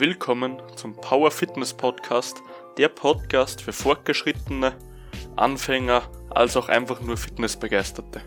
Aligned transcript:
Willkommen 0.00 0.62
zum 0.76 0.94
Power 0.94 1.30
Fitness 1.30 1.74
Podcast, 1.74 2.42
der 2.78 2.88
Podcast 2.88 3.60
für 3.60 3.74
Fortgeschrittene, 3.74 4.74
Anfänger 5.36 6.10
als 6.30 6.56
auch 6.56 6.70
einfach 6.70 7.02
nur 7.02 7.18
Fitnessbegeisterte. 7.18 8.22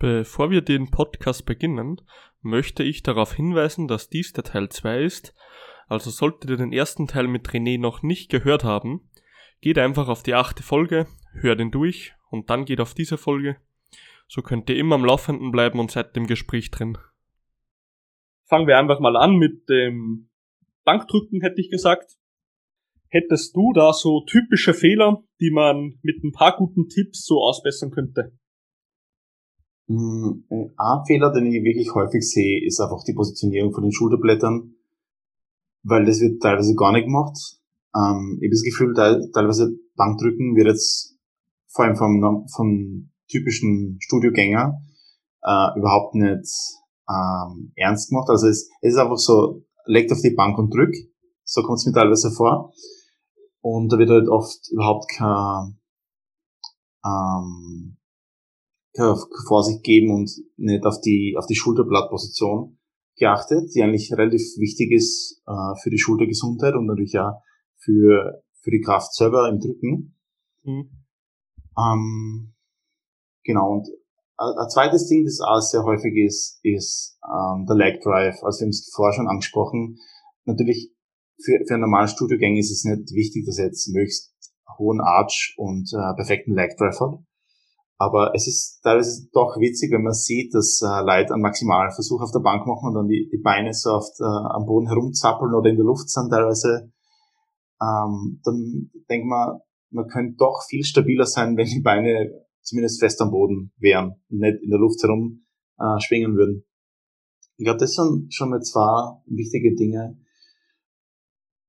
Bevor 0.00 0.50
wir 0.50 0.62
den 0.62 0.90
Podcast 0.90 1.46
beginnen, 1.46 2.00
möchte 2.42 2.82
ich 2.82 3.04
darauf 3.04 3.32
hinweisen, 3.32 3.86
dass 3.86 4.08
dies 4.08 4.32
der 4.32 4.42
Teil 4.42 4.68
2 4.68 5.04
ist. 5.04 5.32
Also 5.86 6.10
solltet 6.10 6.50
ihr 6.50 6.56
den 6.56 6.72
ersten 6.72 7.06
Teil 7.06 7.28
mit 7.28 7.48
René 7.50 7.78
noch 7.78 8.02
nicht 8.02 8.32
gehört 8.32 8.64
haben, 8.64 9.08
geht 9.60 9.78
einfach 9.78 10.08
auf 10.08 10.24
die 10.24 10.34
achte 10.34 10.64
Folge, 10.64 11.06
hört 11.34 11.60
ihn 11.60 11.70
durch 11.70 12.14
und 12.30 12.50
dann 12.50 12.64
geht 12.64 12.80
auf 12.80 12.94
diese 12.94 13.16
Folge. 13.16 13.58
So 14.26 14.42
könnt 14.42 14.68
ihr 14.68 14.76
immer 14.76 14.96
am 14.96 15.04
Laufenden 15.04 15.52
bleiben 15.52 15.78
und 15.78 15.92
seid 15.92 16.16
im 16.16 16.26
Gespräch 16.26 16.72
drin. 16.72 16.98
Fangen 18.48 18.66
wir 18.66 18.78
einfach 18.78 18.98
mal 18.98 19.16
an 19.16 19.36
mit 19.36 19.68
dem 19.68 20.30
Bankdrücken, 20.84 21.42
hätte 21.42 21.60
ich 21.60 21.70
gesagt. 21.70 22.16
Hättest 23.10 23.54
du 23.54 23.72
da 23.74 23.92
so 23.92 24.24
typische 24.26 24.74
Fehler, 24.74 25.22
die 25.40 25.50
man 25.50 25.98
mit 26.02 26.22
ein 26.24 26.32
paar 26.32 26.56
guten 26.56 26.88
Tipps 26.88 27.24
so 27.24 27.42
ausbessern 27.42 27.90
könnte? 27.90 28.32
Hm, 29.88 30.44
ein 30.48 31.04
Fehler, 31.06 31.32
den 31.32 31.46
ich 31.46 31.62
wirklich 31.62 31.94
häufig 31.94 32.22
sehe, 32.22 32.64
ist 32.64 32.80
einfach 32.80 33.02
die 33.06 33.14
Positionierung 33.14 33.72
von 33.72 33.82
den 33.82 33.92
Schulterblättern, 33.92 34.74
weil 35.82 36.04
das 36.04 36.20
wird 36.20 36.42
teilweise 36.42 36.74
gar 36.74 36.92
nicht 36.92 37.04
gemacht. 37.04 37.36
Ähm, 37.94 38.38
ich 38.40 38.46
habe 38.46 38.50
das 38.50 38.62
Gefühl, 38.62 38.94
teilweise 38.94 39.78
Bankdrücken 39.96 40.56
wird 40.56 40.68
jetzt 40.68 41.16
vor 41.68 41.84
allem 41.84 41.96
vom, 41.96 42.46
vom 42.54 43.10
typischen 43.28 43.98
Studiogänger 44.00 44.80
äh, 45.42 45.78
überhaupt 45.78 46.14
nicht 46.14 46.44
ähm, 47.08 47.72
ernst 47.76 48.10
gemacht. 48.10 48.28
Also 48.28 48.48
es, 48.48 48.70
es 48.80 48.94
ist 48.94 48.98
einfach 48.98 49.16
so, 49.16 49.64
legt 49.86 50.12
auf 50.12 50.20
die 50.20 50.34
Bank 50.34 50.58
und 50.58 50.72
drück. 50.74 50.94
So 51.44 51.62
kommt 51.62 51.78
es 51.78 51.86
mir 51.86 51.92
teilweise 51.92 52.30
vor. 52.30 52.72
Und 53.60 53.92
da 53.92 53.98
wird 53.98 54.10
halt 54.10 54.28
oft 54.28 54.70
überhaupt 54.70 55.10
kein, 55.10 55.78
ähm, 57.04 57.96
keine 58.94 59.16
Vorsicht 59.46 59.82
geben 59.82 60.12
und 60.14 60.30
nicht 60.56 60.84
auf 60.84 61.00
die, 61.00 61.34
auf 61.38 61.46
die 61.46 61.56
Schulterblattposition 61.56 62.78
geachtet, 63.16 63.74
die 63.74 63.82
eigentlich 63.82 64.12
relativ 64.12 64.42
wichtig 64.58 64.92
ist 64.92 65.42
äh, 65.46 65.74
für 65.82 65.90
die 65.90 65.98
Schultergesundheit 65.98 66.74
und 66.74 66.86
natürlich 66.86 67.18
auch 67.18 67.42
für, 67.76 68.42
für 68.60 68.70
die 68.70 68.80
Kraft 68.80 69.12
selber 69.14 69.48
im 69.48 69.58
Drücken. 69.58 70.16
Mhm. 70.62 70.90
Ähm, 71.76 72.54
genau, 73.44 73.72
und 73.72 73.88
ein 74.38 74.70
zweites 74.70 75.08
Ding, 75.08 75.24
das 75.24 75.40
auch 75.40 75.60
sehr 75.60 75.82
häufig 75.82 76.14
ist, 76.16 76.60
ist 76.62 77.18
ähm, 77.24 77.66
der 77.66 77.76
Leg 77.76 78.00
Drive. 78.02 78.42
Also 78.42 78.60
wir 78.60 78.66
haben 78.66 78.70
es 78.70 78.90
vorher 78.94 79.12
schon 79.12 79.28
angesprochen. 79.28 79.98
Natürlich 80.44 80.92
für, 81.42 81.58
für 81.66 81.74
einen 81.74 81.82
normalen 81.82 82.08
Studiogänger 82.08 82.58
ist 82.58 82.70
es 82.70 82.84
nicht 82.84 83.12
wichtig, 83.12 83.46
dass 83.46 83.58
er 83.58 83.66
jetzt 83.66 83.88
möglichst 83.88 84.32
hohen 84.78 85.00
Arch 85.00 85.54
und 85.56 85.90
äh, 85.92 86.14
perfekten 86.14 86.54
Leg 86.54 86.76
Drive 86.76 87.00
hat. 87.00 87.18
Aber 88.00 88.32
es 88.32 88.46
ist 88.46 88.80
teilweise 88.82 89.28
doch 89.32 89.56
witzig, 89.58 89.90
wenn 89.90 90.04
man 90.04 90.12
sieht, 90.12 90.54
dass 90.54 90.80
äh, 90.82 91.02
Leute 91.02 91.34
einen 91.34 91.42
maximalen 91.42 91.90
Versuch 91.90 92.22
auf 92.22 92.30
der 92.30 92.38
Bank 92.38 92.64
machen 92.64 92.90
und 92.90 92.94
dann 92.94 93.08
die, 93.08 93.28
die 93.32 93.42
Beine 93.42 93.74
so 93.74 93.90
auf 93.90 94.06
der, 94.20 94.54
am 94.54 94.66
Boden 94.66 94.86
herumzappeln 94.86 95.52
oder 95.52 95.68
in 95.68 95.76
der 95.76 95.84
Luft 95.84 96.08
sind 96.08 96.30
teilweise. 96.30 96.92
Ähm, 97.82 98.40
dann 98.44 98.90
denkt 99.10 99.26
man, 99.26 99.58
man 99.90 100.06
könnte 100.06 100.36
doch 100.38 100.62
viel 100.68 100.84
stabiler 100.84 101.26
sein, 101.26 101.56
wenn 101.56 101.66
die 101.66 101.80
Beine 101.80 102.46
zumindest 102.68 103.00
fest 103.00 103.20
am 103.20 103.30
Boden 103.30 103.72
wären 103.78 104.20
und 104.28 104.38
nicht 104.38 104.62
in 104.62 104.70
der 104.70 104.78
Luft 104.78 105.02
herum 105.02 105.46
äh, 105.78 106.00
schwingen 106.00 106.36
würden. 106.36 106.64
Ich 107.56 107.64
glaube, 107.64 107.80
das 107.80 107.94
sind 107.94 108.32
schon 108.32 108.50
mal 108.50 108.60
zwei 108.60 109.20
wichtige 109.26 109.74
Dinge. 109.74 110.18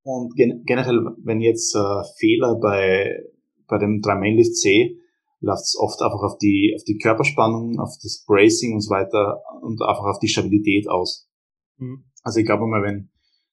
Und 0.03 0.35
gen 0.35 0.63
generell, 0.65 0.99
wenn 1.23 1.41
jetzt 1.41 1.75
äh, 1.75 2.03
Fehler 2.17 2.59
bei, 2.61 3.23
bei 3.67 3.77
dem 3.77 4.01
3-Main-Lift 4.01 4.55
sehe, 4.55 4.97
läuft 5.41 5.63
es 5.63 5.77
oft 5.79 6.01
einfach 6.01 6.21
auf 6.21 6.37
die, 6.37 6.73
auf 6.75 6.83
die 6.83 6.97
Körperspannung, 6.97 7.79
auf 7.79 7.95
das 8.01 8.23
Bracing 8.27 8.73
und 8.73 8.81
so 8.81 8.89
weiter 8.89 9.41
und 9.61 9.81
einfach 9.81 10.05
auf 10.05 10.19
die 10.19 10.27
Stabilität 10.27 10.89
aus. 10.89 11.29
Mhm. 11.77 12.05
Also 12.23 12.39
ich 12.39 12.45
glaube 12.45 12.67
mal, 12.67 12.83
wenn, 12.83 13.09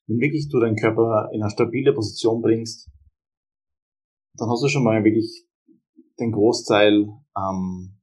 wenn 0.07 0.19
wirklich 0.19 0.49
du 0.49 0.61
deinen 0.61 0.77
Körper 0.77 1.31
in 1.33 1.43
eine 1.43 1.51
stabile 1.51 1.95
Position 1.95 2.43
bringst, 2.43 2.91
dann 4.35 4.51
hast 4.51 4.63
du 4.63 4.69
schon 4.69 4.85
mal 4.85 5.03
wirklich 5.05 5.47
den 6.19 6.33
Großteil 6.33 7.07
ähm, 7.37 7.99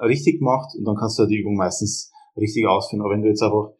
richtig 0.00 0.38
gemacht 0.38 0.74
und 0.76 0.84
dann 0.84 0.96
kannst 0.96 1.18
du 1.18 1.26
die 1.26 1.38
Übung 1.38 1.56
meistens 1.56 2.12
richtig 2.36 2.66
ausführen. 2.66 3.02
Aber 3.02 3.12
wenn 3.12 3.22
du 3.22 3.28
jetzt 3.28 3.42
einfach, 3.42 3.72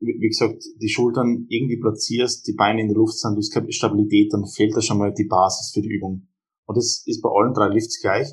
wie 0.00 0.28
gesagt, 0.28 0.62
die 0.80 0.88
Schultern 0.88 1.46
irgendwie 1.48 1.80
platzierst, 1.80 2.46
die 2.46 2.54
Beine 2.54 2.82
in 2.82 2.88
der 2.88 2.96
Luft 2.96 3.18
sind, 3.18 3.34
du 3.34 3.38
hast 3.38 3.52
keine 3.52 3.72
Stabilität, 3.72 4.32
dann 4.32 4.46
fehlt 4.46 4.76
da 4.76 4.82
schon 4.82 4.98
mal 4.98 5.12
die 5.12 5.26
Basis 5.26 5.72
für 5.72 5.82
die 5.82 5.92
Übung. 5.92 6.28
Und 6.66 6.76
das 6.76 7.02
ist 7.06 7.22
bei 7.22 7.30
allen 7.30 7.54
drei 7.54 7.68
Lifts 7.68 8.00
gleich. 8.00 8.28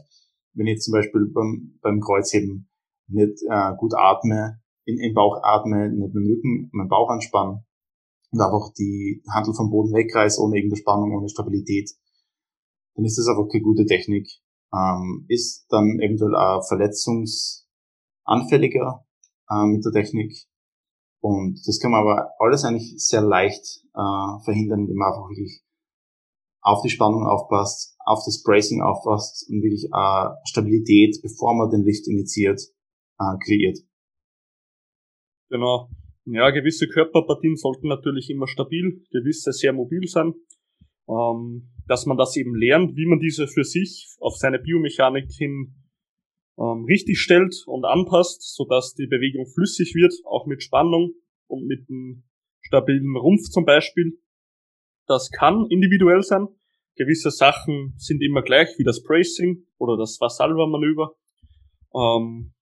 Wenn 0.53 0.67
ich 0.67 0.73
jetzt 0.73 0.85
zum 0.85 0.93
Beispiel 0.93 1.25
beim, 1.33 1.79
beim 1.81 1.99
Kreuzheben 1.99 2.69
nicht 3.07 3.41
äh, 3.49 3.75
gut 3.77 3.93
atme, 3.95 4.61
in, 4.85 4.99
in 4.99 5.13
Bauch 5.13 5.41
atme, 5.43 5.89
nicht 5.89 6.13
meinen 6.13 6.27
Rücken, 6.27 6.69
meinen 6.73 6.89
Bauch 6.89 7.09
anspannen 7.09 7.65
und 8.31 8.41
einfach 8.41 8.73
die 8.77 9.23
Handel 9.33 9.53
vom 9.53 9.69
Boden 9.69 9.93
wegreiße, 9.93 10.41
ohne 10.41 10.57
irgendeine 10.57 10.79
Spannung, 10.79 11.15
ohne 11.15 11.29
Stabilität, 11.29 11.91
dann 12.95 13.05
ist 13.05 13.17
das 13.17 13.27
einfach 13.27 13.47
keine 13.49 13.63
gute 13.63 13.85
Technik. 13.85 14.27
Ähm, 14.73 15.25
ist 15.27 15.67
dann 15.69 15.99
eventuell 15.99 16.33
auch 16.35 16.65
verletzungsanfälliger 16.67 19.05
äh, 19.49 19.65
mit 19.65 19.83
der 19.85 19.91
Technik. 19.91 20.33
Und 21.21 21.61
das 21.65 21.79
kann 21.79 21.91
man 21.91 22.01
aber 22.01 22.31
alles 22.39 22.65
eigentlich 22.65 22.95
sehr 22.97 23.21
leicht 23.21 23.83
äh, 23.93 24.39
verhindern, 24.43 24.81
indem 24.81 24.97
man 24.97 25.09
einfach 25.09 25.29
wirklich 25.29 25.61
auf 26.61 26.81
die 26.81 26.89
Spannung 26.89 27.25
aufpasst, 27.25 27.95
auf 28.05 28.23
das 28.25 28.41
Bracing 28.43 28.81
aufpasst 28.81 29.47
und 29.49 29.61
wirklich 29.61 29.85
äh, 29.93 30.29
Stabilität, 30.45 31.21
bevor 31.21 31.53
man 31.55 31.69
den 31.69 31.83
Lift 31.83 32.07
initiiert, 32.07 32.59
äh, 33.19 33.37
kreiert. 33.45 33.77
Genau. 35.49 35.89
Ja, 36.25 36.51
gewisse 36.51 36.87
Körperpartien 36.87 37.57
sollten 37.57 37.89
natürlich 37.89 38.29
immer 38.29 38.47
stabil, 38.47 39.03
gewisse 39.11 39.51
sehr 39.51 39.73
mobil 39.73 40.07
sein. 40.07 40.33
Ähm, 41.07 41.73
dass 41.87 42.05
man 42.05 42.17
das 42.17 42.35
eben 42.37 42.55
lernt, 42.55 42.95
wie 42.95 43.05
man 43.05 43.19
diese 43.19 43.47
für 43.47 43.63
sich 43.63 44.15
auf 44.19 44.37
seine 44.37 44.59
Biomechanik 44.59 45.29
hin 45.31 45.75
ähm, 46.57 46.85
richtig 46.87 47.19
stellt 47.19 47.63
und 47.65 47.85
anpasst, 47.85 48.55
sodass 48.55 48.93
die 48.93 49.07
Bewegung 49.07 49.45
flüssig 49.47 49.93
wird, 49.95 50.13
auch 50.25 50.45
mit 50.45 50.63
Spannung 50.63 51.13
und 51.47 51.65
mit 51.65 51.89
einem 51.89 52.23
stabilen 52.61 53.17
Rumpf 53.17 53.49
zum 53.49 53.65
Beispiel. 53.65 54.17
Das 55.07 55.29
kann 55.31 55.67
individuell 55.69 56.21
sein. 56.21 56.47
Gewisse 56.95 57.31
Sachen 57.31 57.95
sind 57.97 58.21
immer 58.21 58.43
gleich, 58.43 58.69
wie 58.77 58.83
das 58.83 59.03
Bracing 59.03 59.65
oder 59.77 59.97
das 59.97 60.21
Vassalva-Manöver. 60.21 61.15
Ähm, 61.95 62.53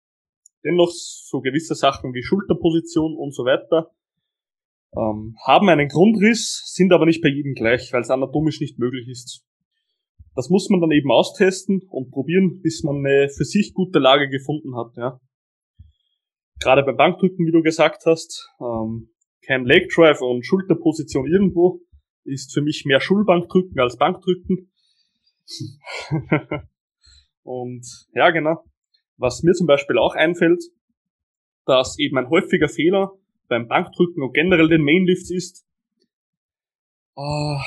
dennoch 0.63 0.89
so 0.91 1.41
gewisse 1.41 1.75
Sachen 1.75 2.13
wie 2.13 2.23
Schulterposition 2.23 3.15
und 3.17 3.35
so 3.35 3.45
weiter 3.45 3.91
ähm, 4.95 5.35
haben 5.45 5.69
einen 5.69 5.87
Grundriss, 5.87 6.63
sind 6.73 6.91
aber 6.91 7.05
nicht 7.05 7.21
bei 7.21 7.29
jedem 7.29 7.53
gleich, 7.53 7.91
weil 7.93 8.01
es 8.01 8.09
anatomisch 8.09 8.59
nicht 8.59 8.77
möglich 8.79 9.07
ist. 9.07 9.45
Das 10.35 10.49
muss 10.49 10.69
man 10.69 10.79
dann 10.79 10.91
eben 10.91 11.11
austesten 11.11 11.81
und 11.89 12.11
probieren, 12.11 12.61
bis 12.61 12.83
man 12.83 12.97
eine 12.97 13.29
für 13.29 13.43
sich 13.43 13.73
gute 13.73 13.99
Lage 13.99 14.29
gefunden 14.29 14.75
hat. 14.75 14.95
Ja. 14.95 15.19
Gerade 16.59 16.83
beim 16.83 16.95
Bankdrücken, 16.95 17.45
wie 17.45 17.51
du 17.51 17.61
gesagt 17.61 18.05
hast, 18.05 18.49
ähm, 18.59 19.09
kein 19.45 19.65
Leg 19.65 19.89
Drive 19.89 20.21
und 20.21 20.45
Schulterposition 20.45 21.27
irgendwo 21.27 21.81
ist 22.23 22.53
für 22.53 22.61
mich 22.61 22.85
mehr 22.85 23.01
Schulbankdrücken 23.01 23.79
als 23.79 23.97
Bankdrücken. 23.97 24.71
und 27.43 27.85
ja, 28.13 28.29
genau. 28.29 28.63
Was 29.17 29.43
mir 29.43 29.53
zum 29.53 29.67
Beispiel 29.67 29.97
auch 29.97 30.15
einfällt, 30.15 30.63
dass 31.65 31.97
eben 31.99 32.17
ein 32.17 32.29
häufiger 32.29 32.69
Fehler 32.69 33.11
beim 33.51 33.67
Bankdrücken 33.67 34.23
und 34.23 34.33
generell 34.33 34.69
den 34.69 34.81
Mainlifts 34.81 35.29
ist, 35.29 35.67
oh, 37.15 37.57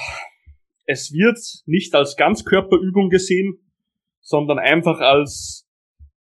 es 0.87 1.13
wird 1.13 1.39
nicht 1.67 1.95
als 1.95 2.17
Ganzkörperübung 2.17 3.11
gesehen, 3.11 3.59
sondern 4.21 4.59
einfach 4.59 4.99
als 5.01 5.69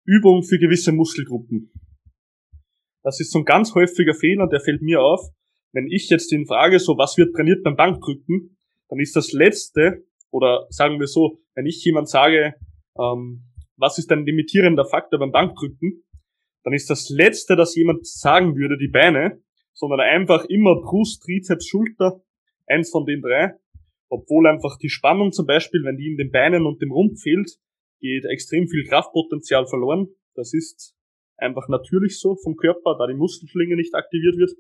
Übung 0.05 0.43
für 0.43 0.59
gewisse 0.59 0.93
Muskelgruppen. 0.93 1.71
Das 3.03 3.21
ist 3.21 3.33
so 3.33 3.41
ein 3.41 3.45
ganz 3.45 3.75
häufiger 3.75 4.15
Fehler, 4.15 4.49
der 4.49 4.61
fällt 4.61 4.83
mir 4.83 5.03
auf. 5.03 5.21
Wenn 5.73 5.87
ich 5.87 6.09
jetzt 6.09 6.33
in 6.33 6.47
Frage 6.47 6.81
so, 6.81 6.97
was 6.97 7.17
wird 7.19 7.35
trainiert 7.35 7.63
beim 7.63 7.77
Bankdrücken, 7.77 8.57
dann 8.89 8.99
ist 8.99 9.15
das 9.15 9.33
letzte, 9.33 10.05
oder 10.31 10.67
sagen 10.71 10.99
wir 10.99 11.07
so, 11.07 11.39
wenn 11.55 11.67
ich 11.67 11.85
jemand 11.85 12.09
sage, 12.09 12.55
ähm, 12.99 13.45
was 13.77 13.99
ist 13.99 14.11
ein 14.11 14.25
limitierender 14.25 14.87
Faktor 14.87 15.21
beim 15.21 15.33
Bankdrücken, 15.33 16.03
dann 16.65 16.73
ist 16.73 16.91
das 16.91 17.09
letzte, 17.11 17.57
das 17.57 17.75
jemand 17.75 18.07
sagen 18.07 18.57
würde, 18.57 18.77
die 18.77 18.89
Beine, 18.89 19.43
sondern 19.73 20.01
einfach 20.01 20.45
immer 20.47 20.81
Brust, 20.81 21.23
Trizeps, 21.23 21.67
Schulter, 21.67 22.23
eins 22.67 22.91
von 22.91 23.05
den 23.05 23.23
drei. 23.23 23.55
Obwohl 24.09 24.47
einfach 24.47 24.77
die 24.79 24.89
Spannung 24.89 25.33
zum 25.33 25.47
Beispiel, 25.47 25.85
wenn 25.85 25.97
die 25.97 26.11
in 26.11 26.17
den 26.17 26.31
Beinen 26.31 26.67
und 26.67 26.83
dem 26.83 26.91
Rumpf 26.91 27.21
fehlt, 27.23 27.59
geht 28.01 28.25
extrem 28.25 28.67
viel 28.69 28.85
Kraftpotenzial 28.87 29.67
verloren. 29.67 30.09
Das 30.35 30.53
ist 30.53 30.97
einfach 31.37 31.69
natürlich 31.69 32.19
so 32.19 32.37
vom 32.37 32.57
Körper, 32.57 32.97
da 32.99 33.07
die 33.07 33.15
Muskelschlinge 33.15 33.77
nicht 33.77 33.95
aktiviert 33.95 34.37
wird. 34.37 34.53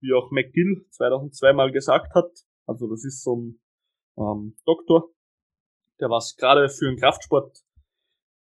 wie 0.00 0.12
auch 0.12 0.30
McGill 0.30 0.84
2002 0.90 1.52
mal 1.54 1.72
gesagt 1.72 2.14
hat. 2.14 2.30
Also 2.66 2.88
das 2.88 3.04
ist 3.04 3.22
so 3.22 3.36
ein 3.36 3.60
ähm, 4.18 4.56
Doktor, 4.66 5.08
der 6.00 6.10
was 6.10 6.36
gerade 6.36 6.68
für 6.68 6.86
den 6.86 6.98
Kraftsport 6.98 7.64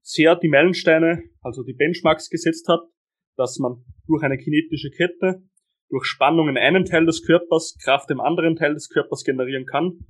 sehr 0.02 0.36
die 0.36 0.50
Meilensteine, 0.50 1.24
also 1.42 1.64
die 1.64 1.74
Benchmarks 1.74 2.30
gesetzt 2.30 2.68
hat, 2.68 2.82
dass 3.38 3.58
man 3.58 3.84
durch 4.06 4.24
eine 4.24 4.38
kinetische 4.38 4.92
Kette, 4.92 5.44
durch 5.90 6.06
Spannung 6.06 6.50
in 6.50 6.58
einem 6.58 6.86
Teil 6.86 7.06
des 7.06 7.24
Körpers 7.26 7.78
Kraft 7.84 8.10
im 8.12 8.20
anderen 8.20 8.56
Teil 8.56 8.74
des 8.74 8.90
Körpers 8.90 9.24
generieren 9.24 9.66
kann. 9.66 10.06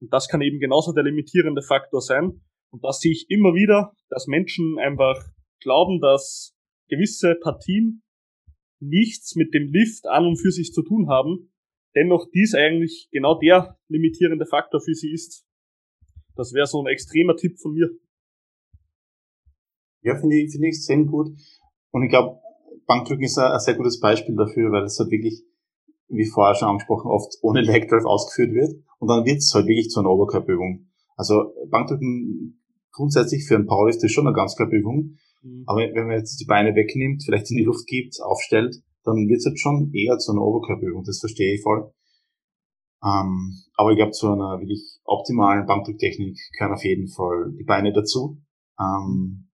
Und 0.00 0.12
das 0.12 0.28
kann 0.28 0.40
eben 0.40 0.58
genauso 0.58 0.92
der 0.92 1.04
limitierende 1.04 1.62
Faktor 1.62 2.00
sein. 2.00 2.42
Und 2.70 2.84
das 2.84 3.00
sehe 3.00 3.12
ich 3.12 3.26
immer 3.28 3.54
wieder, 3.54 3.92
dass 4.08 4.26
Menschen 4.26 4.78
einfach 4.78 5.22
glauben, 5.60 6.00
dass 6.00 6.56
gewisse 6.88 7.36
Partien 7.40 8.02
nichts 8.80 9.36
mit 9.36 9.54
dem 9.54 9.70
Lift 9.70 10.06
an 10.06 10.26
und 10.26 10.36
für 10.36 10.50
sich 10.50 10.72
zu 10.72 10.82
tun 10.82 11.08
haben, 11.08 11.52
dennoch 11.94 12.26
dies 12.34 12.54
eigentlich 12.54 13.08
genau 13.12 13.38
der 13.38 13.78
limitierende 13.88 14.46
Faktor 14.46 14.80
für 14.80 14.94
sie 14.94 15.12
ist. 15.12 15.46
Das 16.34 16.52
wäre 16.52 16.66
so 16.66 16.82
ein 16.82 16.90
extremer 16.90 17.36
Tipp 17.36 17.58
von 17.60 17.74
mir. 17.74 17.90
Ja, 20.02 20.18
finde 20.18 20.36
ich, 20.36 20.50
finde 20.50 20.68
ich 20.68 20.74
extrem 20.74 21.06
gut. 21.06 21.28
Und 21.92 22.02
ich 22.02 22.10
glaube, 22.10 22.40
Bankdrücken 22.86 23.24
ist 23.24 23.38
ein, 23.38 23.52
ein, 23.52 23.60
sehr 23.60 23.74
gutes 23.74 24.00
Beispiel 24.00 24.36
dafür, 24.36 24.70
weil 24.72 24.84
es 24.84 24.98
halt 24.98 25.10
wirklich, 25.10 25.42
wie 26.08 26.26
vorher 26.26 26.54
schon 26.54 26.68
angesprochen, 26.68 27.10
oft 27.10 27.38
ohne 27.42 27.60
Leg 27.62 27.88
Drive 27.88 28.04
ausgeführt 28.04 28.54
wird. 28.54 28.82
Und 28.98 29.08
dann 29.08 29.24
wird 29.24 29.38
es 29.38 29.52
halt 29.54 29.66
wirklich 29.66 29.88
zu 29.88 30.00
einer 30.00 30.10
Oberkörperübung. 30.10 30.88
Also 31.16 31.52
Bankdrücken 31.70 32.62
grundsätzlich 32.92 33.46
für 33.46 33.56
einen 33.56 33.66
Powerlift 33.66 34.02
ist 34.04 34.12
schon 34.12 34.26
eine 34.26 34.36
Ganzkörperübung. 34.36 35.16
Mhm. 35.42 35.64
Aber 35.66 35.80
wenn 35.80 36.06
man 36.06 36.18
jetzt 36.18 36.40
die 36.40 36.44
Beine 36.44 36.74
wegnimmt, 36.74 37.24
vielleicht 37.24 37.50
in 37.50 37.56
die 37.56 37.64
Luft 37.64 37.86
gibt, 37.86 38.20
aufstellt, 38.22 38.76
dann 39.04 39.28
wird 39.28 39.38
es 39.38 39.46
halt 39.46 39.58
schon 39.58 39.92
eher 39.92 40.18
zu 40.18 40.32
einer 40.32 40.42
Oberkörperübung. 40.42 41.04
Das 41.04 41.18
verstehe 41.18 41.54
ich 41.54 41.62
voll. 41.62 41.92
Ähm, 43.04 43.58
aber 43.74 43.90
ich 43.90 43.96
glaube, 43.96 44.12
zu 44.12 44.30
einer 44.30 44.60
wirklich 44.60 45.00
optimalen 45.04 45.66
Bankdrücktechnik 45.66 46.38
gehören 46.56 46.74
auf 46.74 46.84
jeden 46.84 47.08
Fall 47.08 47.52
die 47.58 47.64
Beine 47.64 47.92
dazu. 47.92 48.40
Ähm, 48.78 49.48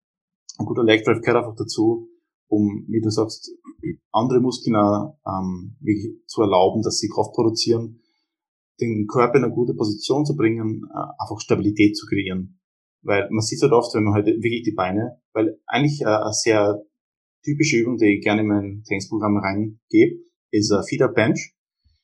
ein 0.59 0.67
guter 0.67 0.85
Leg 0.85 1.05
Drive 1.05 1.21
gehört 1.23 1.39
einfach 1.39 1.57
dazu, 1.57 2.08
um, 2.49 2.87
wie 2.89 3.01
du 3.01 3.11
sagst, 3.11 3.51
andere 4.11 4.41
Muskeln 4.41 4.75
ähm, 4.75 5.77
wirklich 5.81 6.17
zu 6.27 6.43
erlauben, 6.43 6.83
dass 6.83 6.99
sie 6.99 7.09
Kraft 7.09 7.33
produzieren, 7.33 8.01
den 8.81 9.07
Körper 9.07 9.39
in 9.39 9.45
eine 9.45 9.55
gute 9.55 9.75
Position 9.75 10.25
zu 10.25 10.37
bringen, 10.37 10.85
äh, 10.91 11.23
einfach 11.23 11.41
Stabilität 11.41 11.97
zu 11.97 12.07
kreieren. 12.07 12.61
Weil 13.03 13.29
man 13.31 13.43
sieht 13.43 13.63
halt 13.63 13.73
oft, 13.73 13.95
wenn 13.95 14.05
man 14.05 14.15
halt 14.15 14.27
wirklich 14.27 14.63
die 14.63 14.75
Beine, 14.75 15.21
weil 15.33 15.61
eigentlich 15.67 16.01
äh, 16.01 16.07
eine 16.07 16.33
sehr 16.33 16.83
typische 17.45 17.77
Übung, 17.77 17.97
die 17.97 18.17
ich 18.17 18.25
gerne 18.25 18.43
in 18.43 18.49
mein 18.49 18.83
Trainingsprogramm 18.87 19.37
reingebe, 19.39 20.25
ist 20.51 20.73
ein 20.73 20.85
Feeder 20.85 21.09
Bench, 21.09 21.55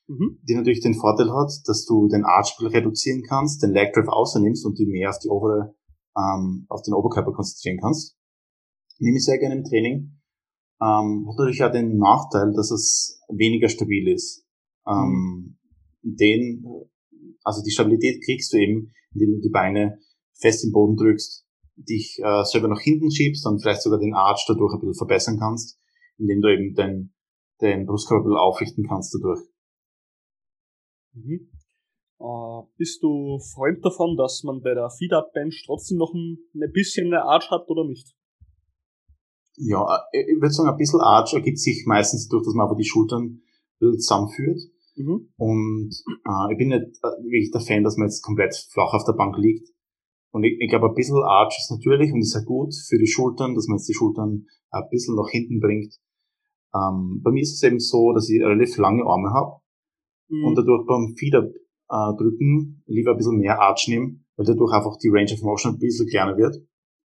mhm. 0.07 0.39
die 0.43 0.55
natürlich 0.55 0.81
den 0.81 0.93
Vorteil 0.93 1.31
hat, 1.31 1.51
dass 1.65 1.85
du 1.85 2.07
den 2.07 2.23
Archspiel 2.23 2.67
reduzieren 2.67 3.23
kannst, 3.23 3.63
den 3.63 3.71
Leg 3.71 3.93
Drive 3.93 4.07
außernimmst 4.07 4.65
und 4.65 4.77
die 4.77 4.85
mehr 4.85 5.09
auf 5.09 5.19
die 5.19 5.29
obere, 5.29 5.75
ähm, 6.15 6.65
auf 6.69 6.81
den 6.83 6.93
Oberkörper 6.93 7.33
konzentrieren 7.33 7.79
kannst. 7.81 8.17
Nehme 8.99 9.17
ich 9.17 9.25
sehr 9.25 9.37
gerne 9.37 9.55
im 9.55 9.63
Training. 9.63 10.21
Ähm, 10.81 11.25
hat 11.27 11.37
natürlich 11.37 11.63
auch 11.63 11.71
den 11.71 11.97
Nachteil, 11.97 12.53
dass 12.55 12.71
es 12.71 13.21
weniger 13.29 13.69
stabil 13.69 14.07
ist. 14.09 14.45
Ähm, 14.87 15.57
mhm. 16.01 16.15
Den, 16.17 16.65
also 17.43 17.63
die 17.63 17.71
Stabilität 17.71 18.23
kriegst 18.23 18.53
du 18.53 18.57
eben, 18.57 18.93
indem 19.13 19.35
du 19.35 19.41
die 19.41 19.51
Beine 19.51 19.99
fest 20.33 20.65
im 20.65 20.71
Boden 20.71 20.97
drückst, 20.97 21.45
dich 21.77 22.19
äh, 22.23 22.43
selber 22.43 22.67
nach 22.67 22.81
hinten 22.81 23.11
schiebst 23.11 23.45
und 23.47 23.61
vielleicht 23.61 23.81
sogar 23.81 23.99
den 23.99 24.13
Arch 24.13 24.45
dadurch 24.47 24.73
ein 24.73 24.79
bisschen 24.79 24.95
verbessern 24.95 25.39
kannst, 25.39 25.79
indem 26.17 26.41
du 26.41 26.53
eben 26.53 26.73
den, 26.75 27.13
den 27.61 27.85
Brustkörper 27.85 28.23
ein 28.23 28.29
bisschen 28.29 28.39
aufrichten 28.39 28.85
kannst 28.87 29.15
dadurch. 29.15 29.41
Mhm. 31.13 31.49
Äh, 32.19 32.67
bist 32.77 33.03
du 33.03 33.39
Freund 33.39 33.83
davon, 33.83 34.15
dass 34.17 34.43
man 34.43 34.61
bei 34.61 34.73
der 34.73 34.89
Feed-Up-Bench 34.89 35.63
trotzdem 35.65 35.97
noch 35.97 36.13
ein, 36.13 36.37
ein 36.53 36.71
bisschen 36.71 37.07
eine 37.07 37.23
Arch 37.23 37.49
hat 37.49 37.69
oder 37.69 37.85
nicht? 37.85 38.15
Ja, 39.57 40.03
äh, 40.11 40.31
ich 40.31 40.41
würde 40.41 40.51
sagen, 40.53 40.69
ein 40.69 40.77
bisschen 40.77 41.01
Arch 41.01 41.33
ergibt 41.33 41.59
sich 41.59 41.85
meistens 41.85 42.27
durch, 42.27 42.43
dass 42.43 42.53
man 42.53 42.67
aber 42.67 42.75
die 42.75 42.85
Schultern 42.85 43.23
ein 43.23 43.41
bisschen 43.79 43.99
zusammenführt. 43.99 44.59
Mhm. 44.95 45.29
Und 45.37 45.91
äh, 46.07 46.51
ich 46.51 46.57
bin 46.57 46.69
nicht 46.69 46.99
äh, 47.03 47.23
wirklich 47.23 47.51
der 47.51 47.61
Fan, 47.61 47.83
dass 47.83 47.97
man 47.97 48.07
jetzt 48.07 48.21
komplett 48.21 48.55
flach 48.71 48.93
auf 48.93 49.03
der 49.05 49.13
Bank 49.13 49.37
liegt. 49.37 49.69
Und 50.31 50.43
ich, 50.43 50.57
ich 50.59 50.69
glaube, 50.69 50.87
ein 50.87 50.95
bisschen 50.95 51.21
Arch 51.23 51.55
ist 51.57 51.71
natürlich 51.71 52.11
und 52.11 52.21
ist 52.21 52.35
ja 52.35 52.41
gut 52.41 52.73
für 52.73 52.97
die 52.97 53.07
Schultern, 53.07 53.55
dass 53.55 53.67
man 53.67 53.77
jetzt 53.77 53.87
die 53.87 53.93
Schultern 53.93 54.47
ein 54.71 54.89
bisschen 54.89 55.15
nach 55.15 55.29
hinten 55.29 55.59
bringt. 55.59 55.95
Ähm, 56.73 57.21
bei 57.23 57.31
mir 57.31 57.41
ist 57.41 57.53
es 57.53 57.63
eben 57.63 57.79
so, 57.79 58.11
dass 58.13 58.29
ich 58.29 58.41
relativ 58.41 58.77
lange 58.77 59.05
Arme 59.05 59.31
habe 59.31 59.61
mhm. 60.29 60.45
und 60.45 60.57
dadurch 60.57 60.85
beim 60.85 61.15
Feeder 61.17 61.49
äh, 61.89 62.17
drücken 62.17 62.83
lieber 62.85 63.11
ein 63.11 63.17
bisschen 63.17 63.37
mehr 63.37 63.61
Arch 63.61 63.87
nehmen, 63.87 64.25
weil 64.35 64.45
dadurch 64.45 64.73
einfach 64.73 64.97
die 64.97 65.09
Range 65.09 65.31
of 65.31 65.41
Motion 65.41 65.75
ein 65.75 65.79
bisschen 65.79 66.07
kleiner 66.07 66.37
wird. 66.37 66.57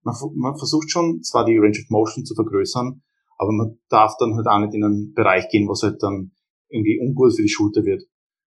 Man, 0.08 0.16
man 0.36 0.58
versucht 0.58 0.90
schon 0.90 1.22
zwar 1.22 1.44
die 1.44 1.58
Range 1.58 1.78
of 1.78 1.90
Motion 1.90 2.24
zu 2.24 2.34
vergrößern, 2.34 3.04
aber 3.38 3.52
man 3.52 3.78
darf 3.90 4.14
dann 4.20 4.36
halt 4.36 4.48
auch 4.48 4.60
nicht 4.60 4.74
in 4.74 4.84
einen 4.84 5.14
Bereich 5.14 5.50
gehen, 5.50 5.68
was 5.68 5.84
halt 5.84 6.02
dann 6.02 6.32
irgendwie 6.70 7.00
ungut 7.00 7.36
für 7.36 7.42
die 7.42 7.50
Schulter 7.50 7.84
wird. 7.84 8.04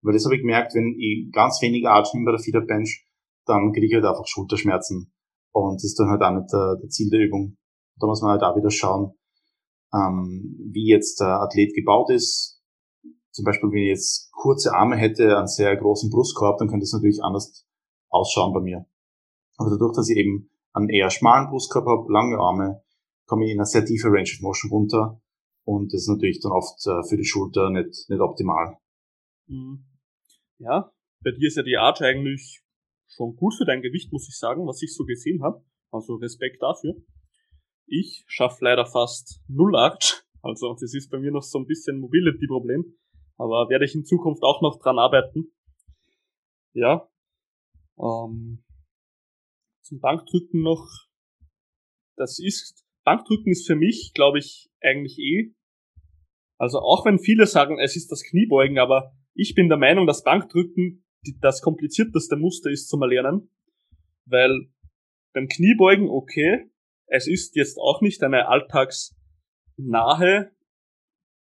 Weil 0.02 0.14
das 0.14 0.26
habe 0.26 0.36
ich 0.36 0.42
gemerkt, 0.42 0.76
wenn 0.76 0.96
ich 0.98 1.32
ganz 1.32 1.60
wenig 1.62 1.88
Arch 1.88 2.14
nehme 2.14 2.26
bei 2.26 2.32
der 2.34 2.40
Feeder 2.40 2.62
Bench, 2.62 3.04
dann 3.46 3.74
kriege 3.74 3.88
ich 3.88 3.94
halt 3.94 4.06
einfach 4.06 4.28
Schulterschmerzen. 4.28 5.12
Und 5.52 5.76
das 5.76 5.86
ist 5.86 6.00
dann 6.00 6.10
halt 6.10 6.22
auch 6.22 6.32
nicht 6.32 6.54
der, 6.54 6.78
der 6.82 6.90
Ziel 6.90 7.10
der 7.10 7.22
Übung. 7.22 7.58
Da 8.00 8.06
muss 8.06 8.22
man 8.22 8.32
halt 8.32 8.44
auch 8.44 8.56
wieder 8.56 8.70
schauen, 8.70 9.14
ähm, 9.94 10.56
wie 10.72 10.88
jetzt 10.88 11.20
der 11.20 11.42
Athlet 11.42 11.74
gebaut 11.74 12.12
ist. 12.12 12.62
Zum 13.32 13.44
Beispiel, 13.44 13.70
wenn 13.72 13.84
ich 13.84 13.90
jetzt 13.90 14.32
kurze 14.32 14.74
Arme 14.74 14.98
hätte, 14.98 15.36
einen 15.36 15.48
sehr 15.48 15.76
großen 15.76 16.10
Brustkorb, 16.10 16.60
dann 16.60 16.70
könnte 16.70 16.84
es 16.84 16.94
natürlich 16.94 17.24
anders 17.24 17.66
ausschauen 18.10 18.54
bei 18.54 18.62
mir. 18.62 18.86
Aber 19.58 19.72
dadurch, 19.72 19.96
dass 19.96 20.10
ich 20.10 20.18
eben 20.18 20.50
einen 20.74 20.90
eher 20.90 21.10
schmalen 21.10 21.50
Brustkorb 21.50 21.86
habe, 21.86 22.12
lange 22.12 22.38
Arme, 22.38 22.84
komme 23.26 23.46
ich 23.46 23.52
in 23.52 23.60
eine 23.60 23.66
sehr 23.66 23.86
tiefe 23.86 24.08
Range 24.08 24.30
of 24.30 24.42
Motion 24.42 24.72
runter. 24.72 25.22
Und 25.66 25.94
das 25.94 26.02
ist 26.02 26.10
natürlich 26.10 26.40
dann 26.42 26.52
oft 26.52 26.80
äh, 26.88 27.08
für 27.08 27.18
die 27.18 27.26
Schulter 27.26 27.70
nicht, 27.70 28.10
nicht 28.10 28.22
optimal. 28.22 28.78
Mhm. 29.48 29.86
Ja, 30.58 30.92
bei 31.24 31.32
dir 31.32 31.48
ist 31.48 31.58
ja 31.58 31.64
die 31.64 31.78
Arch 31.78 32.02
eigentlich 32.02 32.62
schon 33.08 33.36
gut 33.36 33.54
für 33.56 33.66
dein 33.66 33.82
Gewicht, 33.82 34.12
muss 34.12 34.28
ich 34.28 34.38
sagen, 34.38 34.66
was 34.68 34.82
ich 34.82 34.94
so 34.94 35.06
gesehen 35.06 35.44
habe. 35.44 35.64
Also 35.92 36.16
Respekt 36.16 36.62
dafür. 36.62 36.96
Ich 37.88 38.24
schaffe 38.28 38.64
leider 38.66 38.86
fast 38.86 39.42
null 39.48 39.76
Arch. 39.76 40.24
Also 40.42 40.74
das 40.80 40.94
ist 40.94 41.12
bei 41.12 41.20
mir 41.20 41.34
noch 41.34 41.44
so 41.44 41.60
ein 41.60 41.66
bisschen 41.66 42.00
Mobility-Problem. 42.00 42.86
Aber 43.36 43.68
werde 43.70 43.84
ich 43.84 43.94
in 43.94 44.06
Zukunft 44.06 44.42
auch 44.42 44.62
noch 44.62 44.80
dran 44.80 44.98
arbeiten. 44.98 45.52
Ja. 46.72 47.10
Ähm, 48.00 48.64
zum 49.90 50.00
Bankdrücken 50.00 50.62
noch. 50.62 50.88
Das 52.16 52.40
ist, 52.40 52.86
Bankdrücken 53.04 53.52
ist 53.52 53.68
für 53.68 53.76
mich, 53.76 54.12
glaube 54.14 54.40
ich, 54.40 54.70
eigentlich 54.82 55.18
eh. 55.18 55.54
Also 56.60 56.80
auch 56.80 57.06
wenn 57.06 57.20
viele 57.20 57.48
sagen, 57.48 57.80
es 57.80 57.96
ist 57.96 58.12
das 58.12 58.24
Kniebeugen, 58.24 58.78
aber 58.78 59.14
ich 59.34 59.56
bin 59.56 59.68
der 59.68 59.78
Meinung, 59.78 60.06
dass 60.06 60.24
Bankdrücken 60.24 61.04
das 61.42 61.62
komplizierteste 61.62 62.36
Muster 62.36 62.70
ist 62.70 62.88
zum 62.88 63.02
Erlernen, 63.02 63.50
weil 64.26 64.70
beim 65.34 65.48
Kniebeugen, 65.48 66.10
okay, 66.10 66.70
es 67.08 67.28
ist 67.28 67.56
jetzt 67.56 67.78
auch 67.78 68.02
nicht 68.02 68.24
eine 68.24 68.48
alltagsnahe 68.48 70.52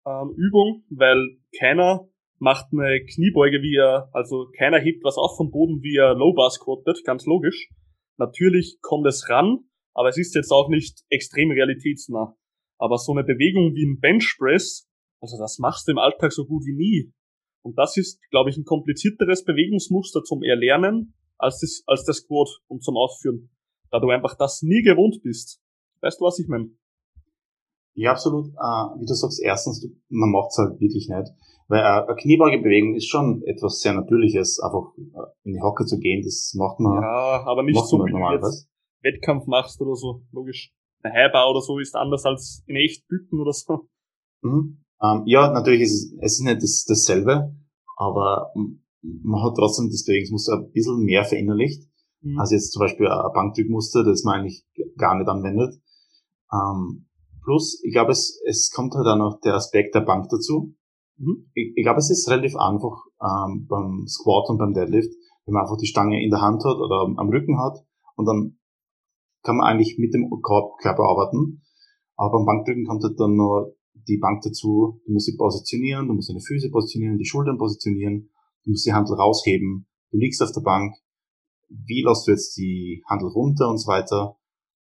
ähm, 0.06 0.34
Übung, 0.36 0.86
weil 0.90 1.38
keiner 1.58 2.10
macht 2.40 2.68
eine 2.72 3.06
Kniebeuge, 3.06 3.62
wie 3.62 3.76
er, 3.76 4.10
also 4.14 4.50
keiner 4.58 4.80
hebt 4.80 5.04
was 5.04 5.18
auf 5.18 5.38
vom 5.38 5.52
Boden, 5.52 5.84
wie 5.84 5.98
er 5.98 6.16
Low 6.16 6.34
Bar 6.34 6.50
squattet, 6.50 7.04
ganz 7.04 7.26
logisch. 7.26 7.70
Natürlich 8.20 8.80
kommt 8.82 9.08
es 9.08 9.30
ran, 9.30 9.60
aber 9.94 10.10
es 10.10 10.18
ist 10.18 10.36
jetzt 10.36 10.52
auch 10.52 10.70
nicht 10.70 11.04
extrem 11.10 11.52
realitätsnah. 11.52 12.36
Aber 12.78 12.98
so 12.98 13.14
eine 13.14 13.24
Bewegung 13.24 13.74
wie 13.76 13.86
ein 13.86 14.00
Bench 14.00 14.36
Press, 14.38 14.88
also 15.22 15.38
das 15.38 15.58
machst 15.58 15.88
du 15.88 15.94
im 15.94 15.98
Alltag 15.98 16.32
so 16.32 16.46
gut 16.46 16.66
wie 16.66 16.76
nie. 16.76 17.14
Und 17.62 17.78
das 17.78 17.98
ist, 17.98 18.22
glaube 18.30 18.50
ich, 18.50 18.58
ein 18.58 18.66
komplizierteres 18.66 19.44
Bewegungsmuster 19.44 20.24
zum 20.24 20.44
Erlernen 20.44 21.14
als 21.38 21.60
das, 21.60 21.84
als 21.88 22.04
das 22.04 22.18
Squat 22.18 22.50
und 22.68 22.84
zum 22.84 22.98
Ausführen. 22.98 23.50
Da 23.90 24.00
du 24.00 24.10
einfach 24.10 24.36
das 24.36 24.62
nie 24.62 24.82
gewohnt 24.82 25.22
bist. 25.24 25.62
Weißt 26.02 26.20
du, 26.20 26.26
was 26.26 26.40
ich 26.40 26.48
meine? 26.48 26.72
Ja, 27.94 28.12
absolut. 28.12 28.48
Äh, 28.48 29.00
wie 29.00 29.06
du 29.06 29.14
sagst, 29.14 29.42
erstens, 29.42 29.86
man 30.10 30.32
macht 30.32 30.52
es 30.52 30.58
halt 30.58 30.80
wirklich 30.80 31.10
nicht. 31.10 31.32
Weil 31.70 31.82
äh, 31.82 32.06
eine 32.08 32.16
Kniebeugebewegung 32.16 32.96
ist 32.96 33.08
schon 33.08 33.44
etwas 33.46 33.80
sehr 33.80 33.94
Natürliches, 33.94 34.60
einfach 34.60 34.92
äh, 34.98 35.48
in 35.48 35.54
die 35.54 35.62
Hocke 35.62 35.86
zu 35.86 36.00
gehen, 36.00 36.24
das 36.24 36.54
macht 36.58 36.80
man. 36.80 37.02
Ja, 37.02 37.44
aber 37.46 37.62
nicht 37.62 37.80
so, 37.86 38.00
wie 38.00 38.12
du 38.12 38.18
jetzt 38.34 38.68
Wettkampf 39.02 39.46
machst 39.46 39.80
oder 39.80 39.96
so, 39.96 40.24
logisch. 40.32 40.74
Ein 41.04 41.14
Highbar 41.14 41.50
oder 41.50 41.62
so 41.62 41.80
ist 41.80 41.96
anders 41.96 42.26
als 42.26 42.64
in 42.66 42.76
echt 42.76 43.08
bücken 43.08 43.40
oder 43.40 43.54
so. 43.54 43.88
Mhm. 44.42 44.84
Ähm, 45.02 45.24
ja, 45.26 45.52
natürlich 45.52 45.82
ist 45.82 45.94
es, 45.94 46.18
es 46.22 46.34
ist 46.34 46.44
nicht 46.44 46.62
das, 46.62 46.86
dasselbe, 46.86 47.56
aber 47.96 48.52
man 49.02 49.44
hat 49.44 49.56
trotzdem 49.56 49.90
das 49.90 50.04
Bewegungsmuster 50.04 50.58
ein 50.58 50.72
bisschen 50.72 51.06
mehr 51.06 51.24
verinnerlicht. 51.24 51.84
Mhm. 52.22 52.40
Also 52.40 52.56
jetzt 52.56 52.72
zum 52.72 52.82
Beispiel 52.82 53.08
ein 53.08 53.32
Bankdrückmuster, 53.34 54.04
das 54.04 54.24
man 54.24 54.42
eigentlich 54.42 54.66
gar 54.98 55.16
nicht 55.16 55.30
anwendet. 55.30 55.76
Ähm, 56.52 57.08
plus, 57.44 57.82
ich 57.84 57.94
glaube, 57.94 58.12
es, 58.12 58.42
es 58.46 58.72
kommt 58.72 58.96
halt 58.96 59.08
auch 59.08 59.18
noch 59.18 59.40
der 59.40 59.54
Aspekt 59.54 59.96
der 59.96 60.02
Bank 60.02 60.28
dazu. 60.30 60.76
Mhm. 61.20 61.50
Ich, 61.54 61.74
ich 61.76 61.84
glaube, 61.84 62.00
es 62.00 62.10
ist 62.10 62.30
relativ 62.30 62.56
einfach 62.56 63.06
ähm, 63.22 63.68
beim 63.68 64.08
Squat 64.08 64.50
und 64.50 64.58
beim 64.58 64.74
Deadlift, 64.74 65.14
wenn 65.46 65.54
man 65.54 65.64
einfach 65.64 65.78
die 65.78 65.88
Stange 65.88 66.24
in 66.24 66.30
der 66.30 66.42
Hand 66.42 66.64
hat 66.64 66.78
oder 66.78 67.02
am 67.16 67.30
Rücken 67.30 67.60
hat 67.60 67.78
und 68.16 68.26
dann 68.26 68.58
kann 69.44 69.58
man 69.58 69.68
eigentlich 69.68 69.98
mit 69.98 70.14
dem 70.14 70.30
Körper 70.42 71.04
arbeiten. 71.04 71.64
Aber 72.16 72.38
beim 72.38 72.46
Bankdrücken 72.46 72.86
kommt 72.86 73.04
halt 73.04 73.20
dann 73.20 73.36
nur 73.36 73.76
die 74.08 74.18
Bank 74.18 74.42
dazu. 74.44 75.02
Du 75.06 75.14
musst 75.14 75.28
sie 75.28 75.38
positionieren, 75.38 76.08
du 76.08 76.14
musst 76.14 76.30
deine 76.30 76.42
Füße 76.42 76.70
positionieren, 76.70 77.18
die 77.18 77.26
Schultern 77.26 77.58
positionieren, 77.58 78.30
du 78.66 78.72
musst 78.72 78.86
die 78.86 78.94
Handel 78.94 79.16
rausheben, 79.16 79.88
du 80.12 80.18
liegst 80.18 80.42
auf 80.42 80.52
der 80.52 80.62
Bank, 80.62 80.96
wie 81.70 82.04
lässt 82.04 82.28
du 82.28 82.32
jetzt 82.32 82.58
die 82.58 83.04
Handel 83.08 83.30
runter 83.30 83.70
und 83.70 83.78
so 83.78 83.88
weiter. 83.88 84.38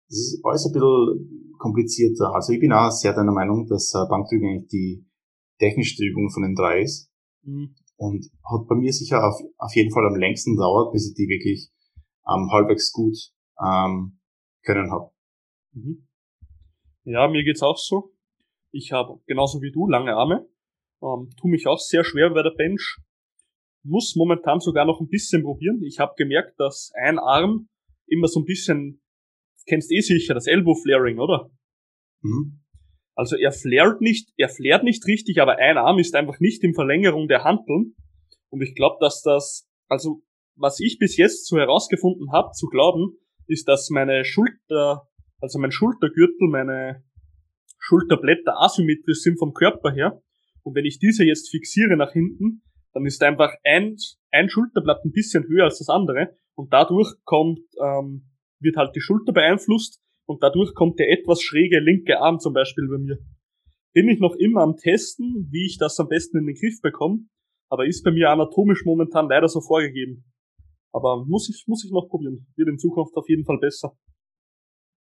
Das 0.09 0.19
ist 0.19 0.41
alles 0.45 0.67
ein 0.67 0.73
bisschen 0.73 1.55
komplizierter. 1.59 2.35
Also 2.35 2.53
ich 2.53 2.61
bin 2.61 2.73
auch 2.73 2.91
sehr 2.91 3.15
deiner 3.15 3.33
Meinung, 3.33 3.67
dass 3.69 3.93
äh, 3.95 4.09
Bankdrücken 4.09 4.49
eigentlich 4.49 4.69
die 4.69 5.10
technischste 5.61 6.05
Übung 6.05 6.31
von 6.31 6.43
den 6.43 6.55
drei 6.57 6.81
ist. 6.81 7.11
Mhm. 7.43 7.77
Und 7.97 8.25
hat 8.51 8.67
bei 8.67 8.75
mir 8.75 8.93
sicher 8.93 9.23
auf, 9.23 9.39
auf 9.59 9.75
jeden 9.77 9.93
Fall 9.93 10.07
am 10.07 10.17
längsten 10.17 10.57
dauert, 10.57 10.93
bis 10.93 11.11
ich 11.11 11.15
die 11.15 11.29
wirklich 11.29 11.71
ähm, 12.27 12.49
halbwegs 12.51 12.93
gut 12.93 13.17
ähm, 13.63 14.19
können 14.65 14.91
habe. 14.91 15.11
Mhm. 15.73 16.09
Ja, 17.05 17.29
mir 17.29 17.45
geht's 17.45 17.63
auch 17.63 17.77
so. 17.77 18.13
Ich 18.73 18.93
habe 18.93 19.21
genauso 19.27 19.61
wie 19.61 19.73
du 19.73 19.87
lange 19.87 20.15
Arme, 20.15 20.49
ähm, 21.03 21.31
tu 21.37 21.49
mich 21.49 21.67
auch 21.67 21.79
sehr 21.79 22.05
schwer 22.05 22.31
bei 22.31 22.43
der 22.43 22.55
Bench. 22.57 22.99
Muss 23.83 24.15
momentan 24.17 24.61
sogar 24.61 24.85
noch 24.85 25.01
ein 25.01 25.09
bisschen 25.09 25.43
probieren. 25.43 25.83
Ich 25.83 25.99
habe 25.99 26.15
gemerkt, 26.17 26.59
dass 26.59 26.93
ein 26.95 27.19
Arm 27.19 27.69
immer 28.07 28.29
so 28.29 28.41
ein 28.41 28.45
bisschen, 28.45 29.01
kennst 29.67 29.91
eh 29.91 30.01
sicher, 30.01 30.35
das 30.35 30.47
Elbow 30.47 30.75
Flaring, 30.75 31.19
oder? 31.19 31.51
Mhm. 32.23 32.61
Also 33.15 33.37
er 33.37 33.53
flärt 33.53 34.01
nicht, 34.01 34.31
er 34.37 34.49
flärt 34.49 34.85
nicht 34.85 35.07
richtig, 35.07 35.41
aber 35.41 35.59
ein 35.59 35.77
Arm 35.77 35.99
ist 35.99 36.15
einfach 36.15 36.41
nicht 36.41 36.63
in 36.65 36.75
Verlängerung 36.75 37.29
der 37.29 37.45
Handeln. 37.45 37.95
Und 38.49 38.63
ich 38.63 38.75
glaube, 38.75 38.97
dass 39.01 39.23
das, 39.23 39.69
also 39.89 40.23
was 40.57 40.81
ich 40.81 40.99
bis 40.99 41.17
jetzt 41.17 41.47
so 41.47 41.59
herausgefunden 41.59 42.33
habe, 42.33 42.53
zu 42.53 42.67
glauben, 42.69 43.17
ist, 43.47 43.69
dass 43.69 43.91
meine 43.91 44.25
Schulter, 44.25 45.09
also 45.41 45.59
mein 45.59 45.73
Schultergürtel, 45.73 46.49
meine 46.49 47.03
Schulterblätter 47.79 48.61
asymmetrisch 48.61 49.23
sind 49.23 49.39
vom 49.39 49.53
Körper 49.55 49.93
her. 49.93 50.23
Und 50.63 50.75
wenn 50.75 50.85
ich 50.85 50.99
diese 50.99 51.25
jetzt 51.25 51.51
fixiere 51.51 51.97
nach 51.97 52.13
hinten, 52.13 52.63
dann 52.93 53.07
ist 53.07 53.23
einfach 53.23 53.55
ein, 53.65 53.97
ein 54.31 54.49
Schulterblatt 54.49 55.05
ein 55.05 55.13
bisschen 55.13 55.45
höher 55.45 55.65
als 55.65 55.79
das 55.79 55.89
andere 55.89 56.37
und 56.55 56.73
dadurch 56.73 57.15
kommt, 57.25 57.61
ähm, 57.83 58.31
wird 58.61 58.77
halt 58.77 58.95
die 58.95 59.01
Schulter 59.01 59.33
beeinflusst 59.33 60.01
und 60.31 60.45
dadurch 60.45 60.75
kommt 60.75 61.01
der 61.01 61.11
etwas 61.11 61.43
schräge 61.43 61.81
linke 61.81 62.21
Arm 62.21 62.39
zum 62.39 62.53
Beispiel 62.53 62.87
bei 62.89 62.99
mir. 62.99 63.19
Bin 63.93 64.09
ich 64.09 64.21
noch 64.21 64.37
immer 64.37 64.63
am 64.63 64.77
Testen, 64.77 65.49
wie 65.51 65.67
ich 65.67 65.77
das 65.77 65.99
am 65.99 66.07
besten 66.07 66.39
in 66.39 66.47
den 66.47 66.55
Griff 66.55 66.81
bekomme, 66.81 67.27
aber 67.69 67.85
ist 67.85 68.05
bei 68.05 68.13
mir 68.13 68.31
anatomisch 68.31 68.85
momentan 68.85 69.29
leider 69.29 69.49
so 69.49 69.61
vorgegeben. 69.61 70.23
Aber 70.93 71.25
muss 71.27 71.49
ich, 71.51 71.65
muss 71.67 71.85
ich 71.85 71.91
noch 71.91 72.09
probieren. 72.09 72.47
Wird 72.55 72.69
in 72.69 72.79
Zukunft 72.79 73.17
auf 73.17 73.29
jeden 73.29 73.45
Fall 73.45 73.59
besser. 73.59 73.99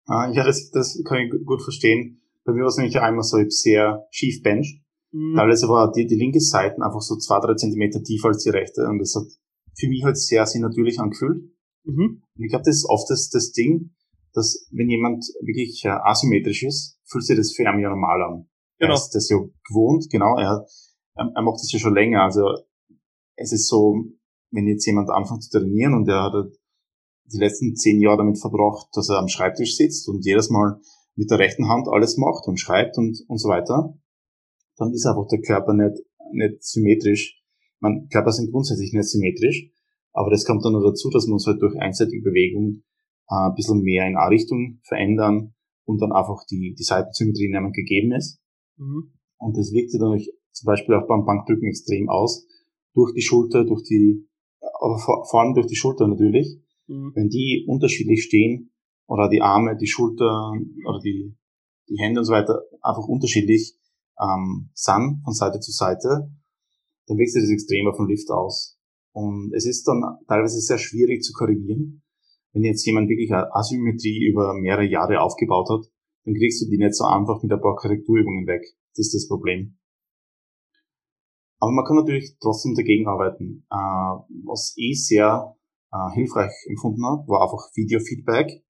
Ah, 0.05 0.31
ja, 0.31 0.43
das, 0.43 0.69
das 0.69 1.01
kann 1.03 1.21
ich 1.21 1.31
gut 1.43 1.63
verstehen. 1.63 2.21
Bei 2.43 2.53
mir 2.53 2.61
war 2.61 2.67
es 2.67 2.77
nämlich 2.77 2.99
einmal 2.99 3.23
so, 3.23 3.39
ich 3.39 3.49
sehr 3.49 4.05
schief 4.11 4.43
bench. 4.43 4.79
Mhm. 5.11 5.33
Teilweise 5.35 5.67
war 5.67 5.91
die, 5.91 6.05
die 6.05 6.17
linke 6.17 6.39
Seite 6.39 6.75
einfach 6.83 7.01
so 7.01 7.17
zwei, 7.17 7.39
drei 7.39 7.55
Zentimeter 7.55 8.03
tiefer 8.03 8.27
als 8.27 8.43
die 8.43 8.51
rechte 8.51 8.85
und 8.85 8.99
das 8.99 9.15
hat 9.15 9.25
für 9.73 9.87
mich 9.87 10.03
halt 10.03 10.17
sehr, 10.17 10.45
sehr 10.45 10.61
natürlich 10.61 10.99
angefühlt. 10.99 11.49
Mhm. 11.83 12.21
Und 12.37 12.43
ich 12.43 12.49
glaube, 12.49 12.65
das 12.65 12.75
ist 12.75 12.85
oft 12.87 13.09
das, 13.09 13.29
das 13.29 13.51
Ding, 13.53 13.95
dass 14.35 14.67
wenn 14.71 14.89
jemand 14.89 15.23
wirklich 15.41 15.83
äh, 15.85 15.89
asymmetrisch 15.89 16.63
ist, 16.63 16.99
fühlt 17.05 17.23
sich 17.23 17.37
das 17.37 17.53
für 17.53 17.63
ihn 17.63 17.79
ja 17.79 17.89
normal 17.89 18.21
an. 18.21 18.49
Genau. 18.77 18.91
Er 18.91 18.95
ist 18.95 19.11
das 19.11 19.29
ja 19.29 19.37
gewohnt, 19.67 20.07
genau. 20.11 20.37
Er, 20.37 20.65
er, 21.15 21.31
er 21.33 21.41
macht 21.41 21.61
das 21.61 21.71
ja 21.71 21.79
schon 21.79 21.95
länger. 21.95 22.23
Also 22.23 22.43
es 23.37 23.53
ist 23.53 23.69
so, 23.69 23.95
wenn 24.51 24.67
jetzt 24.67 24.85
jemand 24.85 25.09
anfängt 25.09 25.43
zu 25.43 25.57
trainieren 25.57 25.93
und 25.93 26.07
er 26.09 26.23
hat 26.23 26.33
halt 26.33 26.59
die 27.31 27.39
letzten 27.39 27.75
zehn 27.75 28.01
Jahre 28.01 28.17
damit 28.17 28.39
verbracht, 28.39 28.87
dass 28.93 29.09
er 29.09 29.19
am 29.19 29.29
Schreibtisch 29.29 29.77
sitzt 29.77 30.07
und 30.09 30.25
jedes 30.25 30.49
Mal 30.49 30.79
mit 31.15 31.31
der 31.31 31.39
rechten 31.39 31.69
Hand 31.69 31.87
alles 31.87 32.17
macht 32.17 32.45
und 32.47 32.59
schreibt 32.59 32.97
und, 32.97 33.17
und 33.27 33.37
so 33.37 33.47
weiter, 33.47 33.97
dann 34.77 34.91
ist 34.91 35.05
einfach 35.05 35.27
der 35.27 35.41
Körper 35.41 35.73
nicht, 35.73 36.03
nicht 36.33 36.61
symmetrisch. 36.63 37.41
Man, 37.79 38.09
Körper 38.09 38.31
sind 38.31 38.51
grundsätzlich 38.51 38.91
nicht 38.91 39.09
symmetrisch, 39.09 39.71
aber 40.11 40.29
das 40.29 40.45
kommt 40.45 40.65
dann 40.65 40.73
noch 40.73 40.83
dazu, 40.83 41.09
dass 41.09 41.25
wir 41.25 41.33
uns 41.33 41.47
halt 41.47 41.61
durch 41.61 41.75
einseitige 41.79 42.21
Bewegung 42.21 42.83
äh, 43.29 43.49
ein 43.49 43.55
bisschen 43.55 43.81
mehr 43.81 44.07
in 44.07 44.17
A-Richtung 44.17 44.79
verändern 44.83 45.53
und 45.85 46.01
dann 46.01 46.11
einfach 46.11 46.45
die, 46.49 46.75
die 46.77 46.83
Seitensymmetrie 46.83 47.49
nicht 47.49 47.61
mehr 47.61 47.71
gegeben 47.71 48.11
ist. 48.13 48.39
Mhm. 48.77 49.13
Und 49.37 49.57
das 49.57 49.71
wirkt 49.71 49.91
sich 49.91 49.99
dann 49.99 50.17
zum 50.51 50.65
Beispiel 50.65 50.95
auch 50.95 51.07
beim 51.07 51.25
Bankdrücken 51.25 51.67
extrem 51.67 52.09
aus. 52.09 52.47
Durch 52.93 53.13
die 53.13 53.21
Schulter, 53.21 53.65
durch 53.65 53.83
die, 53.83 54.27
aber 54.79 54.97
vor, 54.97 55.25
vor 55.29 55.41
allem 55.41 55.53
durch 55.53 55.67
die 55.67 55.75
Schulter 55.75 56.07
natürlich. 56.07 56.59
Mhm. 56.87 57.11
Wenn 57.13 57.29
die 57.29 57.65
unterschiedlich 57.67 58.23
stehen, 58.23 58.71
oder 59.07 59.29
die 59.29 59.41
Arme, 59.41 59.77
die 59.77 59.87
Schulter 59.87 60.51
oder 60.87 60.99
die, 60.99 61.35
die 61.89 61.97
Hände 61.97 62.19
und 62.19 62.25
so 62.25 62.33
weiter 62.33 62.61
einfach 62.81 63.07
unterschiedlich 63.07 63.77
ähm, 64.19 64.69
sind 64.73 65.21
von 65.23 65.33
Seite 65.33 65.59
zu 65.59 65.71
Seite, 65.71 66.31
dann 67.07 67.17
wirkt 67.17 67.31
sich 67.31 67.43
das 67.43 67.51
extrem 67.51 67.87
auf 67.87 67.97
den 67.97 68.07
Lift 68.07 68.29
aus. 68.31 68.79
Und 69.11 69.53
es 69.53 69.65
ist 69.65 69.87
dann 69.87 70.01
teilweise 70.27 70.59
sehr 70.59 70.77
schwierig 70.77 71.23
zu 71.23 71.33
korrigieren, 71.33 72.03
wenn 72.55 72.63
jetzt 72.63 72.85
jemand 72.85 73.09
wirklich 73.09 73.31
eine 73.33 73.53
Asymmetrie 73.53 74.31
über 74.31 74.53
mehrere 74.53 74.87
Jahre 74.87 75.19
aufgebaut 75.19 75.67
hat, 75.69 75.91
dann 76.23 76.33
kriegst 76.33 76.63
du 76.63 76.69
die 76.69 76.77
nicht 76.77 76.95
so 76.95 77.03
einfach 77.03 77.43
mit 77.43 77.51
ein 77.51 77.59
paar 77.59 77.75
Korrekturübungen 77.75 78.47
weg. 78.47 78.63
Das 78.95 79.07
ist 79.07 79.13
das 79.13 79.27
Problem. 79.27 79.77
Aber 81.59 81.71
man 81.73 81.83
kann 81.83 81.97
natürlich 81.97 82.37
trotzdem 82.39 82.73
dagegen 82.73 83.07
arbeiten. 83.07 83.67
Äh, 83.69 84.15
was 84.47 84.73
ich 84.77 85.05
sehr 85.05 85.57
äh, 85.91 86.15
hilfreich 86.15 86.51
empfunden 86.69 87.03
habe, 87.05 87.27
war 87.27 87.43
einfach 87.43 87.75
Video-Feedback. 87.75 88.63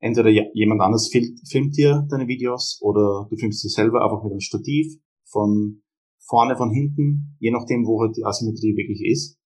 Entweder 0.00 0.30
jemand 0.30 0.80
anders 0.80 1.08
filmt 1.08 1.76
dir 1.76 2.06
deine 2.10 2.26
Videos 2.26 2.80
oder 2.82 3.28
du 3.30 3.36
filmst 3.36 3.62
dir 3.62 3.68
selber 3.68 4.02
einfach 4.02 4.24
mit 4.24 4.32
einem 4.32 4.40
Stativ 4.40 4.98
von 5.26 5.82
vorne, 6.18 6.56
von 6.56 6.72
hinten, 6.72 7.36
je 7.38 7.52
nachdem, 7.52 7.86
wo 7.86 8.00
halt 8.00 8.16
die 8.16 8.24
Asymmetrie 8.24 8.76
wirklich 8.76 9.04
ist. 9.04 9.38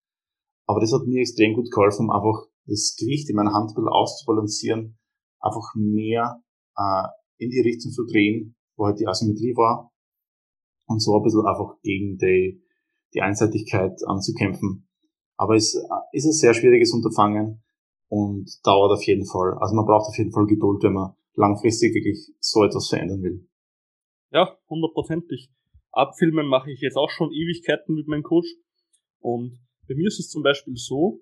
Aber 0.67 0.81
das 0.81 0.93
hat 0.93 1.07
mir 1.07 1.21
extrem 1.21 1.55
gut 1.55 1.71
geholfen, 1.71 2.11
einfach 2.11 2.47
das 2.67 2.97
Gewicht 2.99 3.29
in 3.29 3.37
meiner 3.37 3.53
Hand 3.53 3.71
ein 3.71 3.75
bisschen 3.75 3.89
auszubalancieren, 3.89 4.99
einfach 5.41 5.75
mehr 5.75 6.43
äh, 6.77 7.09
in 7.39 7.51
die 7.51 7.61
Richtung 7.61 7.93
zu 7.93 8.05
drehen, 8.07 8.57
wo 8.77 8.87
halt 8.87 8.99
die 8.99 9.07
Asymmetrie 9.07 9.55
war 9.57 9.93
und 10.87 11.01
so 11.01 11.17
ein 11.17 11.23
bisschen 11.23 11.47
einfach 11.47 11.81
gegen 11.83 12.17
die, 12.19 12.63
die 13.15 13.21
Einseitigkeit 13.21 14.01
anzukämpfen. 14.07 14.89
Aber 15.37 15.57
es 15.57 15.75
ist 16.13 16.27
ein 16.27 16.33
sehr 16.33 16.55
schwieriges 16.55 16.93
Unterfangen 16.93 17.63
und 18.09 18.49
dauert 18.65 18.93
auf 18.93 19.05
jeden 19.05 19.27
Fall. 19.27 19.55
Also 19.59 19.75
man 19.75 19.85
braucht 19.85 20.09
auf 20.09 20.17
jeden 20.17 20.33
Fall 20.33 20.47
Geduld, 20.47 20.83
wenn 20.85 20.93
man 20.93 21.15
langfristig 21.35 21.95
wirklich 21.95 22.33
so 22.41 22.63
etwas 22.63 22.89
verändern 22.89 23.23
will. 23.23 23.49
Ja, 24.31 24.57
hundertprozentig. 24.69 25.51
Abfilmen 25.91 26.47
mache 26.47 26.71
ich 26.71 26.81
jetzt 26.81 26.97
auch 26.97 27.11
schon 27.11 27.33
Ewigkeiten 27.33 27.95
mit 27.95 28.09
meinem 28.09 28.23
Coach 28.23 28.49
und 29.21 29.59
bei 29.87 29.95
mir 29.95 30.07
ist 30.07 30.19
es 30.19 30.29
zum 30.29 30.43
Beispiel 30.43 30.77
so, 30.77 31.21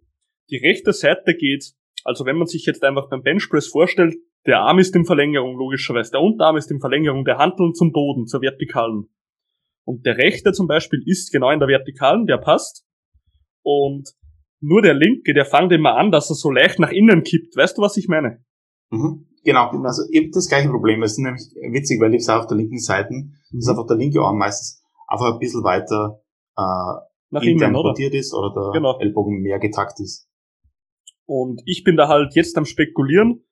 die 0.50 0.58
rechte 0.58 0.92
Seite 0.92 1.34
geht, 1.34 1.72
also 2.04 2.26
wenn 2.26 2.36
man 2.36 2.46
sich 2.46 2.66
jetzt 2.66 2.82
einfach 2.82 3.08
beim 3.08 3.22
Benchpress 3.22 3.68
vorstellt, 3.68 4.14
der 4.46 4.60
Arm 4.60 4.78
ist 4.78 4.94
in 4.96 5.04
Verlängerung, 5.04 5.56
logischerweise. 5.56 6.10
Der 6.12 6.20
Unterarm 6.20 6.56
ist 6.56 6.70
in 6.70 6.80
Verlängerung, 6.80 7.24
der 7.24 7.38
Handeln 7.38 7.74
zum 7.74 7.92
Boden, 7.92 8.26
zur 8.26 8.42
Vertikalen. 8.42 9.08
Und 9.84 10.04
der 10.04 10.18
rechte 10.18 10.52
zum 10.52 10.66
Beispiel 10.66 11.02
ist 11.06 11.32
genau 11.32 11.50
in 11.50 11.60
der 11.60 11.68
Vertikalen, 11.68 12.26
der 12.26 12.38
passt. 12.38 12.84
Und 13.62 14.10
nur 14.60 14.82
der 14.82 14.94
linke, 14.94 15.34
der 15.34 15.44
fängt 15.44 15.72
immer 15.72 15.96
an, 15.96 16.10
dass 16.10 16.30
er 16.30 16.34
so 16.34 16.50
leicht 16.50 16.78
nach 16.78 16.90
innen 16.90 17.22
kippt. 17.22 17.56
Weißt 17.56 17.78
du, 17.78 17.82
was 17.82 17.96
ich 17.96 18.08
meine? 18.08 18.44
Mhm. 18.90 19.26
Genau, 19.44 19.70
also 19.70 20.02
habe 20.02 20.30
das 20.32 20.48
gleiche 20.48 20.68
Problem. 20.68 21.02
Es 21.02 21.12
ist 21.12 21.18
nämlich 21.18 21.42
witzig, 21.72 22.00
weil 22.00 22.14
ich 22.14 22.24
sage 22.24 22.40
auf 22.40 22.46
der 22.46 22.56
linken 22.56 22.78
Seite, 22.78 23.12
mhm. 23.12 23.58
ist 23.58 23.68
einfach 23.68 23.86
der 23.86 23.96
linke 23.96 24.20
Arm 24.20 24.38
meistens 24.38 24.82
einfach 25.08 25.32
ein 25.32 25.38
bisschen 25.38 25.64
weiter 25.64 26.22
äh, 26.56 27.00
nach 27.30 27.42
innen 27.42 27.74
rotiert 27.74 28.14
ist 28.14 28.34
oder 28.34 28.52
der 28.52 28.72
genau. 28.72 28.98
Ellbogen 28.98 29.40
mehr 29.40 29.58
getakt 29.58 29.98
ist. 30.00 30.28
Und 31.34 31.62
ich 31.64 31.82
bin 31.82 31.96
da 31.96 32.08
halt 32.08 32.34
jetzt 32.34 32.58
am 32.58 32.66
spekulieren, 32.66 33.42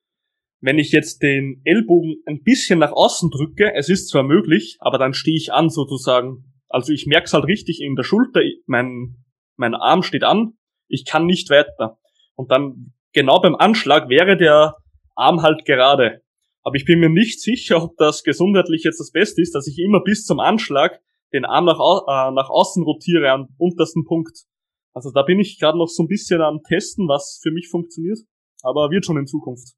wenn 0.59 0.77
ich 0.77 0.91
jetzt 0.91 1.23
den 1.23 1.61
Ellbogen 1.63 2.17
ein 2.27 2.43
bisschen 2.43 2.77
nach 2.77 2.91
außen 2.91 3.31
drücke, 3.31 3.73
es 3.73 3.89
ist 3.89 4.07
zwar 4.09 4.21
möglich, 4.21 4.77
aber 4.81 4.99
dann 4.99 5.15
stehe 5.15 5.35
ich 5.35 5.51
an 5.51 5.71
sozusagen. 5.71 6.45
Also 6.69 6.93
ich 6.93 7.07
merke 7.07 7.25
es 7.25 7.33
halt 7.33 7.45
richtig 7.45 7.81
in 7.81 7.95
der 7.95 8.03
Schulter, 8.03 8.41
mein, 8.67 9.15
mein 9.55 9.73
Arm 9.73 10.03
steht 10.03 10.23
an, 10.23 10.59
ich 10.89 11.05
kann 11.05 11.25
nicht 11.25 11.49
weiter. 11.49 11.97
Und 12.35 12.51
dann 12.51 12.93
genau 13.13 13.41
beim 13.41 13.55
Anschlag 13.55 14.09
wäre 14.09 14.37
der 14.37 14.75
Arm 15.15 15.41
halt 15.41 15.65
gerade. 15.65 16.21
Aber 16.61 16.75
ich 16.75 16.85
bin 16.85 16.99
mir 16.99 17.09
nicht 17.09 17.41
sicher, 17.41 17.81
ob 17.81 17.97
das 17.97 18.21
gesundheitlich 18.21 18.83
jetzt 18.83 18.99
das 18.99 19.09
Beste 19.09 19.41
ist, 19.41 19.55
dass 19.55 19.65
ich 19.65 19.79
immer 19.79 20.03
bis 20.03 20.23
zum 20.25 20.39
Anschlag 20.39 20.99
den 21.33 21.45
Arm 21.45 21.65
nach, 21.65 21.79
äh, 21.79 22.31
nach 22.31 22.51
außen 22.51 22.83
rotiere 22.83 23.31
am 23.31 23.47
untersten 23.57 24.05
Punkt. 24.05 24.45
Also 24.93 25.11
da 25.11 25.23
bin 25.23 25.39
ich 25.39 25.59
gerade 25.59 25.77
noch 25.77 25.87
so 25.87 26.03
ein 26.03 26.07
bisschen 26.07 26.41
am 26.41 26.61
Testen, 26.67 27.07
was 27.07 27.39
für 27.41 27.51
mich 27.51 27.69
funktioniert. 27.69 28.19
Aber 28.63 28.91
wird 28.91 29.05
schon 29.05 29.17
in 29.17 29.25
Zukunft. 29.25 29.73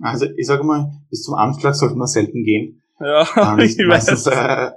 Also 0.00 0.26
ich 0.36 0.46
sage 0.46 0.64
mal, 0.64 0.90
bis 1.10 1.22
zum 1.22 1.34
Anschlag 1.34 1.74
sollte 1.74 1.96
man 1.96 2.06
selten 2.06 2.44
gehen. 2.44 2.82
Ja, 3.00 3.26
ähm, 3.36 3.58
ich 3.64 3.76
meistens, 3.86 4.26
weiß. 4.26 4.34
Äh, 4.34 4.72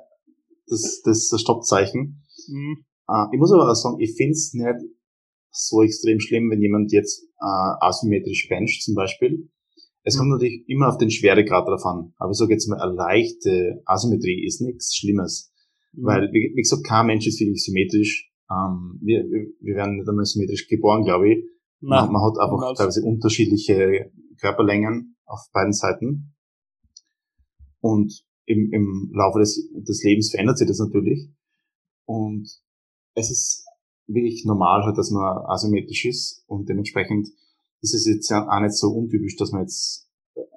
das, 0.68 1.02
das, 1.04 1.30
das 1.30 1.42
Stoppzeichen. 1.42 2.24
Mhm. 2.48 2.86
Uh, 3.08 3.28
ich 3.34 3.40
muss 3.40 3.52
aber 3.52 3.70
auch 3.70 3.76
sagen, 3.76 4.00
ich 4.00 4.16
finde 4.16 4.32
es 4.32 4.54
nicht 4.54 4.96
so 5.52 5.82
extrem 5.82 6.20
schlimm, 6.20 6.50
wenn 6.50 6.62
jemand 6.62 6.92
jetzt 6.94 7.24
uh, 7.42 7.76
asymmetrisch 7.82 8.48
bencht 8.48 8.84
zum 8.84 8.96
Beispiel. 8.96 9.50
Es 10.04 10.16
mhm. 10.16 10.20
kommt 10.20 10.32
natürlich 10.32 10.64
immer 10.68 10.88
auf 10.88 10.98
den 10.98 11.12
Schweregrad 11.12 11.68
drauf 11.68 11.86
an. 11.86 12.14
Aber 12.18 12.32
ich 12.32 12.38
sage 12.38 12.54
jetzt 12.54 12.68
mal, 12.68 12.80
eine 12.80 12.94
leichte 12.94 13.82
Asymmetrie 13.86 14.46
ist 14.46 14.62
nichts 14.62 14.96
Schlimmes. 14.96 15.52
Mhm. 15.94 16.06
Weil, 16.06 16.22
wie, 16.32 16.54
wie, 16.56 16.62
gesagt, 16.62 16.86
kein 16.86 17.08
Mensch 17.08 17.28
ist 17.28 17.40
wirklich 17.40 17.64
symmetrisch. 17.64 18.31
Ähm, 18.52 19.00
wir, 19.02 19.24
wir 19.24 19.76
werden 19.76 19.98
nicht 19.98 20.10
einmal 20.10 20.26
symmetrisch 20.26 20.68
geboren, 20.68 21.04
glaube 21.04 21.32
ich. 21.32 21.46
Man, 21.80 22.12
man, 22.12 22.22
hat 22.22 22.38
einfach 22.38 22.76
teilweise 22.76 23.04
unterschiedliche 23.04 24.12
Körperlängen 24.40 25.16
auf 25.26 25.40
beiden 25.54 25.74
Seiten. 25.74 26.36
Und 27.80 28.24
im, 28.46 28.72
im 28.72 29.12
Laufe 29.14 29.40
des, 29.40 29.70
des 29.74 30.04
Lebens 30.04 30.32
verändert 30.32 30.58
sich 30.58 30.68
das 30.68 30.80
natürlich. 30.80 31.30
Und 32.06 32.50
es 33.16 33.32
ist 33.32 33.66
wirklich 34.08 34.46
normal 34.46 34.84
halt, 34.84 34.98
dass 34.98 35.12
man 35.12 35.46
asymmetrisch 35.46 36.06
ist 36.06 36.44
und 36.48 36.68
dementsprechend 36.68 37.30
ist 37.82 37.94
es 37.94 38.06
jetzt 38.06 38.32
auch 38.32 38.60
nicht 38.60 38.74
so 38.74 38.90
untypisch, 38.90 39.38
dass 39.38 39.52
man 39.52 39.62
jetzt 39.62 40.08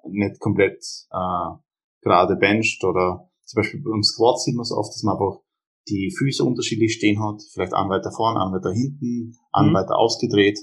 nicht 0.08 0.40
komplett 0.40 0.84
äh, 1.10 1.56
gerade 2.02 2.36
bencht 2.36 2.84
oder 2.84 3.30
zum 3.44 3.60
Beispiel 3.60 3.82
beim 3.82 4.02
Squat 4.02 4.40
sieht 4.40 4.56
man 4.56 4.62
es 4.62 4.72
oft, 4.72 4.92
dass 4.92 5.02
man 5.02 5.14
einfach 5.14 5.40
die 5.88 6.14
Füße 6.16 6.44
unterschiedlich 6.44 6.94
stehen 6.94 7.22
hat, 7.22 7.42
vielleicht 7.52 7.74
einen 7.74 7.90
weiter 7.90 8.10
vorn, 8.10 8.36
einen 8.36 8.52
weiter 8.52 8.72
hinten, 8.72 9.36
einen 9.52 9.70
mhm. 9.70 9.74
weiter 9.74 9.96
ausgedreht. 9.96 10.58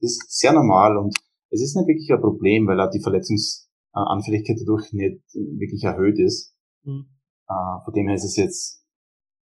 Das 0.00 0.12
ist 0.12 0.38
sehr 0.38 0.52
normal 0.52 0.96
und 0.96 1.16
es 1.50 1.62
ist 1.62 1.76
nicht 1.76 1.86
wirklich 1.86 2.10
ein 2.12 2.20
Problem, 2.20 2.66
weil 2.66 2.80
auch 2.80 2.90
die 2.90 3.02
Verletzungsanfälligkeit 3.02 4.56
dadurch 4.60 4.92
nicht 4.92 5.22
wirklich 5.34 5.84
erhöht 5.84 6.18
ist. 6.18 6.54
Mhm. 6.82 7.06
Äh, 7.48 7.84
von 7.84 7.94
dem 7.94 8.08
her 8.08 8.16
ist 8.16 8.24
es 8.24 8.36
jetzt, 8.36 8.84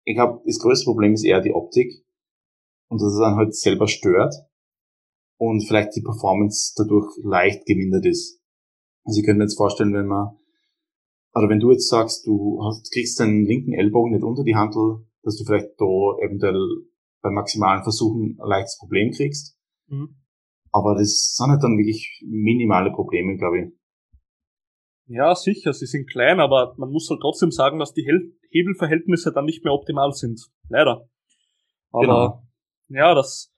ich 0.05 0.15
glaube, 0.15 0.43
das 0.45 0.59
größte 0.59 0.85
Problem 0.85 1.15
ist 1.15 1.25
eher 1.25 1.41
die 1.41 1.55
Optik 1.55 2.05
und 2.89 3.01
dass 3.01 3.13
es 3.13 3.19
dann 3.19 3.37
halt 3.37 3.55
selber 3.55 3.89
stört 3.89 4.35
und 5.39 5.67
vielleicht 5.67 5.97
die 5.97 6.03
Performance 6.03 6.75
dadurch 6.77 7.11
leicht 7.23 7.65
gemindert 7.67 8.07
ist. 8.07 8.41
Also 9.05 9.21
ich 9.21 9.27
könnte 9.27 9.39
mir 9.39 9.45
jetzt 9.45 9.57
vorstellen, 9.57 9.95
wenn 9.95 10.07
man, 10.07 10.37
oder 11.35 11.49
wenn 11.49 11.61
du 11.61 11.73
jetzt 11.73 11.89
sagst, 11.89 12.27
du 12.27 12.61
hast, 12.63 12.93
kriegst 12.93 13.19
deinen 13.19 13.45
linken 13.45 13.73
Ellbogen 13.73 14.13
nicht 14.13 14.25
unter 14.25 14.45
die 14.45 14.55
Handel, 14.55 15.07
dass 15.25 15.37
du 15.37 15.45
vielleicht 15.45 15.71
da 15.79 16.25
eventuell 16.25 16.61
bei 17.23 17.31
maximalen 17.31 17.83
Versuchen 17.83 18.39
ein 18.39 18.49
leichtes 18.49 18.79
Problem 18.79 19.11
kriegst. 19.11 19.59
Mhm. 19.87 20.17
Aber 20.73 20.95
das 20.95 21.35
sind 21.37 21.51
halt 21.51 21.63
dann 21.63 21.79
wirklich 21.79 22.23
minimale 22.27 22.91
Probleme, 22.91 23.37
glaube 23.37 23.61
ich. 23.61 23.73
Ja, 25.07 25.35
sicher, 25.35 25.73
sie 25.73 25.87
sind 25.87 26.09
klein, 26.11 26.41
aber 26.41 26.75
man 26.79 26.91
muss 26.91 27.09
halt 27.11 27.21
trotzdem 27.21 27.51
sagen, 27.51 27.79
dass 27.79 27.93
die 27.93 28.07
Hebelverhältnisse 28.51 29.33
dann 29.33 29.45
nicht 29.45 29.65
mehr 29.65 29.73
optimal 29.73 30.13
sind. 30.13 30.41
Leider. 30.69 31.09
Aber 31.91 32.03
genau. 32.03 32.43
ja, 32.89 33.15
das 33.15 33.55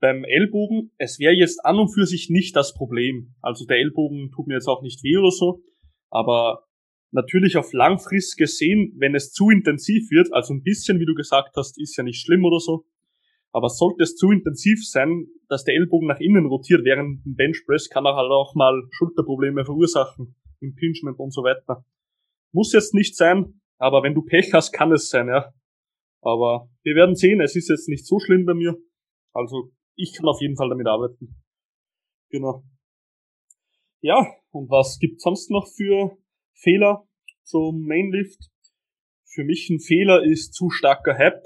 beim 0.00 0.24
Ellbogen, 0.24 0.92
es 0.98 1.18
wäre 1.18 1.32
jetzt 1.32 1.64
an 1.64 1.78
und 1.78 1.88
für 1.88 2.06
sich 2.06 2.28
nicht 2.28 2.54
das 2.56 2.74
Problem. 2.74 3.34
Also 3.40 3.64
der 3.64 3.78
Ellbogen 3.78 4.30
tut 4.32 4.46
mir 4.46 4.54
jetzt 4.54 4.68
auch 4.68 4.82
nicht 4.82 5.02
weh 5.02 5.16
oder 5.16 5.30
so, 5.30 5.62
aber 6.10 6.63
natürlich 7.14 7.56
auf 7.56 7.72
langfrist 7.72 8.36
gesehen, 8.36 8.92
wenn 8.98 9.14
es 9.14 9.32
zu 9.32 9.48
intensiv 9.50 10.10
wird, 10.10 10.32
also 10.32 10.52
ein 10.52 10.62
bisschen, 10.62 10.98
wie 11.00 11.06
du 11.06 11.14
gesagt 11.14 11.56
hast, 11.56 11.80
ist 11.80 11.96
ja 11.96 12.04
nicht 12.04 12.20
schlimm 12.20 12.44
oder 12.44 12.58
so, 12.58 12.84
aber 13.52 13.68
sollte 13.68 14.02
es 14.02 14.16
zu 14.16 14.30
intensiv 14.30 14.84
sein, 14.84 15.28
dass 15.48 15.64
der 15.64 15.74
Ellbogen 15.76 16.08
nach 16.08 16.18
innen 16.18 16.46
rotiert 16.46 16.84
während 16.84 17.24
dem 17.24 17.36
Benchpress, 17.36 17.88
kann 17.88 18.04
er 18.04 18.16
halt 18.16 18.30
auch 18.30 18.54
mal 18.56 18.82
Schulterprobleme 18.90 19.64
verursachen, 19.64 20.34
Impingement 20.60 21.18
und 21.20 21.32
so 21.32 21.42
weiter. 21.42 21.84
Muss 22.52 22.72
jetzt 22.72 22.94
nicht 22.94 23.16
sein, 23.16 23.60
aber 23.78 24.02
wenn 24.02 24.14
du 24.14 24.22
Pech 24.22 24.52
hast, 24.52 24.72
kann 24.72 24.92
es 24.92 25.08
sein, 25.08 25.28
ja. 25.28 25.52
Aber 26.20 26.68
wir 26.82 26.96
werden 26.96 27.14
sehen, 27.14 27.40
es 27.40 27.54
ist 27.54 27.68
jetzt 27.68 27.88
nicht 27.88 28.06
so 28.06 28.18
schlimm 28.18 28.44
bei 28.44 28.54
mir. 28.54 28.76
Also 29.32 29.70
ich 29.94 30.14
kann 30.14 30.26
auf 30.26 30.40
jeden 30.40 30.56
Fall 30.56 30.68
damit 30.68 30.86
arbeiten. 30.86 31.36
Genau. 32.30 32.64
Ja, 34.00 34.26
und 34.50 34.68
was 34.70 34.98
gibt's 34.98 35.22
sonst 35.22 35.50
noch 35.50 35.66
für 35.76 36.16
Fehler 36.54 37.06
zum 37.42 37.84
Mainlift. 37.86 38.50
Für 39.26 39.44
mich 39.44 39.68
ein 39.70 39.80
Fehler 39.80 40.22
ist 40.22 40.54
zu 40.54 40.70
starker 40.70 41.16
Hype. 41.18 41.44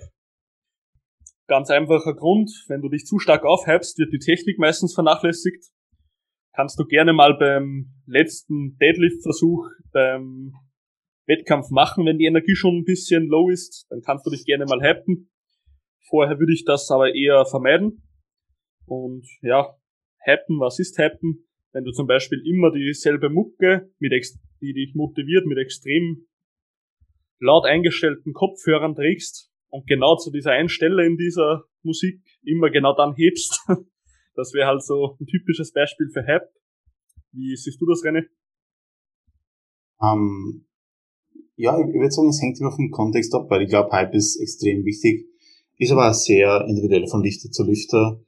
Ganz 1.47 1.71
einfacher 1.71 2.15
Grund, 2.15 2.51
wenn 2.69 2.83
du 2.83 2.89
dich 2.89 3.07
zu 3.07 3.19
stark 3.19 3.45
aufhypst, 3.45 3.99
wird 3.99 4.13
die 4.13 4.19
Technik 4.19 4.59
meistens 4.59 4.95
vernachlässigt. 4.95 5.65
Kannst 6.55 6.79
du 6.79 6.85
gerne 6.85 7.13
mal 7.13 7.37
beim 7.39 7.95
letzten 8.07 8.77
Deadlift-Versuch 8.79 9.69
beim 9.93 10.53
Wettkampf 11.27 11.71
machen, 11.71 12.07
wenn 12.07 12.19
die 12.19 12.27
Energie 12.27 12.55
schon 12.55 12.79
ein 12.79 12.85
bisschen 12.85 13.27
low 13.27 13.51
ist, 13.51 13.87
dann 13.91 14.01
kannst 14.01 14.27
du 14.27 14.31
dich 14.31 14.45
gerne 14.45 14.65
mal 14.65 14.81
hypen. 14.81 15.31
Vorher 16.09 16.39
würde 16.39 16.53
ich 16.53 16.65
das 16.65 16.91
aber 16.91 17.15
eher 17.15 17.45
vermeiden. 17.45 18.03
Und 18.87 19.27
ja, 19.43 19.77
hypen, 20.25 20.59
was 20.59 20.79
ist 20.79 20.99
hypen? 20.99 21.48
Wenn 21.73 21.85
du 21.85 21.93
zum 21.93 22.07
Beispiel 22.07 22.41
immer 22.47 22.73
dieselbe 22.73 23.29
Mucke 23.29 23.91
mit 23.99 24.13
die 24.61 24.73
dich 24.73 24.95
motiviert 24.95 25.47
mit 25.47 25.59
extrem 25.59 26.27
laut 27.41 27.65
eingestellten 27.65 28.33
Kopfhörern 28.33 28.95
trägst 28.95 29.53
und 29.69 29.87
genau 29.87 30.17
zu 30.17 30.31
dieser 30.31 30.53
einen 30.53 30.69
Stelle 30.69 31.07
in 31.07 31.17
dieser 31.17 31.65
Musik 31.83 32.21
immer 32.43 32.71
genau 32.71 32.95
dann 32.95 33.15
hebst. 33.15 33.61
Das 34.35 34.55
wäre 34.55 34.69
halt 34.69 34.85
so 34.85 35.17
ein 35.19 35.27
typisches 35.27 35.73
Beispiel 35.73 36.11
für 36.13 36.25
Hype. 36.25 36.49
Wie 37.33 37.57
siehst 37.57 37.81
du 37.81 37.87
das, 37.87 38.05
René? 38.05 38.29
Ähm, 40.01 40.69
ja, 41.57 41.77
ich 41.77 41.93
würde 41.93 42.13
sagen, 42.13 42.29
es 42.29 42.41
hängt 42.41 42.61
immer 42.61 42.71
vom 42.71 42.93
Kontext 42.93 43.35
ab, 43.35 43.51
weil 43.51 43.63
ich 43.63 43.69
glaube, 43.69 43.91
Hype 43.91 44.15
ist 44.15 44.41
extrem 44.41 44.85
wichtig. 44.85 45.27
Ist 45.77 45.91
aber 45.91 46.15
sehr 46.15 46.65
individuell 46.69 47.09
von 47.09 47.21
Lichter 47.21 47.51
zu 47.51 47.65
Lichter. 47.65 48.25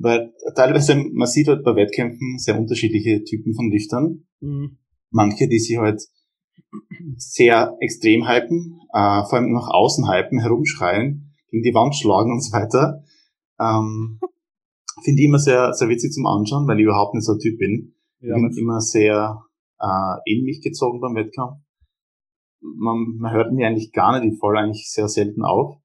Weil 0.00 0.32
teilweise, 0.54 0.94
man 0.94 1.26
sieht 1.26 1.48
halt 1.48 1.64
bei 1.64 1.74
Wettkämpfen 1.74 2.38
sehr 2.38 2.58
unterschiedliche 2.58 3.24
Typen 3.24 3.54
von 3.54 3.70
Lichtern. 3.70 4.24
Mhm 4.40 4.78
manche, 5.10 5.48
die 5.48 5.58
sich 5.58 5.78
halt 5.78 6.02
sehr 7.16 7.76
extrem 7.80 8.28
hypen, 8.28 8.80
äh, 8.92 9.22
vor 9.24 9.34
allem 9.34 9.52
nach 9.52 9.68
außen 9.68 10.10
hypen, 10.10 10.40
herumschreien, 10.40 11.34
gegen 11.50 11.62
die 11.62 11.74
Wand 11.74 11.94
schlagen 11.94 12.32
und 12.32 12.42
so 12.42 12.52
weiter. 12.52 13.04
Ähm, 13.58 14.20
Finde 15.02 15.22
ich 15.22 15.28
immer 15.28 15.38
sehr, 15.38 15.72
sehr 15.74 15.88
witzig 15.88 16.12
zum 16.12 16.26
Anschauen, 16.26 16.66
weil 16.66 16.78
ich 16.78 16.84
überhaupt 16.84 17.14
nicht 17.14 17.24
so 17.24 17.34
ein 17.34 17.38
Typ 17.38 17.58
bin. 17.58 17.94
Ja, 18.20 18.36
ich 18.36 18.42
bin 18.42 18.58
immer 18.58 18.80
sehr 18.80 19.44
äh, 19.78 20.16
in 20.24 20.44
mich 20.44 20.60
gezogen 20.60 21.00
beim 21.00 21.14
Wettkampf. 21.14 21.58
Man, 22.60 23.16
man 23.18 23.32
hört 23.32 23.52
mir 23.52 23.68
eigentlich 23.68 23.92
gar 23.92 24.18
nicht, 24.18 24.34
ich 24.34 24.40
falle 24.40 24.58
eigentlich 24.58 24.90
sehr 24.90 25.08
selten 25.08 25.44
auf. 25.44 25.76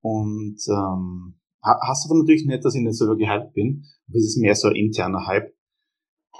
Und 0.00 0.58
ähm, 0.68 1.34
hast 1.62 2.06
aber 2.06 2.18
natürlich 2.18 2.46
nicht, 2.46 2.64
dass 2.64 2.74
ich 2.74 2.82
nicht 2.82 3.00
wirklich 3.00 3.28
hyped 3.28 3.54
bin. 3.54 3.84
Es 4.08 4.24
ist 4.24 4.38
mehr 4.38 4.54
so 4.54 4.68
ein 4.68 4.76
interner 4.76 5.26
Hype. 5.26 5.54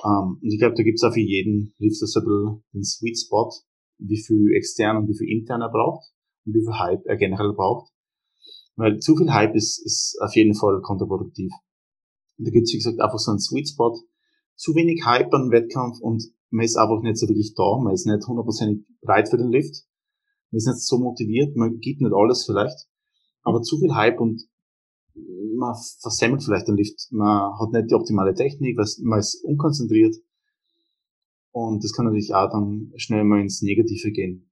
Um, 0.02 0.10
ähm, 0.10 0.38
und 0.42 0.52
ich 0.52 0.58
glaube, 0.58 0.74
da 0.74 0.82
gibt 0.82 0.98
es 0.98 1.04
auch 1.04 1.12
für 1.12 1.20
jeden 1.20 1.74
Lifter 1.78 2.06
so 2.06 2.20
ein 2.20 2.62
den 2.72 2.84
Sweet 2.84 3.18
Spot, 3.18 3.52
wie 3.98 4.20
viel 4.20 4.52
extern 4.54 4.96
und 4.96 5.08
wie 5.08 5.16
viel 5.16 5.28
intern 5.28 5.60
er 5.60 5.70
braucht 5.70 6.10
und 6.44 6.54
wie 6.54 6.64
viel 6.64 6.78
Hype 6.78 7.06
er 7.06 7.16
generell 7.16 7.52
braucht. 7.52 7.92
Weil 8.74 8.98
zu 8.98 9.16
viel 9.16 9.32
Hype 9.32 9.54
ist, 9.54 9.84
ist 9.84 10.18
auf 10.20 10.34
jeden 10.34 10.54
Fall 10.54 10.80
kontraproduktiv. 10.82 11.52
Und 12.38 12.48
da 12.48 12.50
gibt 12.50 12.64
es, 12.64 12.72
wie 12.72 12.78
gesagt, 12.78 13.00
einfach 13.00 13.18
so 13.18 13.30
einen 13.30 13.38
Sweet 13.38 13.68
Spot. 13.68 13.96
Zu 14.56 14.74
wenig 14.74 15.04
Hype 15.04 15.32
an 15.34 15.50
Wettkampf 15.50 16.00
und 16.00 16.24
man 16.50 16.64
ist 16.64 16.76
einfach 16.76 17.00
nicht 17.02 17.16
so 17.16 17.28
wirklich 17.28 17.54
da, 17.54 17.78
man 17.82 17.94
ist 17.94 18.06
nicht 18.06 18.26
hundertprozentig 18.26 18.84
bereit 19.00 19.28
für 19.28 19.38
den 19.38 19.50
Lift, 19.50 19.84
man 20.50 20.58
ist 20.58 20.66
nicht 20.66 20.80
so 20.80 20.98
motiviert, 20.98 21.56
man 21.56 21.78
gibt 21.78 22.00
nicht 22.00 22.12
alles 22.14 22.44
vielleicht, 22.44 22.88
aber 23.42 23.62
zu 23.62 23.78
viel 23.78 23.94
Hype 23.94 24.20
und 24.20 24.42
man 25.14 25.74
versemmelt 26.00 26.42
vielleicht 26.42 26.68
den 26.68 26.76
Lift, 26.76 27.08
man 27.10 27.58
hat 27.58 27.72
nicht 27.72 27.90
die 27.90 27.94
optimale 27.94 28.34
Technik, 28.34 28.78
man 29.02 29.18
ist 29.18 29.44
unkonzentriert 29.44 30.16
und 31.52 31.84
das 31.84 31.92
kann 31.92 32.06
natürlich 32.06 32.34
auch 32.34 32.50
dann 32.50 32.92
schnell 32.96 33.24
mal 33.24 33.40
ins 33.40 33.62
Negative 33.62 34.10
gehen. 34.10 34.50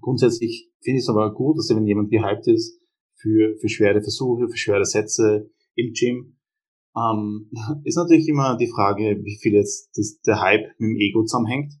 Grundsätzlich 0.00 0.70
finde 0.82 0.98
ich 0.98 1.04
es 1.04 1.08
aber 1.08 1.32
gut, 1.32 1.58
dass 1.58 1.70
wenn 1.70 1.86
jemand 1.86 2.10
gehypt 2.10 2.46
ist 2.48 2.80
für, 3.14 3.56
für 3.60 3.68
schwere 3.68 4.02
Versuche, 4.02 4.48
für 4.48 4.56
schwere 4.56 4.84
Sätze 4.84 5.50
im 5.74 5.92
Gym, 5.92 6.38
ähm, 6.96 7.50
ist 7.84 7.96
natürlich 7.96 8.28
immer 8.28 8.56
die 8.56 8.68
Frage, 8.68 9.20
wie 9.22 9.38
viel 9.40 9.54
jetzt 9.54 9.90
das, 9.96 10.20
der 10.20 10.40
Hype 10.40 10.66
mit 10.78 10.90
dem 10.90 10.96
Ego 10.96 11.24
zusammenhängt. 11.24 11.74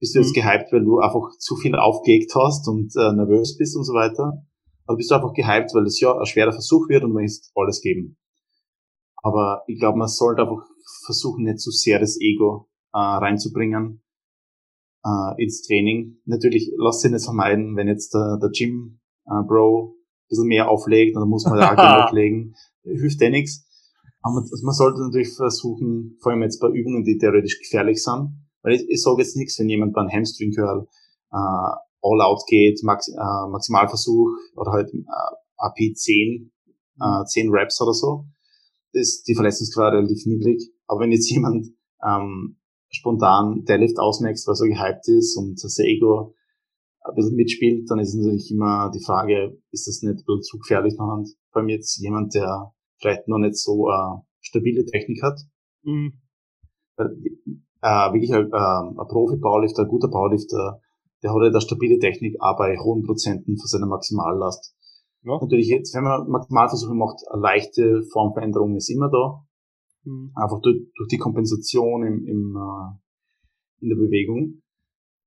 Bist 0.00 0.14
du 0.14 0.18
jetzt 0.18 0.36
mhm. 0.36 0.40
gehypt, 0.40 0.72
weil 0.72 0.84
du 0.84 0.98
einfach 0.98 1.30
zu 1.38 1.56
viel 1.56 1.76
aufgelegt 1.76 2.34
hast 2.34 2.68
und 2.68 2.92
äh, 2.96 3.12
nervös 3.12 3.56
bist 3.56 3.76
und 3.76 3.84
so 3.84 3.94
weiter? 3.94 4.44
Also 4.86 4.96
bist 4.96 5.10
du 5.10 5.14
einfach 5.14 5.32
gehypt, 5.32 5.74
weil 5.74 5.84
es 5.84 6.00
ja 6.00 6.16
ein 6.16 6.26
schwerer 6.26 6.52
Versuch 6.52 6.88
wird 6.88 7.04
und 7.04 7.12
man 7.12 7.24
ist 7.24 7.50
alles 7.54 7.80
geben. 7.80 8.16
Aber 9.22 9.62
ich 9.66 9.78
glaube, 9.78 9.98
man 9.98 10.08
sollte 10.08 10.42
einfach 10.42 10.66
versuchen, 11.06 11.44
nicht 11.44 11.60
zu 11.60 11.70
sehr 11.70 11.98
das 11.98 12.18
Ego 12.20 12.68
äh, 12.92 12.98
reinzubringen 12.98 14.02
äh, 15.04 15.42
ins 15.42 15.62
Training. 15.62 16.18
Natürlich, 16.26 16.70
lass 16.76 17.00
sich 17.00 17.10
nicht 17.10 17.24
vermeiden, 17.24 17.76
wenn 17.76 17.88
jetzt 17.88 18.12
der, 18.14 18.38
der 18.40 18.50
Gym 18.50 19.00
äh, 19.26 19.42
Bro 19.46 19.96
ein 19.96 20.28
bisschen 20.28 20.48
mehr 20.48 20.68
auflegt, 20.68 21.16
dann 21.16 21.28
muss 21.28 21.46
man 21.46 21.58
da 21.58 21.72
auch 21.72 21.76
genug 21.76 22.12
legen. 22.22 22.54
Hilft 22.82 23.22
eh 23.22 23.30
nichts. 23.30 23.66
Aber 24.20 24.42
man 24.62 24.74
sollte 24.74 25.00
natürlich 25.00 25.34
versuchen, 25.34 26.16
vor 26.20 26.32
allem 26.32 26.42
jetzt 26.42 26.60
bei 26.60 26.68
Übungen, 26.68 27.04
die 27.04 27.18
theoretisch 27.18 27.58
gefährlich 27.58 28.02
sind, 28.02 28.46
weil 28.62 28.74
ich, 28.74 28.88
ich 28.88 29.02
sage 29.02 29.20
jetzt 29.20 29.36
nichts, 29.36 29.58
wenn 29.58 29.68
jemand 29.68 29.92
beim 29.92 30.08
Hamstring 30.08 30.52
Curl 30.52 30.86
äh, 31.30 31.76
all 32.04 32.20
out 32.20 32.42
geht, 32.46 32.80
Max, 32.82 33.08
äh, 33.08 33.48
Maximalversuch 33.50 34.30
oder 34.56 34.72
halt 34.72 34.92
äh, 34.92 35.34
AP 35.56 35.96
10, 35.96 36.52
äh, 37.00 37.24
10 37.24 37.50
Reps 37.50 37.80
oder 37.80 37.94
so, 37.94 38.26
ist 38.92 39.26
die 39.26 39.34
Verletzungsquote 39.34 39.96
relativ 39.96 40.26
niedrig. 40.26 40.70
Aber 40.86 41.00
wenn 41.00 41.12
jetzt 41.12 41.30
jemand 41.30 41.66
ähm, 42.06 42.58
spontan 42.90 43.64
Deadlift 43.64 43.98
ausmaxt, 43.98 44.46
weil 44.46 44.54
so 44.54 44.64
gehypt 44.64 45.08
ist 45.08 45.36
und 45.36 45.62
das 45.62 45.78
Ego 45.78 46.34
ein 47.00 47.14
bisschen 47.14 47.36
mitspielt, 47.36 47.90
dann 47.90 47.98
ist 47.98 48.14
natürlich 48.14 48.50
immer 48.50 48.90
die 48.94 49.02
Frage, 49.04 49.58
ist 49.70 49.86
das 49.86 50.02
nicht 50.02 50.20
ein 50.20 50.24
bisschen 50.24 50.42
zu 50.42 50.58
gefährlich 50.58 50.94
noch? 50.98 51.24
Vor 51.50 51.60
allem 51.60 51.68
jetzt 51.68 51.98
jemand, 52.00 52.34
der 52.34 52.72
vielleicht 52.98 53.28
noch 53.28 53.38
nicht 53.38 53.56
so 53.56 53.88
äh, 53.88 54.20
stabile 54.40 54.84
Technik 54.84 55.22
hat. 55.22 55.40
Mhm. 55.82 56.20
Weil, 56.96 57.16
äh, 57.82 58.12
wirklich 58.12 58.32
ein, 58.32 58.50
äh, 58.50 58.56
ein 58.56 59.08
Profi-Powerlifter, 59.08 59.82
ein 59.82 59.88
guter 59.88 60.08
Powerlifter, 60.08 60.80
der 61.24 61.30
hat 61.32 61.40
halt 61.40 61.54
eine 61.54 61.60
stabile 61.62 61.98
Technik, 61.98 62.36
auch 62.38 62.58
bei 62.58 62.76
hohen 62.76 63.02
Prozenten 63.02 63.56
von 63.56 63.66
seiner 63.66 63.86
Maximallast. 63.86 64.76
Ja. 65.22 65.38
Natürlich 65.40 65.68
jetzt, 65.68 65.94
wenn 65.94 66.04
man 66.04 66.28
Maximalversuche 66.28 66.94
macht, 66.94 67.26
eine 67.32 67.40
leichte 67.40 68.04
Formveränderung 68.12 68.76
ist 68.76 68.90
immer 68.90 69.10
da. 69.10 69.42
Mhm. 70.04 70.32
Einfach 70.34 70.60
durch, 70.60 70.82
durch, 70.94 71.08
die 71.08 71.16
Kompensation 71.16 72.04
im, 72.04 72.26
im, 72.26 72.56
äh, 72.56 73.82
in 73.82 73.88
der 73.88 73.96
Bewegung. 73.96 74.60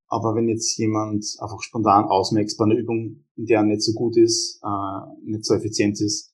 Aber 0.06 0.36
wenn 0.36 0.48
jetzt 0.48 0.78
jemand 0.78 1.26
einfach 1.40 1.60
spontan 1.62 2.04
ausmaxt 2.04 2.56
bei 2.58 2.66
einer 2.66 2.78
Übung, 2.78 3.24
in 3.34 3.46
der 3.46 3.58
er 3.58 3.64
nicht 3.64 3.82
so 3.82 3.92
gut 3.92 4.16
ist, 4.16 4.62
äh, 4.62 5.28
nicht 5.28 5.44
so 5.44 5.54
effizient 5.54 6.00
ist, 6.00 6.32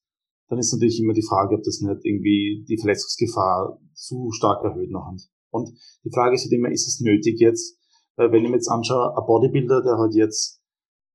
dann 0.48 0.58
ist 0.58 0.74
natürlich 0.74 1.00
immer 1.00 1.14
die 1.14 1.26
Frage, 1.26 1.56
ob 1.56 1.62
das 1.62 1.80
nicht 1.80 2.04
irgendwie 2.04 2.66
die 2.68 2.76
Verletzungsgefahr 2.76 3.80
zu 3.94 4.30
stark 4.30 4.62
erhöht 4.62 4.90
noch 4.90 5.06
hat. 5.06 5.22
Und 5.48 5.70
die 6.04 6.10
Frage 6.12 6.34
ist 6.34 6.42
halt 6.42 6.52
immer, 6.52 6.70
ist 6.70 6.86
es 6.86 7.00
nötig 7.00 7.40
jetzt? 7.40 7.78
Weil 8.16 8.32
wenn 8.32 8.44
ich 8.44 8.50
mir 8.50 8.56
jetzt 8.56 8.68
anschaue, 8.68 9.16
ein 9.16 9.26
Bodybuilder, 9.26 9.82
der 9.82 9.98
halt 9.98 10.14
jetzt 10.14 10.60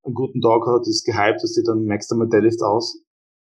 einen 0.03 0.15
guten 0.15 0.41
Tag 0.41 0.61
hat, 0.67 0.87
ist 0.87 1.05
gehypt, 1.05 1.43
dass 1.43 1.53
der 1.53 1.63
dann 1.63 1.85
maxt 1.85 2.11
einmal 2.11 2.29
Deadlift 2.29 2.61
aus 2.61 3.01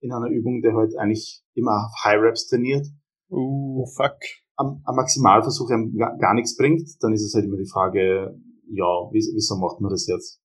in 0.02 0.12
einer 0.12 0.30
Übung, 0.30 0.62
der 0.62 0.74
halt 0.74 0.98
eigentlich 0.98 1.42
immer 1.54 1.90
High 2.04 2.22
Reps 2.22 2.48
trainiert. 2.48 2.86
Uh, 3.30 3.86
fuck. 3.96 4.18
Am, 4.58 4.82
am 4.86 4.96
Maximalversuch 4.96 5.70
einem 5.70 5.96
gar, 5.98 6.18
gar 6.18 6.34
nichts 6.34 6.56
bringt, 6.56 6.88
dann 7.02 7.14
ist 7.14 7.24
es 7.24 7.34
halt 7.34 7.46
immer 7.46 7.58
die 7.58 7.70
Frage, 7.70 8.40
ja, 8.72 9.10
wieso 9.12 9.58
macht 9.58 9.82
man 9.82 9.92
das 9.92 10.08
jetzt? 10.08 10.42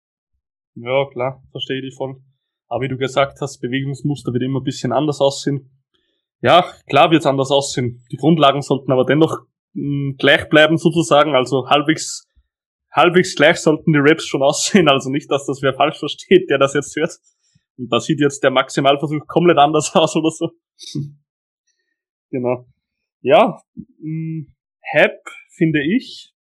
Ja, 0.74 1.06
klar, 1.10 1.42
verstehe 1.50 1.84
ich 1.86 1.94
voll. 1.96 2.20
Aber 2.68 2.82
wie 2.82 2.88
du 2.88 2.96
gesagt 2.96 3.40
hast, 3.40 3.60
Bewegungsmuster 3.60 4.32
wird 4.32 4.44
immer 4.44 4.60
ein 4.60 4.64
bisschen 4.64 4.92
anders 4.92 5.20
aussehen. 5.20 5.70
Ja, 6.40 6.64
klar 6.88 7.10
wird's 7.10 7.26
anders 7.26 7.50
aussehen. 7.50 8.04
Die 8.12 8.16
Grundlagen 8.16 8.62
sollten 8.62 8.92
aber 8.92 9.04
dennoch 9.04 9.40
mh, 9.72 9.82
hm, 9.82 10.16
gleich 10.18 10.48
bleiben 10.48 10.76
sozusagen, 10.76 11.34
also 11.34 11.68
halbwegs, 11.68 12.27
halbwegs 12.98 13.34
gleich 13.34 13.58
sollten 13.58 13.92
die 13.92 13.98
Raps 14.00 14.26
schon 14.26 14.42
aussehen, 14.42 14.88
also 14.88 15.10
nicht, 15.10 15.30
dass 15.30 15.46
das 15.46 15.62
wer 15.62 15.74
falsch 15.74 15.98
versteht, 15.98 16.50
der 16.50 16.58
das 16.58 16.74
jetzt 16.74 16.94
hört. 16.96 17.18
Und 17.76 17.92
da 17.92 18.00
sieht 18.00 18.20
jetzt 18.20 18.42
der 18.42 18.50
Maximalversuch 18.50 19.26
komplett 19.26 19.58
anders 19.58 19.90
aus 19.94 20.16
oder 20.16 20.30
so. 20.30 20.50
genau. 22.30 22.66
Ja, 23.20 23.60
mh, 23.74 23.84
hm, 24.00 24.54
Hap 24.92 25.20
finde 25.56 25.80
ich, 25.82 26.32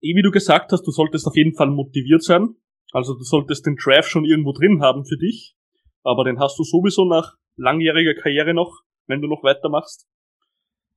eh 0.00 0.14
wie 0.14 0.22
du 0.22 0.30
gesagt 0.30 0.72
hast, 0.72 0.86
du 0.86 0.90
solltest 0.90 1.26
auf 1.26 1.36
jeden 1.36 1.54
Fall 1.54 1.68
motiviert 1.68 2.22
sein. 2.22 2.56
Also 2.92 3.14
du 3.14 3.22
solltest 3.22 3.66
den 3.66 3.76
Draft 3.76 4.10
schon 4.10 4.24
irgendwo 4.24 4.52
drin 4.52 4.82
haben 4.82 5.04
für 5.04 5.16
dich. 5.16 5.56
Aber 6.02 6.24
den 6.24 6.38
hast 6.40 6.58
du 6.58 6.64
sowieso 6.64 7.04
nach 7.04 7.36
langjähriger 7.56 8.14
Karriere 8.14 8.54
noch, 8.54 8.82
wenn 9.06 9.20
du 9.20 9.28
noch 9.28 9.42
weitermachst. 9.42 10.08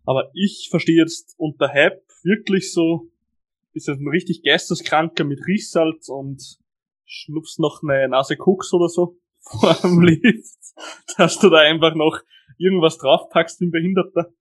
Aber 0.06 0.30
ich 0.34 0.68
verstehe 0.70 0.98
jetzt 0.98 1.36
unter 1.38 1.70
Hype 1.70 2.04
wirklich 2.24 2.72
so, 2.74 3.12
bist 3.76 3.90
ein 3.90 4.08
richtig 4.08 4.42
Geisteskranker 4.42 5.26
mit 5.26 5.46
Riechsalz 5.46 6.08
und 6.08 6.42
schnupfst 7.06 7.60
noch 7.60 7.84
eine 7.84 8.08
Nase 8.08 8.38
Koks 8.38 8.74
oder 8.74 8.88
so 8.88 9.20
vor 9.42 9.76
dem 9.84 10.02
Lift, 10.02 10.58
dass 11.18 11.38
du 11.40 11.50
da 11.50 11.58
einfach 11.58 11.94
noch 11.94 12.22
irgendwas 12.58 12.98
draufpackst 12.98 13.60
wie 13.60 13.66
ein 13.66 13.72
Behinderter. 13.72 14.34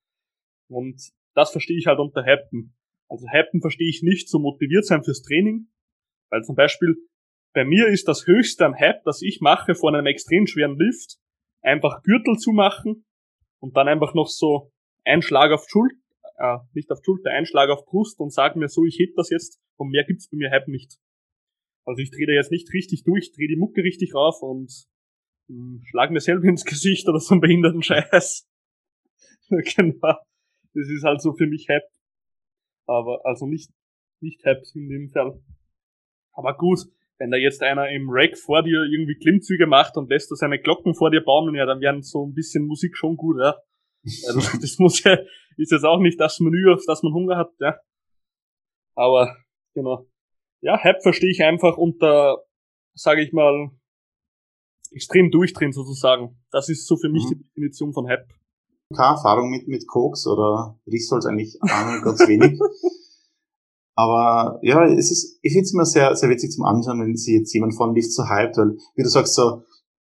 Und 0.69 1.03
das 1.35 1.51
verstehe 1.51 1.77
ich 1.77 1.87
halt 1.87 1.99
unter 1.99 2.25
Hypen. 2.25 2.77
Also 3.09 3.27
Hypen 3.29 3.61
verstehe 3.61 3.89
ich 3.89 4.03
nicht 4.03 4.29
so 4.29 4.39
motiviert 4.39 4.87
sein 4.87 5.03
fürs 5.03 5.23
Training, 5.23 5.67
weil 6.31 6.43
zum 6.45 6.55
Beispiel 6.55 6.97
bei 7.53 7.65
mir 7.65 7.89
ist 7.89 8.07
das 8.07 8.27
höchste 8.27 8.65
am 8.65 8.79
Hype, 8.79 9.03
das 9.05 9.21
ich 9.21 9.41
mache 9.41 9.75
vor 9.75 9.93
einem 9.93 10.07
extrem 10.07 10.47
schweren 10.47 10.79
Lift, 10.79 11.19
einfach 11.61 12.03
Gürtel 12.03 12.37
zu 12.37 12.53
machen 12.53 13.05
und 13.59 13.77
dann 13.77 13.89
einfach 13.89 14.15
noch 14.15 14.29
so 14.29 14.73
einen 15.05 15.23
Schlag 15.23 15.51
auf 15.51 15.67
Schulter, 15.69 15.97
äh, 16.37 16.59
nicht 16.73 16.91
auf 16.91 17.01
Schulter, 17.05 17.31
einen 17.31 17.47
Schlag 17.47 17.71
auf 17.71 17.85
Brust 17.85 18.21
und 18.21 18.33
sag 18.33 18.57
mir 18.57 18.69
so, 18.69 18.85
ich 18.85 18.99
heb 18.99 19.15
das 19.17 19.31
jetzt 19.31 19.61
und 19.77 19.91
mehr 19.91 20.05
gibt's 20.05 20.29
bei 20.29 20.37
mir 20.37 20.51
Hype 20.51 20.69
nicht. 20.69 20.99
Also 21.85 22.01
ich 22.01 22.11
drehe 22.11 22.27
da 22.27 22.33
jetzt 22.33 22.51
nicht 22.51 22.73
richtig 22.73 23.05
durch, 23.05 23.33
drehe 23.33 23.49
die 23.49 23.57
Mucke 23.57 23.83
richtig 23.83 24.15
rauf 24.15 24.43
und 24.43 24.73
mh, 25.49 25.57
hm, 25.57 25.83
schlag 25.85 26.11
mir 26.11 26.21
selber 26.21 26.45
ins 26.49 26.65
Gesicht 26.65 27.09
oder 27.09 27.21
so 27.21 27.35
einen 27.35 27.41
behinderten 27.41 27.83
Scheiß. 27.83 28.49
genau. 29.49 30.17
Das 30.75 30.89
ist 30.89 31.05
halt 31.05 31.21
so 31.21 31.35
für 31.35 31.47
mich 31.47 31.69
Hype. 31.69 31.89
Aber, 32.87 33.25
also 33.25 33.47
nicht, 33.47 33.71
nicht 34.21 34.45
Hype 34.45 34.63
in 34.75 34.89
dem 34.89 35.11
Fall. 35.11 35.41
Aber 36.33 36.57
gut, 36.57 36.81
wenn 37.19 37.31
da 37.31 37.37
jetzt 37.37 37.63
einer 37.63 37.91
im 37.91 38.09
Rack 38.11 38.37
vor 38.37 38.63
dir 38.63 38.83
irgendwie 38.83 39.17
Klimmzüge 39.17 39.67
macht 39.67 39.97
und 39.97 40.11
lässt 40.11 40.31
da 40.31 40.37
seine 40.37 40.59
Glocken 40.59 40.95
vor 40.95 41.11
dir 41.11 41.23
baumeln, 41.23 41.55
ja, 41.55 41.65
dann 41.65 41.81
werden 41.81 42.03
so 42.03 42.27
ein 42.27 42.35
bisschen 42.35 42.67
Musik 42.67 42.97
schon 42.97 43.17
gut, 43.17 43.37
ja. 43.41 43.55
Also 44.29 44.41
das 44.59 44.79
muss 44.79 45.03
ja, 45.03 45.17
ist 45.57 45.73
jetzt 45.73 45.85
auch 45.85 45.99
nicht 45.99 46.21
das 46.21 46.41
Menü, 46.41 46.73
auf 46.73 46.83
das 46.87 47.03
man 47.03 47.15
Hunger 47.15 47.37
hat, 47.37 47.53
ja. 47.61 47.77
Aber, 48.95 49.35
genau. 49.75 50.07
Ja, 50.61 50.83
Hype 50.83 51.03
verstehe 51.03 51.31
ich 51.31 51.43
einfach 51.43 51.77
unter, 51.77 52.45
sage 52.95 53.23
ich 53.23 53.33
mal, 53.33 53.71
extrem 54.93 55.31
durchdrehen 55.31 55.73
sozusagen. 55.73 56.39
Das 56.51 56.69
ist 56.69 56.87
so 56.87 56.97
für 56.97 57.09
mich 57.09 57.25
mhm. 57.25 57.29
die 57.29 57.45
Definition 57.45 57.93
von 57.93 58.09
Hype. 58.09 58.29
Keine 58.95 59.17
Erfahrung 59.17 59.51
mit, 59.51 59.67
mit 59.67 59.87
Koks 59.87 60.27
oder 60.27 60.79
Riechsalz 60.87 61.27
eigentlich 61.27 61.59
ganz 61.61 62.21
wenig. 62.29 62.59
Aber 63.97 64.59
ja, 64.63 64.85
es 64.87 65.11
ist, 65.11 65.39
ich 65.43 65.53
finde 65.53 65.65
es 65.65 65.73
immer 65.73 65.85
sehr, 65.85 66.15
sehr 66.17 66.29
witzig 66.29 66.51
zum 66.51 66.65
Anschauen, 66.65 67.01
wenn 67.01 67.17
sich 67.17 67.35
jetzt 67.35 67.53
jemand 67.55 67.77
von 67.77 67.95
Lift 67.95 68.13
so 68.13 68.25
hypt, 68.25 68.57
weil, 68.57 68.77
wie 68.97 69.03
du 69.03 69.09
sagst, 69.09 69.35
so, 69.35 69.63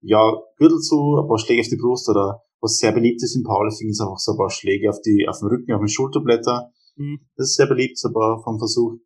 ja, 0.01 0.33
Gürtel 0.57 0.79
zu, 0.79 1.19
ein 1.19 1.27
paar 1.27 1.39
Schläge 1.39 1.61
auf 1.61 1.67
die 1.67 1.77
Brust 1.77 2.09
oder 2.09 2.43
was 2.61 2.77
sehr 2.77 2.91
beliebt 2.91 3.21
ist 3.23 3.35
im 3.35 3.43
Powerlifting, 3.43 3.89
ist 3.89 4.01
einfach 4.01 4.19
so 4.19 4.33
ein 4.33 4.37
paar 4.37 4.49
Schläge 4.49 4.89
auf 4.89 5.01
die, 5.01 5.27
auf 5.27 5.39
den 5.39 5.49
Rücken, 5.49 5.73
auf 5.73 5.81
den 5.81 5.89
Schulterblätter. 5.89 6.71
Mhm. 6.95 7.19
Das 7.35 7.49
ist 7.49 7.55
sehr 7.55 7.67
beliebt, 7.67 7.97
so 7.97 8.09
ein 8.09 8.13
paar 8.13 8.41
vom 8.43 8.59
Versuch. 8.59 8.99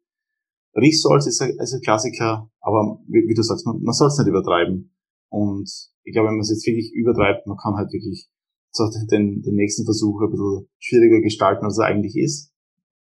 Riechsalz 0.75 1.25
ist 1.25 1.41
ein, 1.41 1.57
ist 1.57 1.73
ein 1.73 1.81
Klassiker, 1.81 2.49
aber 2.59 2.99
wie, 3.07 3.27
wie 3.27 3.33
du 3.33 3.41
sagst, 3.41 3.65
man, 3.65 3.81
man 3.81 3.93
soll 3.93 4.09
es 4.09 4.17
nicht 4.17 4.27
übertreiben. 4.27 4.93
Und 5.29 5.69
ich 6.03 6.13
glaube, 6.13 6.27
wenn 6.27 6.35
man 6.35 6.41
es 6.41 6.49
jetzt 6.49 6.67
wirklich 6.67 6.93
übertreibt, 6.93 7.47
man 7.47 7.57
kann 7.57 7.75
halt 7.75 7.91
wirklich 7.93 8.27
so 8.71 8.83
den, 9.09 9.41
den 9.41 9.55
nächsten 9.55 9.85
Versuch 9.85 10.21
ein 10.21 10.31
bisschen 10.31 10.67
schwieriger 10.79 11.21
gestalten, 11.21 11.63
als 11.63 11.77
er 11.79 11.85
eigentlich 11.85 12.17
ist. 12.17 12.51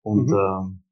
Und 0.02 0.28
mhm. 0.28 0.34
ähm, 0.34 0.84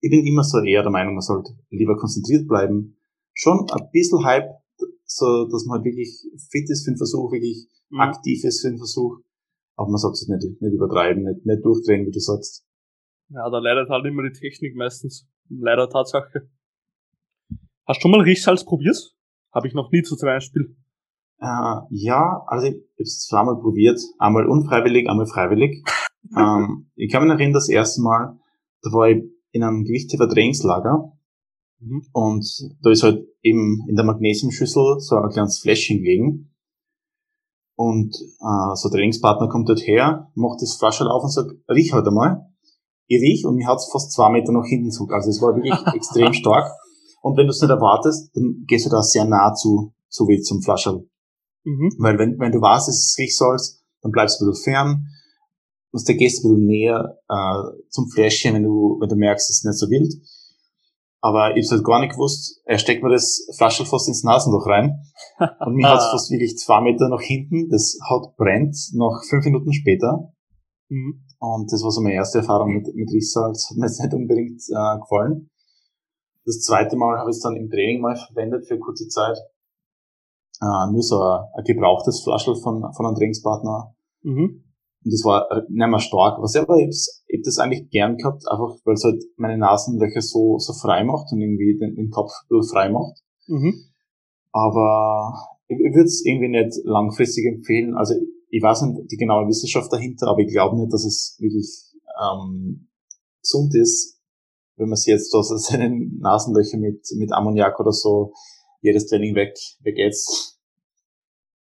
ich 0.00 0.10
bin 0.10 0.26
immer 0.26 0.42
so 0.42 0.58
eher 0.58 0.82
der 0.82 0.90
Meinung, 0.90 1.14
man 1.14 1.22
sollte 1.22 1.52
lieber 1.70 1.96
konzentriert 1.96 2.48
bleiben. 2.48 2.96
Schon 3.32 3.70
ein 3.70 3.88
bisschen 3.92 4.24
Hype, 4.24 4.50
so 5.16 5.48
dass 5.50 5.64
man 5.66 5.78
halt 5.78 5.84
wirklich 5.84 6.10
fit 6.50 6.68
ist 6.70 6.84
für 6.84 6.92
den 6.92 6.98
Versuch, 6.98 7.32
wirklich 7.32 7.68
mhm. 7.90 8.00
aktiv 8.00 8.44
ist 8.44 8.62
für 8.62 8.70
den 8.70 8.78
Versuch. 8.78 9.18
Aber 9.76 9.88
man 9.88 9.98
sollte 9.98 10.14
es 10.14 10.28
nicht, 10.28 10.60
nicht 10.60 10.74
übertreiben, 10.74 11.24
nicht, 11.24 11.46
nicht 11.46 11.64
durchdrehen, 11.64 12.06
wie 12.06 12.10
du 12.10 12.20
sagst. 12.20 12.64
Ja, 13.30 13.48
da 13.48 13.58
leidet 13.58 13.88
halt 13.88 14.04
immer 14.04 14.22
die 14.22 14.38
Technik 14.38 14.76
meistens. 14.76 15.26
Leider 15.48 15.88
Tatsache. 15.88 16.50
Hast 17.86 17.98
du 17.98 18.02
schon 18.02 18.10
mal 18.10 18.20
Riechsalz 18.20 18.64
probiert? 18.64 19.14
Habe 19.52 19.68
ich 19.68 19.74
noch 19.74 19.90
nie 19.90 20.02
zu 20.02 20.16
zum 20.16 20.26
Beispiel. 20.26 20.76
Äh, 21.40 21.80
ja, 21.90 22.44
also 22.46 22.66
ich 22.66 22.74
habe 22.74 22.84
es 22.98 23.26
zweimal 23.26 23.58
probiert. 23.60 24.00
Einmal 24.18 24.46
unfreiwillig, 24.46 25.08
einmal 25.08 25.26
freiwillig. 25.26 25.82
ähm, 26.36 26.90
ich 26.94 27.10
kann 27.10 27.24
mich 27.24 27.32
erinnern, 27.32 27.52
das 27.52 27.68
erste 27.68 28.02
Mal, 28.02 28.38
da 28.82 28.92
war 28.92 29.10
ich 29.10 29.24
in 29.50 29.62
einem 29.62 29.84
Gewichtheber-Trainingslager. 29.84 31.12
Mhm. 31.82 32.06
Und 32.12 32.46
da 32.82 32.90
ist 32.90 33.02
halt 33.02 33.26
eben 33.42 33.84
in 33.88 33.96
der 33.96 34.04
Magnesiumschüssel 34.04 35.00
so 35.00 35.16
ein 35.16 35.30
kleines 35.30 35.58
Fläschchen 35.58 35.98
gelegen. 35.98 36.54
Und 37.74 38.14
äh, 38.14 38.76
so 38.76 38.88
ein 38.88 38.92
Trainingspartner 38.92 39.48
kommt 39.48 39.68
dort 39.68 39.80
her, 39.80 40.30
macht 40.34 40.62
das 40.62 40.76
Flasche 40.76 41.04
auf 41.04 41.24
und 41.24 41.32
sagt, 41.32 41.50
riech 41.68 41.92
halt 41.92 42.06
einmal. 42.06 42.46
Ich 43.06 43.20
riech 43.20 43.44
und 43.44 43.56
mir 43.56 43.66
hat's 43.66 43.90
fast 43.90 44.12
zwei 44.12 44.30
Meter 44.30 44.52
nach 44.52 44.66
hinten 44.66 44.90
zurück. 44.90 45.12
Also 45.12 45.30
es 45.30 45.42
war 45.42 45.56
wirklich 45.56 45.74
extrem 45.94 46.32
stark. 46.32 46.70
Und 47.22 47.36
wenn 47.36 47.46
du 47.46 47.50
es 47.50 47.60
nicht 47.60 47.70
erwartest, 47.70 48.30
dann 48.36 48.64
gehst 48.66 48.86
du 48.86 48.90
da 48.90 49.02
sehr 49.02 49.24
nah 49.24 49.54
zu, 49.54 49.92
so 50.08 50.28
wie 50.28 50.40
zum 50.40 50.62
Flascherl. 50.62 51.08
Mhm. 51.64 51.90
Weil 51.98 52.18
wenn, 52.18 52.38
wenn 52.38 52.52
du 52.52 52.60
weißt, 52.60 52.88
dass 52.88 52.96
es 52.96 53.16
riechen 53.18 53.36
sollst, 53.36 53.82
dann 54.02 54.12
bleibst 54.12 54.40
du 54.40 54.44
ein 54.44 54.50
bisschen 54.50 54.72
fern 54.72 55.06
musst 55.92 56.08
du 56.08 56.14
gehst 56.14 56.44
ein 56.44 56.50
bisschen 56.50 56.66
näher 56.66 57.18
äh, 57.28 57.88
zum 57.90 58.08
Fläschchen, 58.08 58.54
wenn 58.54 58.64
du, 58.64 58.98
wenn 59.00 59.08
du 59.08 59.16
merkst, 59.16 59.48
es 59.50 59.58
ist 59.58 59.64
nicht 59.64 59.78
so 59.78 59.88
wild. 59.88 60.12
Aber 61.24 61.56
ich 61.56 61.64
hab's 61.64 61.70
halt 61.70 61.84
gar 61.84 62.00
nicht 62.00 62.14
gewusst, 62.14 62.60
er 62.64 62.78
steckt 62.78 63.02
mir 63.04 63.10
das 63.10 63.46
Flaschel 63.56 63.86
fast 63.86 64.08
ins 64.08 64.24
Nasenloch 64.24 64.66
rein. 64.66 65.04
Und 65.64 65.74
mir 65.74 65.88
hat's 65.88 66.10
fast 66.10 66.32
wirklich 66.32 66.58
zwei 66.58 66.80
Meter 66.80 67.08
nach 67.08 67.20
hinten. 67.20 67.68
Das 67.70 67.96
hat 68.10 68.36
brennt 68.36 68.76
noch 68.94 69.22
fünf 69.30 69.44
Minuten 69.44 69.72
später. 69.72 70.32
Mhm. 70.88 71.24
Und 71.38 71.72
das 71.72 71.84
war 71.84 71.92
so 71.92 72.00
meine 72.00 72.16
erste 72.16 72.38
Erfahrung 72.38 72.74
mit, 72.74 72.92
mit 72.94 73.08
Riechsalz. 73.10 73.70
Hat 73.70 73.76
mir 73.76 73.86
jetzt 73.86 74.00
nicht 74.00 74.12
unbedingt 74.12 74.62
äh, 74.68 74.98
gefallen. 74.98 75.48
Das 76.44 76.60
zweite 76.60 76.96
Mal 76.96 77.18
habe 77.18 77.30
ich 77.30 77.36
es 77.36 77.42
dann 77.42 77.56
im 77.56 77.70
Training 77.70 78.00
mal 78.00 78.16
verwendet 78.16 78.66
für 78.66 78.78
kurze 78.80 79.06
Zeit. 79.06 79.38
Äh, 80.60 80.90
nur 80.90 81.02
so 81.02 81.22
ein, 81.22 81.44
ein 81.54 81.64
gebrauchtes 81.64 82.22
Flaschel 82.24 82.56
von, 82.56 82.82
von 82.94 83.06
einem 83.06 83.14
Trainingspartner. 83.14 83.94
Mhm. 84.22 84.64
Und 85.04 85.12
das 85.12 85.24
war 85.24 85.48
nicht 85.68 85.88
mehr 85.88 85.98
stark. 85.98 86.40
Was 86.40 86.54
aber 86.56 86.76
ich 86.78 87.08
habe 87.32 87.42
das 87.44 87.58
eigentlich 87.58 87.90
gern 87.90 88.16
gehabt, 88.16 88.42
einfach 88.48 88.76
weil 88.84 88.94
es 88.94 89.04
halt 89.04 89.22
meine 89.36 89.58
Nasenlöcher 89.58 90.20
so, 90.20 90.58
so 90.58 90.72
frei 90.72 91.04
macht 91.04 91.32
und 91.32 91.40
irgendwie 91.40 91.76
den, 91.78 91.96
den 91.96 92.10
Kopf 92.10 92.30
frei 92.70 92.88
macht. 92.88 93.18
Mhm. 93.46 93.74
Aber 94.52 95.34
ich, 95.66 95.78
ich 95.78 95.94
würde 95.94 96.06
es 96.06 96.24
irgendwie 96.24 96.48
nicht 96.48 96.78
langfristig 96.84 97.46
empfehlen. 97.46 97.96
Also 97.96 98.14
ich 98.48 98.62
weiß 98.62 98.82
nicht 98.82 99.10
die 99.10 99.16
genaue 99.16 99.48
Wissenschaft 99.48 99.92
dahinter, 99.92 100.28
aber 100.28 100.40
ich 100.40 100.52
glaube 100.52 100.78
nicht, 100.78 100.92
dass 100.92 101.04
es 101.04 101.36
wirklich 101.40 101.66
ähm, 102.22 102.88
gesund 103.40 103.74
ist, 103.74 104.20
wenn 104.76 104.88
man 104.88 104.96
sich 104.96 105.12
jetzt 105.12 105.30
so 105.30 105.42
seine 105.56 105.90
Nasenlöcher 106.20 106.78
mit, 106.78 107.06
mit 107.16 107.32
Ammoniak 107.32 107.78
oder 107.80 107.92
so 107.92 108.32
jedes 108.80 109.06
Training 109.06 109.34
weg, 109.34 109.54
wegätzt. 109.80 110.60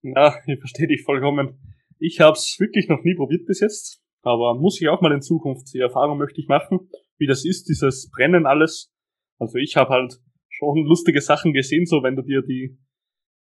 Ja, 0.03 0.35
ich 0.47 0.59
verstehe 0.59 0.89
dich 0.89 1.03
vollkommen. 1.05 1.59
Ich 2.03 2.19
habe 2.19 2.33
es 2.33 2.57
wirklich 2.59 2.89
noch 2.89 3.05
nie 3.05 3.15
probiert 3.15 3.45
bis 3.45 3.61
jetzt, 3.61 4.03
aber 4.23 4.55
muss 4.55 4.81
ich 4.81 4.89
auch 4.89 5.03
mal 5.03 5.13
in 5.13 5.21
Zukunft. 5.21 5.73
Die 5.75 5.81
Erfahrung 5.81 6.17
möchte 6.17 6.41
ich 6.41 6.49
machen, 6.49 6.89
wie 7.19 7.27
das 7.27 7.45
ist, 7.45 7.69
dieses 7.69 8.11
Brennen 8.11 8.47
alles. 8.47 8.91
Also 9.39 9.59
ich 9.59 9.77
habe 9.77 9.91
halt 9.91 10.19
schon 10.49 10.87
lustige 10.87 11.21
Sachen 11.21 11.53
gesehen, 11.53 11.85
so 11.85 12.03
wenn 12.03 12.17
du 12.17 12.23
dir 12.23 12.41
die 12.41 12.79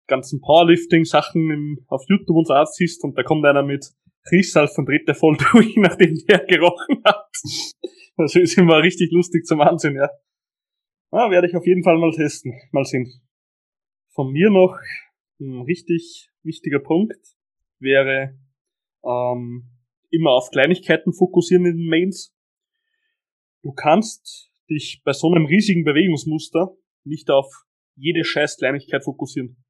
ganzen 0.06 0.40
Powerlifting-Sachen 0.40 1.84
auf 1.88 2.04
YouTube 2.08 2.36
und 2.36 2.46
so 2.46 2.54
siehst 2.66 3.02
und 3.02 3.18
da 3.18 3.24
kommt 3.24 3.44
einer 3.44 3.64
mit 3.64 3.84
Riechsalz 4.30 4.78
und 4.78 4.88
dreht 4.88 5.08
der 5.08 5.16
voll 5.16 5.36
durch, 5.36 5.74
nachdem 5.76 6.16
der 6.28 6.46
gerochen 6.46 7.02
hat. 7.04 7.28
Das 8.16 8.36
ist 8.36 8.56
immer 8.56 8.80
richtig 8.80 9.10
lustig 9.10 9.44
zum 9.44 9.60
Ansehen, 9.60 9.96
ja. 9.96 10.08
Ah, 11.10 11.30
werde 11.30 11.48
ich 11.48 11.56
auf 11.56 11.66
jeden 11.66 11.82
Fall 11.82 11.98
mal 11.98 12.12
testen. 12.12 12.52
Mal 12.70 12.84
sehen. 12.84 13.12
Von 14.14 14.30
mir 14.30 14.50
noch 14.50 14.78
ein 15.40 15.62
richtig 15.62 16.30
wichtiger 16.44 16.78
Punkt 16.78 17.35
wäre 17.78 18.38
ähm, 19.04 19.70
immer 20.10 20.30
auf 20.30 20.50
Kleinigkeiten 20.50 21.12
fokussieren 21.12 21.66
in 21.66 21.76
den 21.76 21.88
Mains. 21.88 22.34
Du 23.62 23.72
kannst 23.72 24.50
dich 24.70 25.02
bei 25.04 25.12
so 25.12 25.30
einem 25.30 25.46
riesigen 25.46 25.84
Bewegungsmuster 25.84 26.76
nicht 27.04 27.30
auf 27.30 27.46
jede 27.94 28.24
scheiß 28.24 28.58
Kleinigkeit 28.58 29.04
fokussieren. 29.04 29.62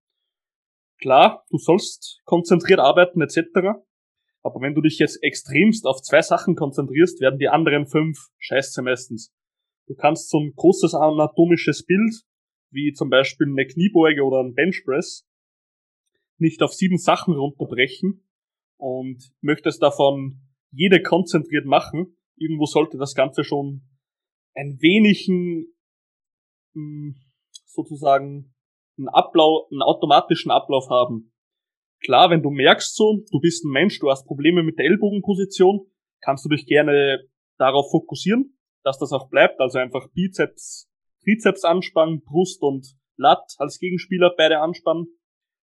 Klar, 1.01 1.45
du 1.51 1.59
sollst 1.59 2.23
konzentriert 2.25 2.81
arbeiten 2.81 3.21
etc. 3.21 3.38
Aber 4.42 4.61
wenn 4.61 4.75
du 4.75 4.81
dich 4.81 4.99
jetzt 4.99 5.23
extremst 5.23 5.87
auf 5.87 6.03
zwei 6.03 6.23
Sachen 6.23 6.55
konzentrierst, 6.55 7.21
werden 7.21 7.38
die 7.38 7.49
anderen 7.49 7.87
fünf 7.87 8.29
scheiße 8.38 8.83
meistens. 8.83 9.33
Du 9.87 9.95
kannst 9.95 10.31
so 10.31 10.38
ein 10.38 10.53
großes 10.55 10.95
anatomisches 10.95 11.85
Bild, 11.85 12.23
wie 12.71 12.92
zum 12.92 13.11
Beispiel 13.11 13.47
eine 13.47 13.66
Kniebeuge 13.66 14.23
oder 14.23 14.40
ein 14.40 14.55
Benchpress, 14.55 15.27
nicht 16.38 16.62
auf 16.62 16.72
sieben 16.72 16.99
Sachen 16.99 17.35
runterbrechen 17.35 18.27
und 18.79 19.33
möchtest 19.40 19.83
davon 19.83 20.40
jede 20.70 21.03
konzentriert 21.03 21.64
machen, 21.64 22.16
irgendwo 22.37 22.66
sollte 22.66 22.99
das 22.99 23.14
Ganze 23.14 23.44
schon 23.44 23.83
ein 24.55 24.79
wenigen 24.81 25.66
hm, 26.75 27.16
sozusagen 27.64 28.55
einen 28.99 29.09
Ablauf, 29.09 29.70
einen 29.70 29.83
automatischen 29.83 30.51
Ablauf 30.51 30.88
haben. 30.90 31.33
Klar, 32.03 32.31
wenn 32.31 32.42
du 32.42 32.51
merkst 32.51 32.94
so, 32.94 33.25
du 33.31 33.40
bist 33.40 33.64
ein 33.64 33.72
Mensch, 33.72 33.99
du 33.99 34.11
hast 34.11 34.27
Probleme 34.27 34.62
mit 34.62 34.79
der 34.79 34.87
Ellbogenposition, 34.87 35.87
kannst 36.20 36.44
du 36.44 36.49
dich 36.49 36.66
gerne 36.66 37.27
darauf 37.59 37.90
fokussieren, 37.90 38.59
dass 38.83 38.99
das 38.99 39.12
auch 39.12 39.29
bleibt, 39.29 39.61
also 39.61 39.79
einfach 39.79 40.09
Bizeps, 40.12 40.90
Trizeps 41.25 41.64
anspannen, 41.64 42.22
Brust 42.22 42.62
und 42.62 42.87
Lat 43.16 43.55
als 43.59 43.79
Gegenspieler 43.79 44.35
beide 44.37 44.61
anspannen 44.61 45.07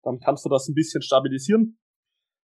dann 0.06 0.20
kannst 0.20 0.46
du 0.46 0.50
das 0.50 0.70
ein 0.70 0.76
bisschen 0.76 1.02
stabilisieren. 1.02 1.78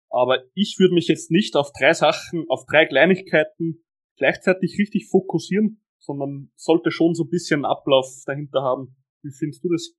Aber 0.09 0.43
ich 0.53 0.75
würde 0.77 0.93
mich 0.93 1.07
jetzt 1.07 1.31
nicht 1.31 1.55
auf 1.55 1.71
drei 1.71 1.93
Sachen, 1.93 2.45
auf 2.49 2.65
drei 2.69 2.85
Kleinigkeiten 2.85 3.83
gleichzeitig 4.17 4.77
richtig 4.77 5.07
fokussieren, 5.09 5.81
sondern 5.99 6.51
sollte 6.55 6.91
schon 6.91 7.15
so 7.15 7.23
ein 7.23 7.29
bisschen 7.29 7.65
Ablauf 7.65 8.07
dahinter 8.25 8.61
haben. 8.61 8.95
Wie 9.23 9.31
findest 9.31 9.63
du 9.63 9.69
das? 9.69 9.93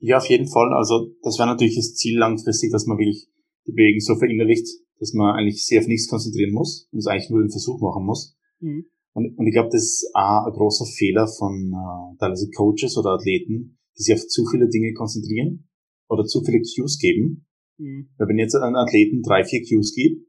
Ja, 0.00 0.18
auf 0.18 0.28
jeden 0.28 0.48
Fall. 0.48 0.72
Also 0.72 1.12
das 1.22 1.38
wäre 1.38 1.48
natürlich 1.48 1.76
das 1.76 1.94
Ziel 1.94 2.18
langfristig, 2.18 2.70
dass 2.72 2.86
man 2.86 2.98
wirklich 2.98 3.28
die 3.66 3.72
Bewegung 3.72 4.00
so 4.00 4.16
verinnerlicht, 4.16 4.66
dass 4.98 5.12
man 5.12 5.36
eigentlich 5.36 5.64
sehr 5.66 5.80
auf 5.80 5.86
nichts 5.86 6.08
konzentrieren 6.08 6.52
muss 6.52 6.88
und 6.92 7.00
es 7.00 7.06
eigentlich 7.06 7.30
nur 7.30 7.42
den 7.42 7.50
Versuch 7.50 7.80
machen 7.80 8.06
muss. 8.06 8.36
Mhm. 8.60 8.86
Und, 9.12 9.36
und 9.36 9.46
ich 9.46 9.52
glaube, 9.52 9.70
das 9.70 9.82
ist 9.82 10.10
auch 10.14 10.46
ein 10.46 10.52
großer 10.52 10.86
Fehler 10.86 11.26
von 11.26 11.72
äh, 11.72 12.18
teilweise 12.18 12.48
Coaches 12.56 12.96
oder 12.96 13.10
Athleten, 13.10 13.78
die 13.98 14.02
sich 14.02 14.14
auf 14.14 14.26
zu 14.26 14.46
viele 14.46 14.68
Dinge 14.68 14.94
konzentrieren 14.94 15.67
oder 16.08 16.24
zu 16.24 16.42
viele 16.42 16.60
Cues 16.60 16.98
geben. 16.98 17.46
Mhm. 17.78 18.10
Weil 18.18 18.28
wenn 18.28 18.38
jetzt 18.38 18.54
einen 18.54 18.76
Athleten 18.76 19.22
drei, 19.22 19.44
vier 19.44 19.62
Cues 19.62 19.94
gibt, 19.94 20.26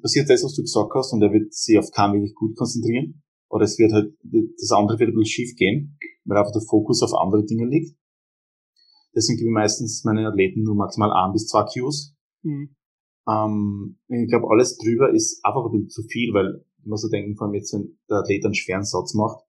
passiert 0.00 0.30
das, 0.30 0.44
was 0.44 0.54
du 0.54 0.62
gesagt 0.62 0.90
hast, 0.94 1.12
und 1.12 1.22
er 1.22 1.32
wird 1.32 1.52
sich 1.52 1.78
auf 1.78 1.90
keinen 1.90 2.14
wirklich 2.14 2.34
gut 2.34 2.56
konzentrieren. 2.56 3.22
Oder 3.48 3.64
es 3.64 3.78
wird 3.78 3.92
halt, 3.92 4.16
das 4.22 4.72
andere 4.72 4.98
wird 4.98 5.10
ein 5.10 5.14
bisschen 5.14 5.46
schief 5.46 5.56
gehen, 5.56 5.98
weil 6.24 6.38
einfach 6.38 6.52
der 6.52 6.62
Fokus 6.62 7.02
auf 7.02 7.14
andere 7.14 7.44
Dinge 7.44 7.66
liegt. 7.66 7.96
Deswegen 9.14 9.38
gebe 9.38 9.50
ich 9.50 9.54
meistens 9.54 10.02
meinen 10.04 10.26
Athleten 10.26 10.62
nur 10.62 10.74
maximal 10.74 11.12
ein 11.12 11.32
bis 11.32 11.46
zwei 11.46 11.64
Cues. 11.64 12.16
Mhm. 12.42 12.74
Ähm, 13.28 13.98
ich 14.08 14.28
glaube, 14.28 14.48
alles 14.50 14.76
drüber 14.76 15.12
ist 15.14 15.44
einfach 15.44 15.66
ein 15.66 15.70
bisschen 15.70 15.90
zu 15.90 16.02
viel, 16.02 16.34
weil 16.34 16.64
ich 16.78 16.86
muss 16.86 17.02
so 17.02 17.08
denken, 17.08 17.36
vor 17.36 17.46
allem 17.46 17.54
jetzt, 17.54 17.72
wenn 17.72 17.96
der 18.08 18.18
Athlet 18.18 18.44
einen 18.44 18.54
schweren 18.54 18.84
Satz 18.84 19.14
macht, 19.14 19.43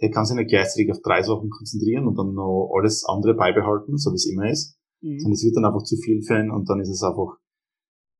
der 0.00 0.10
kann 0.10 0.26
sich 0.26 0.36
nicht 0.36 0.50
gleichzeitig 0.50 0.90
auf 0.90 1.00
drei 1.02 1.22
Sachen 1.22 1.50
konzentrieren 1.50 2.06
und 2.06 2.16
dann 2.16 2.34
noch 2.34 2.72
alles 2.76 3.04
andere 3.06 3.34
beibehalten, 3.34 3.96
so 3.96 4.10
wie 4.10 4.16
es 4.16 4.26
immer 4.26 4.50
ist. 4.50 4.78
Mhm. 5.00 5.18
Sondern 5.18 5.32
es 5.32 5.44
wird 5.44 5.56
dann 5.56 5.64
einfach 5.64 5.84
zu 5.84 5.96
viel 5.96 6.22
für 6.22 6.38
ihn 6.38 6.50
und 6.50 6.68
dann 6.68 6.80
ist 6.80 6.90
es 6.90 7.02
einfach, 7.02 7.38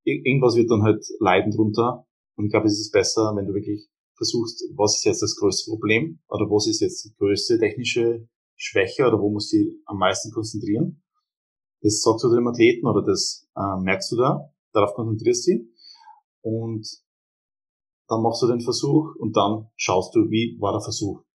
irgendwas 0.04 0.56
wird 0.56 0.70
dann 0.70 0.82
halt 0.82 1.04
leiden 1.20 1.52
drunter. 1.52 2.06
Und 2.36 2.46
ich 2.46 2.50
glaube, 2.50 2.66
es 2.66 2.80
ist 2.80 2.92
besser, 2.92 3.34
wenn 3.36 3.46
du 3.46 3.54
wirklich 3.54 3.88
versuchst, 4.16 4.64
was 4.76 4.96
ist 4.96 5.04
jetzt 5.04 5.22
das 5.22 5.36
größte 5.36 5.70
Problem 5.70 6.20
oder 6.28 6.46
was 6.46 6.66
ist 6.66 6.80
jetzt 6.80 7.04
die 7.04 7.14
größte 7.16 7.58
technische 7.58 8.28
Schwäche 8.56 9.06
oder 9.06 9.20
wo 9.20 9.30
musst 9.30 9.52
du 9.52 9.58
dich 9.58 9.68
am 9.84 9.98
meisten 9.98 10.32
konzentrieren. 10.32 11.02
Das 11.82 12.00
sagst 12.00 12.24
du 12.24 12.34
dem 12.34 12.48
Athleten 12.48 12.86
oder 12.86 13.02
das 13.04 13.46
äh, 13.54 13.82
merkst 13.82 14.12
du 14.12 14.16
da, 14.16 14.50
darauf 14.72 14.94
konzentrierst 14.94 15.46
du 15.46 15.52
dich 15.52 15.68
und 16.40 16.86
dann 18.08 18.22
machst 18.22 18.42
du 18.42 18.46
den 18.46 18.60
Versuch 18.60 19.14
und 19.18 19.36
dann 19.36 19.68
schaust 19.76 20.14
du, 20.14 20.30
wie 20.30 20.56
war 20.60 20.72
der 20.72 20.80
Versuch. 20.80 21.25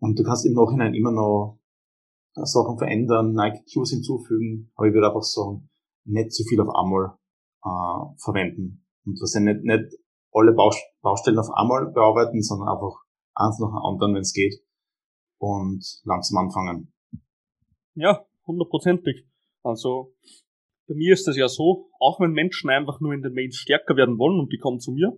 Und 0.00 0.18
du 0.18 0.24
kannst 0.24 0.46
im 0.46 0.54
Nachhinein 0.54 0.94
immer 0.94 1.12
noch 1.12 1.60
Sachen 2.34 2.78
verändern, 2.78 3.32
Nike 3.32 3.64
Cues 3.72 3.90
hinzufügen, 3.90 4.72
aber 4.74 4.88
ich 4.88 4.94
würde 4.94 5.08
einfach 5.08 5.22
sagen, 5.22 5.68
nicht 6.04 6.32
zu 6.32 6.44
viel 6.44 6.60
auf 6.60 6.74
einmal 6.74 7.16
äh, 7.62 8.16
verwenden. 8.22 8.86
Und 9.04 9.20
was 9.20 9.34
ja 9.34 9.40
nicht, 9.40 9.62
nicht 9.62 9.96
alle 10.32 10.52
Baustellen 10.52 11.38
auf 11.38 11.50
einmal 11.54 11.92
bearbeiten, 11.92 12.40
sondern 12.42 12.68
einfach 12.68 12.96
eins 13.34 13.58
nach 13.58 13.68
dem 13.68 13.84
anderen, 13.84 14.14
wenn 14.14 14.22
es 14.22 14.32
geht, 14.32 14.54
und 15.38 15.84
langsam 16.04 16.38
anfangen. 16.38 16.92
Ja, 17.94 18.24
hundertprozentig. 18.46 19.26
Also 19.62 20.14
bei 20.86 20.94
mir 20.94 21.12
ist 21.12 21.26
das 21.26 21.36
ja 21.36 21.48
so, 21.48 21.90
auch 21.98 22.20
wenn 22.20 22.32
Menschen 22.32 22.70
einfach 22.70 23.00
nur 23.00 23.12
in 23.12 23.22
den 23.22 23.34
Mains 23.34 23.56
stärker 23.56 23.96
werden 23.96 24.18
wollen 24.18 24.40
und 24.40 24.52
die 24.52 24.58
kommen 24.58 24.80
zu 24.80 24.92
mir, 24.92 25.12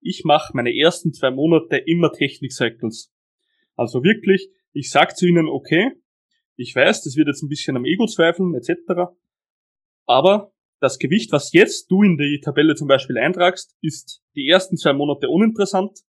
ich 0.00 0.22
mache 0.24 0.52
meine 0.54 0.74
ersten 0.76 1.12
zwei 1.12 1.30
Monate 1.30 1.76
immer 1.76 2.12
Technik-Cycles. 2.12 3.12
Also 3.78 4.02
wirklich, 4.02 4.50
ich 4.72 4.90
sag 4.90 5.16
zu 5.16 5.26
ihnen, 5.26 5.48
okay, 5.48 5.92
ich 6.56 6.74
weiß, 6.74 7.04
das 7.04 7.14
wird 7.14 7.28
jetzt 7.28 7.42
ein 7.42 7.48
bisschen 7.48 7.76
am 7.76 7.84
Ego 7.84 8.06
zweifeln, 8.06 8.54
etc. 8.54 9.12
Aber 10.04 10.52
das 10.80 10.98
Gewicht, 10.98 11.30
was 11.30 11.52
jetzt 11.52 11.88
du 11.90 12.02
in 12.02 12.16
die 12.18 12.40
Tabelle 12.42 12.74
zum 12.74 12.88
Beispiel 12.88 13.16
eintragst, 13.18 13.76
ist 13.80 14.20
die 14.34 14.48
ersten 14.48 14.76
zwei 14.76 14.92
Monate 14.92 15.28
uninteressant. 15.28 16.00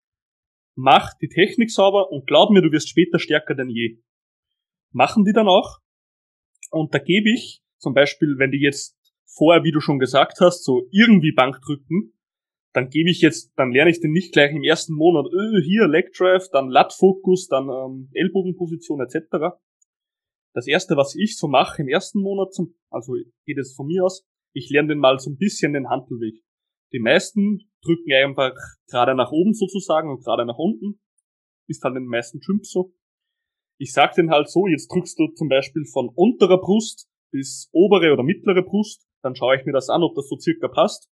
Mach 0.76 1.14
die 1.22 1.30
Technik 1.30 1.70
sauber 1.70 2.12
und 2.12 2.26
glaub 2.26 2.50
mir, 2.50 2.62
du 2.64 2.72
wirst 2.72 2.90
später 2.90 3.20
stärker 3.20 3.54
denn 3.54 3.70
je. 3.70 4.00
Machen 4.92 5.24
die 5.24 5.34
dann 5.34 5.48
auch. 5.48 5.78
Und 6.72 6.94
da 6.96 6.98
gebe 6.98 7.30
ich 7.32 7.62
zum 7.78 7.94
Beispiel, 7.94 8.36
wenn 8.40 8.52
die 8.52 8.62
jetzt 8.62 8.98
vorher, 9.28 9.64
wie 9.64 9.72
du 9.72 9.80
schon 9.80 10.00
gesagt 10.00 10.40
hast, 10.40 10.64
so 10.64 10.88
irgendwie 10.92 11.34
Bank 11.34 11.60
drücken, 11.62 12.14
dann 12.74 12.90
gebe 12.90 13.10
ich 13.10 13.22
jetzt, 13.22 13.52
dann 13.56 13.72
lerne 13.72 13.92
ich 13.92 14.00
den 14.00 14.12
nicht 14.12 14.34
gleich 14.34 14.52
im 14.52 14.64
ersten 14.64 14.94
Monat, 14.94 15.26
öh, 15.32 15.62
hier 15.64 15.88
Leg 15.88 16.14
Drive, 16.14 16.50
dann 16.52 16.70
Lat 16.70 16.94
Focus, 16.94 17.48
dann 17.48 17.70
ähm, 17.70 18.10
Ellbogenposition 18.14 19.02
etc. 19.02 19.58
Das 20.54 20.68
erste, 20.68 20.96
was 20.96 21.16
ich 21.16 21.38
so 21.38 21.48
mache 21.48 21.82
im 21.82 21.88
ersten 21.88 22.22
Monat, 22.22 22.54
zum, 22.54 22.76
also 22.90 23.14
geht 23.46 23.58
es 23.58 23.74
von 23.76 23.88
mir 23.88 24.06
aus, 24.06 24.26
ich 24.54 24.70
lerne 24.70 24.90
den 24.90 25.00
mal 25.00 25.20
so 25.20 25.32
ein 25.32 25.38
bisschen 25.38 25.74
den 25.74 25.90
Handelweg. 25.90 26.44
Die 26.92 27.00
meisten 27.00 27.60
drücken 27.84 28.12
einfach 28.14 28.54
gerade 28.90 29.16
nach 29.16 29.32
oben 29.32 29.54
sozusagen 29.54 30.10
und 30.10 30.24
gerade 30.24 30.46
nach 30.46 30.58
unten. 30.58 31.00
Ist 31.68 31.84
dann 31.86 31.94
den 31.94 32.06
meisten 32.06 32.40
Gyms 32.40 32.72
so. 32.72 32.94
Ich 33.80 33.94
sag 33.94 34.16
den 34.16 34.32
halt 34.32 34.50
so, 34.50 34.68
jetzt 34.68 34.88
drückst 34.88 35.20
du 35.20 35.28
zum 35.36 35.50
Beispiel 35.50 35.86
von 35.86 36.10
unterer 36.14 36.58
Brust 36.58 37.08
bis 37.32 37.70
obere 37.72 38.12
oder 38.12 38.24
mittlere 38.24 38.64
Brust, 38.64 39.08
dann 39.22 39.36
schaue 39.36 39.56
ich 39.56 39.66
mir 39.66 39.72
das 39.72 39.90
an, 39.90 40.04
ob 40.04 40.16
das 40.16 40.28
so 40.28 40.38
circa 40.38 40.68
passt. 40.68 41.10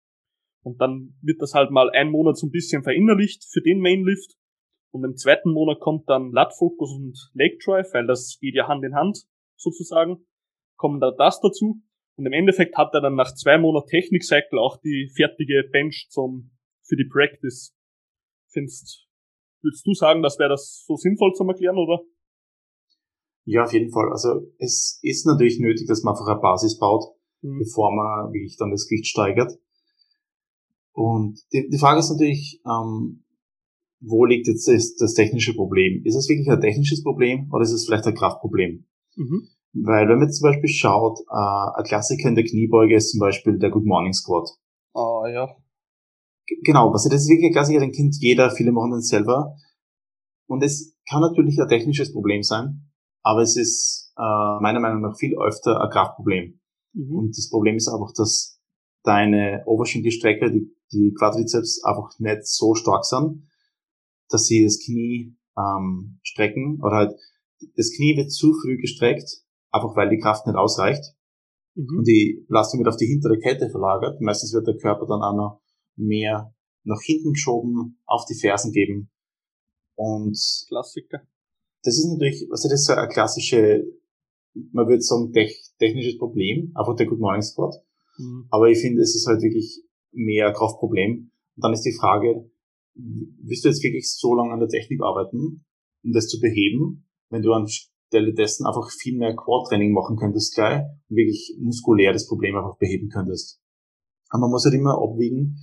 Und 0.63 0.81
dann 0.81 1.15
wird 1.23 1.41
das 1.41 1.55
halt 1.55 1.71
mal 1.71 1.91
ein 1.91 2.11
Monat 2.11 2.37
so 2.37 2.47
ein 2.47 2.51
bisschen 2.51 2.83
verinnerlicht 2.83 3.45
für 3.51 3.61
den 3.61 3.81
Mainlift. 3.81 4.37
Und 4.93 5.05
im 5.05 5.17
zweiten 5.17 5.53
Monat 5.53 5.81
kommt 5.81 6.09
dann 6.09 6.33
Lat 6.33 6.53
Focus 6.57 6.93
und 6.93 7.31
Lake 7.35 7.59
Drive, 7.65 7.93
weil 7.95 8.07
das 8.07 8.39
geht 8.41 8.55
ja 8.55 8.69
Hand 8.69 8.85
in 8.85 8.95
Hand 8.95 9.25
sozusagen. 9.57 10.27
Kommen 10.77 11.01
da 11.01 11.13
das 11.17 11.41
dazu. 11.41 11.81
Und 12.17 12.27
im 12.27 12.33
Endeffekt 12.33 12.77
hat 12.77 12.93
er 12.93 13.01
dann 13.01 13.15
nach 13.15 13.35
zwei 13.35 13.57
Monaten 13.57 13.89
Technik 13.89 14.25
Cycle 14.25 14.59
auch 14.59 14.79
die 14.81 15.11
fertige 15.15 15.65
Bench 15.73 16.09
zum, 16.11 16.51
für 16.83 16.97
die 16.97 17.09
Practice. 17.11 17.75
Findest, 18.53 19.07
würdest 19.63 19.87
du 19.87 19.95
sagen, 19.95 20.23
das 20.23 20.39
wäre 20.39 20.51
das 20.51 20.85
so 20.87 20.97
sinnvoll 20.97 21.33
zum 21.35 21.49
Erklären, 21.49 21.79
oder? 21.79 22.03
Ja, 23.45 23.65
auf 23.65 23.73
jeden 23.73 23.91
Fall. 23.91 24.11
Also 24.11 24.53
es 24.59 24.99
ist 25.03 25.25
natürlich 25.25 25.61
nötig, 25.61 25.87
dass 25.87 26.03
man 26.03 26.15
einfach 26.15 26.27
eine 26.27 26.41
Basis 26.41 26.79
baut, 26.79 27.05
mhm. 27.41 27.59
bevor 27.59 27.91
man 27.95 28.33
wirklich 28.33 28.57
dann 28.59 28.71
das 28.71 28.87
Gewicht 28.87 29.07
steigert. 29.07 29.53
Und 30.93 31.41
die, 31.53 31.69
die 31.69 31.79
Frage 31.79 32.01
ist 32.01 32.11
natürlich, 32.11 32.61
ähm, 32.67 33.25
wo 34.01 34.25
liegt 34.25 34.49
jetzt 34.49 34.67
das, 34.67 34.97
das, 34.97 35.15
technische 35.15 35.55
Problem? 35.55 36.03
Ist 36.05 36.17
es 36.17 36.29
wirklich 36.29 36.51
ein 36.51 36.61
technisches 36.61 37.03
Problem 37.03 37.51
oder 37.53 37.63
ist 37.63 37.73
es 37.73 37.87
vielleicht 37.87 38.07
ein 38.07 38.15
Kraftproblem? 38.15 38.87
Mhm. 39.17 39.49
Weil 39.73 40.09
wenn 40.09 40.19
man 40.19 40.33
zum 40.33 40.51
Beispiel 40.51 40.69
schaut, 40.69 41.21
äh, 41.21 41.79
ein 41.79 41.85
Klassiker 41.85 42.29
in 42.29 42.35
der 42.35 42.45
Kniebeuge 42.45 42.97
ist 42.97 43.13
zum 43.13 43.21
Beispiel 43.21 43.59
der 43.59 43.71
Good 43.71 43.85
Morning 43.85 44.13
Squat. 44.13 44.49
Ah, 44.95 45.01
oh, 45.01 45.27
ja. 45.27 45.47
G 46.47 46.57
genau, 46.65 46.93
was 46.93 47.05
das 47.05 47.23
ist 47.23 47.29
wirklich 47.29 47.47
ein 47.47 47.53
Klassiker, 47.53 47.81
den 47.81 47.93
kennt 47.93 48.17
jeder, 48.21 48.51
viele 48.51 48.73
machen 48.73 48.91
den 48.91 49.03
selber. 49.03 49.55
Und 50.49 50.65
es 50.65 50.97
kann 51.09 51.21
natürlich 51.21 51.61
ein 51.61 51.69
technisches 51.69 52.13
Problem 52.13 52.43
sein, 52.43 52.91
aber 53.23 53.43
es 53.43 53.57
ist 53.57 54.13
äh, 54.17 54.61
meiner 54.61 54.81
Meinung 54.81 55.03
nach 55.03 55.17
viel 55.17 55.39
öfter 55.39 55.81
ein 55.81 55.91
Kraftproblem. 55.91 56.59
Mhm. 56.95 57.17
Und 57.17 57.39
das 57.39 57.49
Problem 57.49 57.77
ist 57.77 57.89
einfach, 57.89 58.13
dass 58.17 58.61
deine 59.05 59.63
Oberschenkelstrecke, 59.67 60.51
die, 60.51 60.75
die 60.93 61.15
Quadrizeps 61.17 61.83
einfach 61.85 62.19
nicht 62.19 62.47
so 62.47 62.75
stark 62.75 63.05
sind, 63.05 63.47
dass 64.29 64.47
sie 64.47 64.65
das 64.65 64.79
Knie 64.85 65.37
ähm, 65.57 66.19
strecken 66.23 66.81
oder 66.83 66.97
halt 66.97 67.21
das 67.77 67.93
Knie 67.95 68.17
wird 68.17 68.33
zu 68.33 68.55
früh 68.55 68.79
gestreckt 68.79 69.45
einfach 69.71 69.97
weil 69.97 70.11
die 70.11 70.19
Kraft 70.19 70.47
nicht 70.47 70.57
ausreicht 70.57 71.15
mhm. 71.75 71.99
und 71.99 72.07
die 72.07 72.45
Belastung 72.49 72.81
wird 72.81 72.89
auf 72.89 72.97
die 72.97 73.07
hintere 73.07 73.39
Kette 73.39 73.71
verlagert. 73.71 74.21
Meistens 74.21 74.53
wird 74.53 74.67
der 74.67 74.77
Körper 74.77 75.07
dann 75.07 75.23
auch 75.23 75.35
noch 75.35 75.63
mehr 75.97 76.55
nach 76.85 77.01
hinten 77.03 77.33
geschoben, 77.33 77.99
auf 78.07 78.25
die 78.27 78.39
Fersen 78.39 78.73
geben. 78.73 79.11
Und 79.95 80.39
Klassiker. 80.69 81.21
Das 81.83 81.99
ist 81.99 82.11
natürlich, 82.11 82.49
also 82.51 82.69
das 82.69 82.81
ist 82.81 82.87
so 82.87 82.95
ein 82.95 83.09
klassische, 83.09 83.85
man 84.73 84.89
würde 84.89 85.03
sagen, 85.03 85.33
technisches 85.79 86.19
Problem, 86.19 86.73
einfach 86.75 86.97
der 86.97 87.07
Good 87.07 87.21
Morning 87.21 87.43
Squad. 87.43 87.75
Mhm. 88.19 88.47
Aber 88.51 88.69
ich 88.69 88.81
finde, 88.81 89.03
es 89.03 89.15
ist 89.15 89.27
halt 89.27 89.43
wirklich 89.43 89.83
mehr 90.13 90.53
Kraftproblem. 90.53 91.31
Und 91.57 91.65
dann 91.65 91.73
ist 91.73 91.83
die 91.83 91.97
Frage, 91.99 92.51
willst 92.95 93.65
du 93.65 93.69
jetzt 93.69 93.83
wirklich 93.83 94.11
so 94.11 94.35
lange 94.35 94.53
an 94.53 94.61
der 94.61 94.69
Technik 94.69 95.03
arbeiten, 95.03 95.65
um 96.05 96.13
das 96.13 96.29
zu 96.29 96.41
beheben, 96.41 97.09
wenn 97.31 97.43
du 97.43 97.53
an 97.53 97.67
Stelle 97.69 98.35
dessen 98.35 98.67
einfach 98.67 98.91
viel 98.91 99.17
mehr 99.17 99.37
Quad-Training 99.37 99.93
machen 99.93 100.17
könntest 100.17 100.55
gleich 100.55 100.83
und 101.09 101.17
wirklich 101.17 101.57
muskulär 101.61 102.13
das 102.13 102.27
Problem 102.27 102.57
einfach 102.57 102.77
beheben 102.77 103.09
könntest. 103.09 103.61
Aber 104.29 104.43
man 104.43 104.51
muss 104.51 104.65
halt 104.65 104.75
immer 104.75 105.01
abwiegen, 105.01 105.57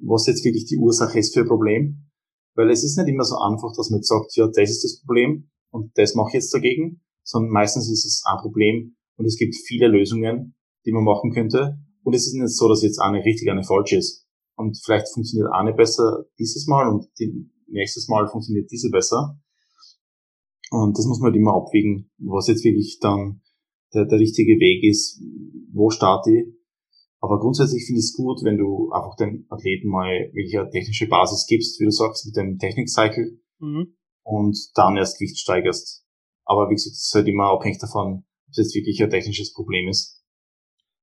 was 0.00 0.26
jetzt 0.26 0.44
wirklich 0.44 0.66
die 0.66 0.78
Ursache 0.78 1.18
ist 1.18 1.34
für 1.34 1.40
ein 1.40 1.48
Problem. 1.48 2.08
Weil 2.54 2.70
es 2.70 2.84
ist 2.84 2.98
nicht 2.98 3.08
immer 3.08 3.24
so 3.24 3.36
einfach, 3.38 3.72
dass 3.76 3.90
man 3.90 4.00
jetzt 4.00 4.08
sagt, 4.08 4.36
ja, 4.36 4.46
das 4.46 4.70
ist 4.70 4.84
das 4.84 5.00
Problem 5.00 5.50
und 5.70 5.90
das 5.96 6.14
mache 6.14 6.28
ich 6.28 6.34
jetzt 6.34 6.52
dagegen, 6.52 7.02
sondern 7.22 7.50
meistens 7.50 7.90
ist 7.90 8.04
es 8.04 8.22
ein 8.26 8.38
Problem 8.42 8.96
und 9.16 9.24
es 9.24 9.38
gibt 9.38 9.54
viele 9.66 9.88
Lösungen, 9.88 10.54
die 10.84 10.92
man 10.92 11.04
machen 11.04 11.32
könnte. 11.32 11.78
Und 12.04 12.14
es 12.14 12.26
ist 12.26 12.34
nicht 12.34 12.48
so, 12.48 12.68
dass 12.68 12.82
jetzt 12.82 13.00
eine 13.00 13.24
richtig, 13.24 13.50
eine 13.50 13.62
falsch 13.62 13.92
ist. 13.92 14.26
Und 14.56 14.78
vielleicht 14.84 15.12
funktioniert 15.12 15.50
eine 15.52 15.72
besser 15.72 16.24
dieses 16.38 16.66
Mal 16.66 16.88
und 16.88 17.06
die, 17.18 17.50
nächstes 17.68 18.08
Mal 18.08 18.28
funktioniert 18.28 18.70
diese 18.70 18.90
besser. 18.90 19.38
Und 20.70 20.96
das 20.96 21.06
muss 21.06 21.20
man 21.20 21.32
halt 21.32 21.36
immer 21.36 21.54
abwägen, 21.54 22.10
was 22.18 22.48
jetzt 22.48 22.64
wirklich 22.64 22.98
dann 23.00 23.42
der, 23.94 24.06
der 24.06 24.18
richtige 24.18 24.58
Weg 24.58 24.84
ist, 24.84 25.20
wo 25.72 25.90
starte 25.90 26.30
ich. 26.30 26.46
Aber 27.20 27.38
grundsätzlich 27.38 27.84
finde 27.86 28.00
ich 28.00 28.06
es 28.06 28.16
gut, 28.16 28.42
wenn 28.42 28.58
du 28.58 28.90
einfach 28.90 29.14
den 29.16 29.46
Athleten 29.48 29.88
mal 29.88 30.10
wirklich 30.32 30.58
eine 30.58 30.70
technische 30.70 31.06
Basis 31.06 31.46
gibst, 31.46 31.78
wie 31.78 31.84
du 31.84 31.90
sagst, 31.90 32.26
mit 32.26 32.36
dem 32.36 32.58
Technikcycle 32.58 33.38
mhm. 33.60 33.94
und 34.24 34.58
dann 34.74 34.96
erst 34.96 35.18
Gewicht 35.18 35.38
steigerst. 35.38 36.04
Aber 36.44 36.68
wie 36.68 36.74
gesagt, 36.74 36.94
es 36.94 37.06
ist 37.06 37.14
halt 37.14 37.28
immer 37.28 37.52
abhängig 37.52 37.78
davon, 37.78 38.24
ob 38.46 38.50
es 38.50 38.56
jetzt 38.56 38.74
wirklich 38.74 39.00
ein 39.02 39.10
technisches 39.10 39.52
Problem 39.52 39.88
ist. 39.88 40.21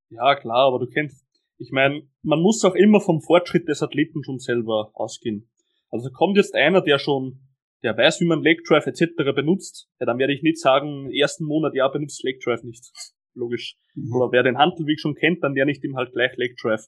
Ja, 0.10 0.36
klar, 0.36 0.68
aber 0.68 0.80
du 0.80 0.88
kennst, 0.88 1.26
ich 1.58 1.72
meine, 1.72 2.04
man 2.24 2.42
muss 2.42 2.64
auch 2.64 2.76
immer 2.76 3.02
vom 3.02 3.22
Fortschritt 3.22 3.68
des 3.68 3.84
Athleten 3.84 4.24
schon 4.24 4.40
selber 4.40 4.92
ausgehen. 4.94 5.50
Also 5.90 6.10
kommt 6.12 6.38
jetzt 6.38 6.56
einer, 6.56 6.82
der 6.82 7.00
schon 7.00 7.40
der 7.84 7.98
weiß, 7.98 8.20
wie 8.22 8.26
man 8.26 8.42
Leg 8.42 8.64
Drive 8.66 8.88
etc. 8.88 9.34
benutzt, 9.34 9.90
ja, 10.00 10.06
dann 10.06 10.20
werde 10.20 10.34
ich 10.34 10.44
nicht 10.44 10.60
sagen, 10.60 11.12
ersten 11.12 11.46
Monat, 11.46 11.74
ja, 11.76 11.88
benutzt 11.88 12.24
Leg 12.24 12.40
Drive 12.42 12.64
nicht. 12.64 12.92
Logisch. 13.34 13.78
Mhm. 13.96 14.14
Oder 14.14 14.32
wer 14.32 14.44
den 14.44 14.58
Handelweg 14.58 15.00
schon 15.00 15.16
kennt, 15.16 15.44
dann 15.44 15.54
lerne 15.54 15.72
ich 15.72 15.80
dem 15.80 15.96
halt 15.96 16.12
gleich 16.12 16.36
Leg 16.36 16.58
Drive. 16.62 16.86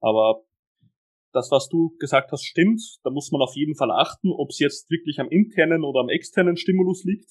Aber 0.00 0.44
das, 1.32 1.50
was 1.50 1.68
du 1.68 1.96
gesagt 1.98 2.30
hast, 2.30 2.44
stimmt. 2.44 2.80
Da 3.02 3.10
muss 3.10 3.32
man 3.32 3.40
auf 3.40 3.56
jeden 3.56 3.74
Fall 3.74 3.90
achten, 3.90 4.30
ob 4.30 4.50
es 4.50 4.60
jetzt 4.60 4.88
wirklich 4.90 5.18
am 5.18 5.28
internen 5.28 5.82
oder 5.82 6.00
am 6.00 6.08
externen 6.08 6.56
Stimulus 6.56 7.02
liegt. 7.04 7.30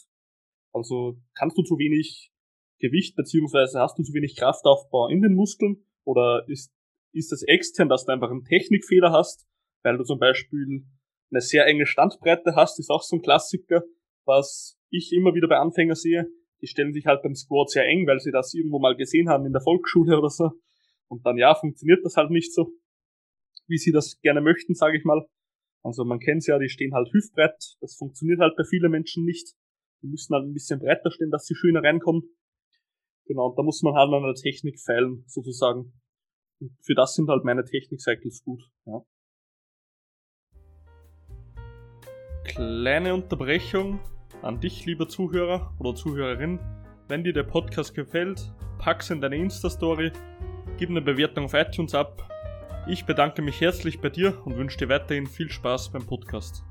Also 0.73 1.17
kannst 1.36 1.58
du 1.58 1.63
zu 1.63 1.78
wenig 1.78 2.33
Gewicht 2.80 3.16
beziehungsweise 3.16 3.80
hast 3.80 3.98
du 3.98 4.04
zu 4.04 4.14
wenig 4.14 4.36
Kraftaufbau 4.36 5.08
in 5.08 5.22
den 5.22 5.36
Muskeln 5.36 5.86
oder 6.04 6.46
ist, 6.48 6.74
ist 7.14 7.32
es 7.32 7.44
extern, 7.44 7.90
dass 7.90 8.06
du 8.06 8.12
einfach 8.12 8.32
einen 8.32 8.44
Technikfehler 8.44 9.12
hast, 9.12 9.48
weil 9.84 9.98
du 9.98 10.04
zum 10.04 10.20
Beispiel 10.20 10.86
eine 11.32 11.42
sehr 11.42 11.66
enge 11.66 11.86
Standbreite 11.86 12.56
hast, 12.56 12.80
ist 12.80 12.90
auch 12.90 13.04
so 13.04 13.18
ein 13.18 13.22
Klassiker, 13.22 13.84
was 14.26 14.78
ich 14.90 15.12
immer 15.14 15.34
wieder 15.34 15.48
bei 15.48 15.58
Anfängern 15.58 15.96
sehe. 15.96 16.28
Die 16.62 16.68
stellen 16.68 16.94
sich 16.94 17.06
halt 17.06 17.24
beim 17.24 17.36
Squat 17.36 17.70
sehr 17.70 17.86
eng, 17.86 18.08
weil 18.08 18.20
sie 18.20 18.32
das 18.32 18.54
irgendwo 18.54 18.80
mal 18.80 18.96
gesehen 18.96 19.30
haben 19.30 19.46
in 19.46 19.52
der 19.52 19.62
Volksschule 19.62 20.18
oder 20.18 20.30
so. 20.30 20.52
Und 21.10 21.26
dann 21.26 21.38
ja, 21.38 21.54
funktioniert 21.56 22.04
das 22.04 22.16
halt 22.16 22.32
nicht 22.32 22.54
so, 22.54 22.72
wie 23.68 23.78
sie 23.78 23.92
das 23.92 24.20
gerne 24.22 24.42
möchten, 24.42 24.74
sage 24.74 24.98
ich 24.98 25.04
mal. 25.04 25.26
Also 25.84 26.06
man 26.06 26.20
kennt's 26.20 26.48
ja, 26.48 26.58
die 26.58 26.70
stehen 26.70 26.94
halt 26.94 27.12
hüftbreit. 27.12 27.76
Das 27.82 27.96
funktioniert 27.96 28.40
halt 28.40 28.56
bei 28.56 28.64
vielen 28.64 28.92
Menschen 28.92 29.26
nicht. 29.26 29.54
Die 30.02 30.08
müssen 30.08 30.34
halt 30.34 30.46
ein 30.46 30.54
bisschen 30.54 30.80
breiter 30.80 31.12
stehen, 31.12 31.32
dass 31.32 31.46
sie 31.46 31.56
schöner 31.56 31.84
reinkommen. 31.84 32.24
Genau, 33.26 33.48
und 33.50 33.58
da 33.58 33.64
muss 33.64 33.82
man 33.84 33.96
halt 33.96 34.14
an 34.14 34.24
der 34.24 34.36
Technik 34.36 34.80
feilen, 34.80 35.24
sozusagen. 35.28 35.94
Und 36.60 36.78
für 36.82 36.96
das 36.96 37.16
sind 37.16 37.30
halt 37.30 37.44
meine 37.44 37.64
Technik-Cycles 37.64 38.44
gut, 38.44 38.62
ja. 38.86 39.04
kleine 42.44 43.14
Unterbrechung 43.14 44.00
an 44.42 44.60
dich, 44.60 44.86
lieber 44.86 45.08
Zuhörer 45.08 45.74
oder 45.80 45.96
Zuhörerin. 45.96 46.60
Wenn 47.08 47.24
dir 47.24 47.34
der 47.34 47.44
Podcast 47.44 47.96
gefällt, 47.96 48.54
pack's 48.80 49.10
in 49.10 49.22
deine 49.22 49.38
Insta-Story, 49.38 50.12
gib 50.78 50.90
eine 50.90 51.02
Bewertung 51.02 51.46
auf 51.46 51.54
iTunes 51.54 51.96
ab. 51.96 52.30
Ich 52.88 53.06
bedanke 53.06 53.42
mich 53.42 53.62
herzlich 53.62 54.02
bei 54.02 54.10
dir 54.10 54.42
und 54.46 54.58
wünsche 54.58 54.78
dir 54.78 54.90
weiterhin 54.90 55.26
viel 55.26 55.50
Spaß 55.50 55.92
beim 55.92 56.06
Podcast. 56.06 56.64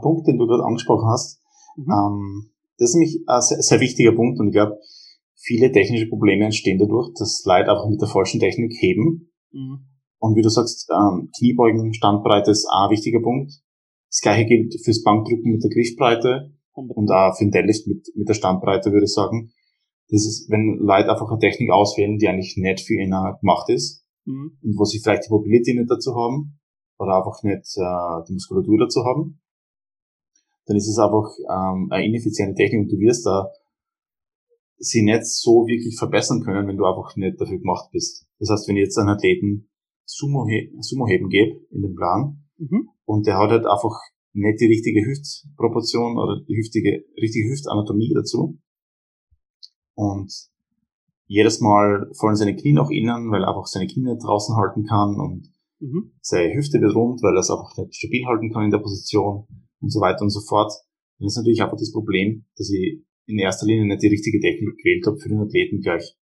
Punkt, 0.00 0.26
den 0.26 0.38
du 0.38 0.46
gerade 0.46 0.64
angesprochen 0.64 1.08
hast, 1.08 1.40
mhm. 1.76 1.90
ähm, 1.90 2.50
das 2.78 2.90
ist 2.90 2.94
nämlich 2.94 3.24
ein 3.26 3.42
sehr, 3.42 3.60
sehr 3.60 3.80
wichtiger 3.80 4.12
Punkt 4.12 4.40
und 4.40 4.48
ich 4.48 4.54
glaube, 4.54 4.78
viele 5.36 5.72
technische 5.72 6.08
Probleme 6.08 6.44
entstehen 6.44 6.78
dadurch, 6.78 7.12
dass 7.18 7.42
Leute 7.44 7.70
einfach 7.70 7.88
mit 7.88 8.00
der 8.00 8.08
falschen 8.08 8.40
Technik 8.40 8.72
heben. 8.80 9.32
Mhm. 9.52 9.86
Und 10.18 10.36
wie 10.36 10.42
du 10.42 10.50
sagst, 10.50 10.88
ähm, 10.90 11.30
Kniebeugen, 11.36 11.94
Standbreite 11.94 12.50
ist 12.50 12.68
auch 12.70 12.86
ein 12.86 12.90
wichtiger 12.90 13.20
Punkt. 13.20 13.52
Das 14.08 14.20
gleiche 14.20 14.46
gilt 14.46 14.74
fürs 14.84 15.02
Bankdrücken 15.02 15.52
mit 15.52 15.62
der 15.62 15.70
Griffbreite 15.70 16.52
und 16.72 17.10
auch 17.10 17.36
für 17.36 17.44
den 17.44 17.50
Deadlift 17.50 17.86
mit, 17.86 18.06
mit 18.14 18.28
der 18.28 18.34
Standbreite, 18.34 18.92
würde 18.92 19.04
ich 19.04 19.12
sagen. 19.12 19.52
Das 20.08 20.26
ist, 20.26 20.50
wenn 20.50 20.78
Leute 20.80 21.10
einfach 21.10 21.30
eine 21.30 21.38
Technik 21.38 21.70
auswählen, 21.70 22.18
die 22.18 22.28
eigentlich 22.28 22.56
nicht 22.56 22.80
für 22.80 22.94
ihn 22.94 23.14
gemacht 23.40 23.68
ist 23.68 24.04
mhm. 24.24 24.58
und 24.62 24.78
wo 24.78 24.84
sie 24.84 25.00
vielleicht 25.00 25.26
die 25.26 25.30
Mobility 25.30 25.74
nicht 25.74 25.90
dazu 25.90 26.14
haben 26.14 26.58
oder 26.98 27.16
einfach 27.16 27.42
nicht 27.42 27.76
äh, 27.76 28.24
die 28.28 28.32
Muskulatur 28.32 28.78
dazu 28.78 29.04
haben, 29.04 29.39
dann 30.70 30.76
ist 30.76 30.86
es 30.86 30.98
einfach 30.98 31.26
ähm, 31.50 31.88
eine 31.90 32.06
ineffiziente 32.06 32.54
Technik 32.54 32.82
und 32.82 32.92
du 32.92 32.98
wirst 33.00 33.26
da 33.26 33.50
sie 34.78 35.02
nicht 35.02 35.26
so 35.26 35.66
wirklich 35.66 35.98
verbessern 35.98 36.44
können, 36.44 36.68
wenn 36.68 36.76
du 36.76 36.86
einfach 36.86 37.16
nicht 37.16 37.40
dafür 37.40 37.58
gemacht 37.58 37.90
bist. 37.90 38.24
Das 38.38 38.50
heißt, 38.50 38.68
wenn 38.68 38.76
ich 38.76 38.84
jetzt 38.84 38.96
einen 38.96 39.08
Athleten 39.08 39.68
Sumo-Heben 40.06 40.80
Sumo 40.80 41.06
gebe 41.06 41.60
in 41.70 41.82
den 41.82 41.96
Plan 41.96 42.44
mhm. 42.56 42.88
und 43.04 43.26
der 43.26 43.38
hat 43.38 43.50
halt 43.50 43.66
einfach 43.66 43.98
nicht 44.32 44.60
die 44.60 44.66
richtige 44.66 45.04
Hüftproportion 45.04 46.16
oder 46.16 46.40
die 46.48 46.56
hüftige, 46.56 47.04
richtige 47.20 47.50
Hüftanatomie 47.50 48.12
dazu. 48.14 48.60
Und 49.94 50.32
jedes 51.26 51.60
Mal 51.60 52.12
fallen 52.16 52.36
seine 52.36 52.54
Knie 52.54 52.74
nach 52.74 52.90
innen, 52.90 53.32
weil 53.32 53.42
er 53.42 53.48
einfach 53.48 53.66
seine 53.66 53.88
Knie 53.88 54.04
nicht 54.04 54.22
draußen 54.22 54.54
halten 54.54 54.84
kann 54.84 55.18
und 55.18 55.50
mhm. 55.80 56.12
seine 56.20 56.54
Hüfte 56.54 56.80
wird 56.80 56.94
rund, 56.94 57.22
weil 57.24 57.34
er 57.34 57.40
es 57.40 57.50
einfach 57.50 57.76
nicht 57.76 57.96
stabil 57.96 58.24
halten 58.24 58.52
kann 58.52 58.66
in 58.66 58.70
der 58.70 58.78
Position 58.78 59.48
und 59.80 59.90
so 59.90 60.00
weiter 60.00 60.22
und 60.22 60.30
so 60.30 60.40
fort. 60.40 60.72
Dann 61.18 61.26
ist 61.26 61.36
natürlich 61.36 61.62
einfach 61.62 61.76
das 61.76 61.92
Problem, 61.92 62.46
dass 62.56 62.70
ich 62.70 63.02
in 63.26 63.38
erster 63.38 63.66
Linie 63.66 63.86
nicht 63.86 64.02
die 64.02 64.08
richtige 64.08 64.40
Technik 64.40 64.76
gewählt 64.78 65.06
habe 65.06 65.18
für 65.18 65.28
den 65.28 65.40
Athleten 65.40 65.80
gleich. 65.80 66.16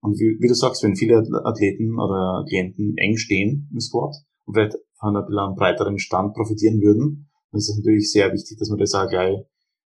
Und 0.00 0.18
wie, 0.20 0.38
wie 0.40 0.48
du 0.48 0.54
sagst, 0.54 0.82
wenn 0.82 0.96
viele 0.96 1.18
Athleten 1.44 1.94
oder 1.98 2.44
Klienten 2.48 2.96
eng 2.96 3.16
stehen 3.16 3.68
im 3.72 3.80
Squat 3.80 4.14
und 4.44 4.54
vielleicht 4.54 4.76
von 4.98 5.16
einem 5.16 5.54
breiteren 5.56 5.98
Stand 5.98 6.34
profitieren 6.34 6.80
würden, 6.80 7.30
dann 7.50 7.58
ist 7.58 7.70
es 7.70 7.78
natürlich 7.78 8.10
sehr 8.10 8.32
wichtig, 8.32 8.58
dass 8.58 8.68
man 8.68 8.78
das 8.78 8.94
auch 8.94 9.08
gleich 9.08 9.38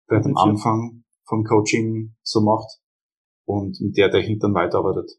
vielleicht 0.07 0.25
am 0.25 0.37
Anfang 0.37 1.03
vom 1.25 1.43
Coaching 1.43 2.15
so 2.23 2.41
macht 2.41 2.81
und 3.45 3.79
mit 3.79 3.97
der 3.97 4.11
Technik 4.11 4.41
dann 4.41 4.53
weiterarbeitet. 4.53 5.11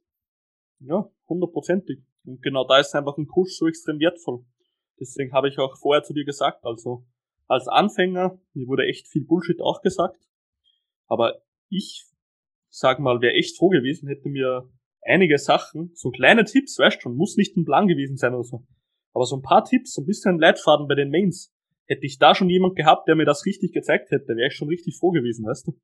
Ja, 0.81 1.11
hundertprozentig. 1.29 2.01
Und 2.25 2.43
genau 2.43 2.67
da 2.67 2.79
ist 2.79 2.95
einfach 2.95 3.17
ein 3.17 3.27
Kurs 3.27 3.57
so 3.57 3.67
extrem 3.67 3.99
wertvoll. 3.99 4.45
Deswegen 5.01 5.33
habe 5.33 5.49
ich 5.49 5.59
auch 5.59 5.77
vorher 5.79 6.03
zu 6.03 6.13
dir 6.13 6.25
gesagt, 6.25 6.65
also 6.65 7.05
als 7.53 7.69
Anfänger, 7.69 8.39
mir 8.55 8.67
wurde 8.67 8.87
echt 8.87 9.09
viel 9.09 9.25
Bullshit 9.25 9.61
auch 9.61 9.83
gesagt, 9.83 10.27
aber 11.07 11.43
ich, 11.69 12.07
sag 12.71 12.99
mal, 12.99 13.21
wäre 13.21 13.35
echt 13.35 13.57
froh 13.57 13.69
gewesen, 13.69 14.09
hätte 14.09 14.29
mir 14.29 14.69
einige 15.03 15.39
Sachen, 15.39 15.91
so 15.95 16.11
kleine 16.11 16.45
Tipps, 16.45 16.79
weißt 16.79 17.03
schon, 17.03 17.17
muss 17.17 17.37
nicht 17.37 17.57
ein 17.57 17.65
Plan 17.65 17.87
gewesen 17.87 18.17
sein 18.17 18.35
oder 18.35 18.45
so, 18.45 18.67
aber 19.13 19.27
so 19.27 19.37
ein 19.37 19.43
paar 19.43 19.65
Tipps, 19.65 19.93
so 19.93 20.03
ein 20.03 20.07
bisschen 20.07 20.39
Leitfaden 20.39 20.89
bei 20.89 20.95
den 20.95 21.11
Mains, 21.11 21.53
hätte 21.87 22.07
ich 22.07 22.19
da 22.19 22.35
schon 22.35 22.49
jemand 22.49 22.77
gehabt, 22.77 23.07
der 23.07 23.17
mir 23.17 23.27
das 23.27 23.45
richtig 23.45 23.73
gezeigt 23.73 24.11
hätte, 24.11 24.35
wäre 24.35 24.49
ich 24.49 24.57
schon 24.57 24.69
richtig 24.69 24.97
froh 24.99 25.11
gewesen, 25.11 25.45
weißt 25.45 25.69
du? 25.69 25.79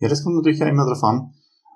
Ja, 0.00 0.08
das 0.08 0.22
kommt 0.22 0.36
natürlich 0.36 0.62
auch 0.62 0.66
immer 0.66 0.84
darauf 0.84 1.02
an, 1.04 1.32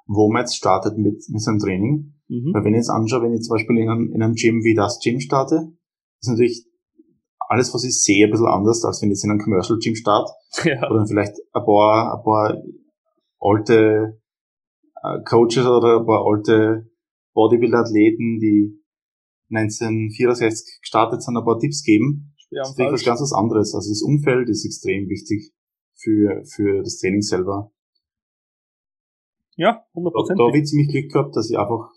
wo 0.07 0.31
man 0.31 0.43
jetzt 0.43 0.57
startet 0.57 0.99
mit, 0.99 1.22
mit 1.28 1.41
seinem 1.41 1.59
Training. 1.59 2.14
Mhm. 2.28 2.53
Weil 2.53 2.64
wenn 2.64 2.74
ich 2.74 2.81
jetzt 2.81 2.91
anschaue, 2.91 3.22
wenn 3.22 3.33
ich 3.33 3.43
zum 3.43 3.57
Beispiel 3.57 3.78
in 3.78 3.89
einem, 3.89 4.12
in 4.12 4.22
einem 4.22 4.35
Gym 4.35 4.62
wie 4.62 4.74
das 4.74 5.01
Gym 5.03 5.20
starte, 5.20 5.72
ist 6.20 6.28
natürlich 6.28 6.70
alles, 7.51 7.74
was 7.74 7.82
ich 7.82 8.01
sehe, 8.01 8.26
ein 8.26 8.30
bisschen 8.30 8.46
anders, 8.46 8.84
als 8.84 9.03
wenn 9.03 9.09
ich 9.09 9.14
jetzt 9.16 9.24
in 9.24 9.30
einem 9.30 9.40
Commercial 9.40 9.78
Gym 9.78 9.94
starte. 9.94 10.32
Ja. 10.64 10.88
Oder 10.90 11.07
vielleicht 11.07 11.34
ein 11.53 11.64
paar, 11.64 12.16
ein 12.16 12.22
paar 12.22 12.62
alte 13.40 14.20
äh, 15.03 15.18
Coaches 15.24 15.66
oder 15.66 16.01
ein 16.01 16.07
paar 16.07 16.24
alte 16.26 16.88
Bodybuilder-Athleten, 17.34 18.38
die 18.38 18.80
1964 19.51 20.80
gestartet 20.80 21.22
sind, 21.22 21.36
ein 21.36 21.44
paar 21.44 21.59
Tipps 21.59 21.82
geben. 21.82 22.34
Ja, 22.51 22.62
das 22.62 22.70
ist 22.70 22.78
was 22.78 23.05
ganz 23.05 23.20
was 23.20 23.32
anderes. 23.32 23.74
Also 23.74 23.90
das 23.90 24.03
Umfeld 24.03 24.48
ist 24.48 24.64
extrem 24.64 25.09
wichtig 25.09 25.53
für, 25.94 26.44
für 26.44 26.82
das 26.82 26.98
Training 26.98 27.22
selber. 27.22 27.72
Ja, 29.57 29.84
100%. 29.94 30.28
Da, 30.28 30.34
da 30.34 30.46
habe 30.46 30.59
ich 30.59 30.66
ziemlich 30.66 30.88
Glück 30.88 31.12
gehabt, 31.12 31.36
dass 31.36 31.51
ich 31.51 31.59
einfach 31.59 31.90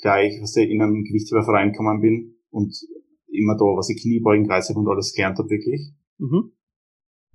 gleich 0.00 0.40
was 0.40 0.56
ich, 0.56 0.70
in 0.70 0.82
einen 0.82 1.04
Gewichtheberverein 1.04 1.72
gekommen 1.72 2.00
bin 2.00 2.36
und 2.50 2.74
immer 3.32 3.56
da, 3.56 3.64
was 3.64 3.88
ich 3.88 4.02
Kniebeugen, 4.02 4.46
Kreisab 4.46 4.76
und 4.76 4.88
alles 4.88 5.12
gelernt 5.12 5.38
habe, 5.38 5.50
wirklich. 5.50 5.92
Mhm. 6.18 6.52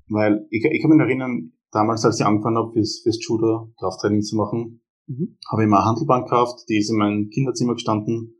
Weil 0.09 0.47
ich, 0.49 0.63
ich 0.63 0.81
kann 0.81 0.91
mich 0.91 0.99
erinnern, 0.99 1.53
damals, 1.71 2.05
als 2.05 2.19
ich 2.19 2.25
angefangen 2.25 2.57
habe, 2.57 2.71
fürs, 2.73 3.01
fürs 3.03 3.19
Judo 3.25 3.73
Krafttraining 3.77 4.21
zu 4.21 4.35
machen, 4.35 4.81
mhm. 5.07 5.37
habe 5.51 5.63
ich 5.63 5.69
mal 5.69 5.79
eine 5.79 5.87
Handelbank 5.87 6.25
gekauft, 6.27 6.65
die 6.69 6.77
ist 6.77 6.89
in 6.89 6.97
meinem 6.97 7.29
Kinderzimmer 7.29 7.73
gestanden. 7.73 8.35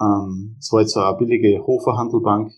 Ähm, 0.00 0.56
es 0.58 0.72
war 0.72 0.80
jetzt 0.80 0.92
so 0.92 1.00
eine 1.00 1.16
billige 1.16 1.66
Hofer-Handelbank, 1.66 2.52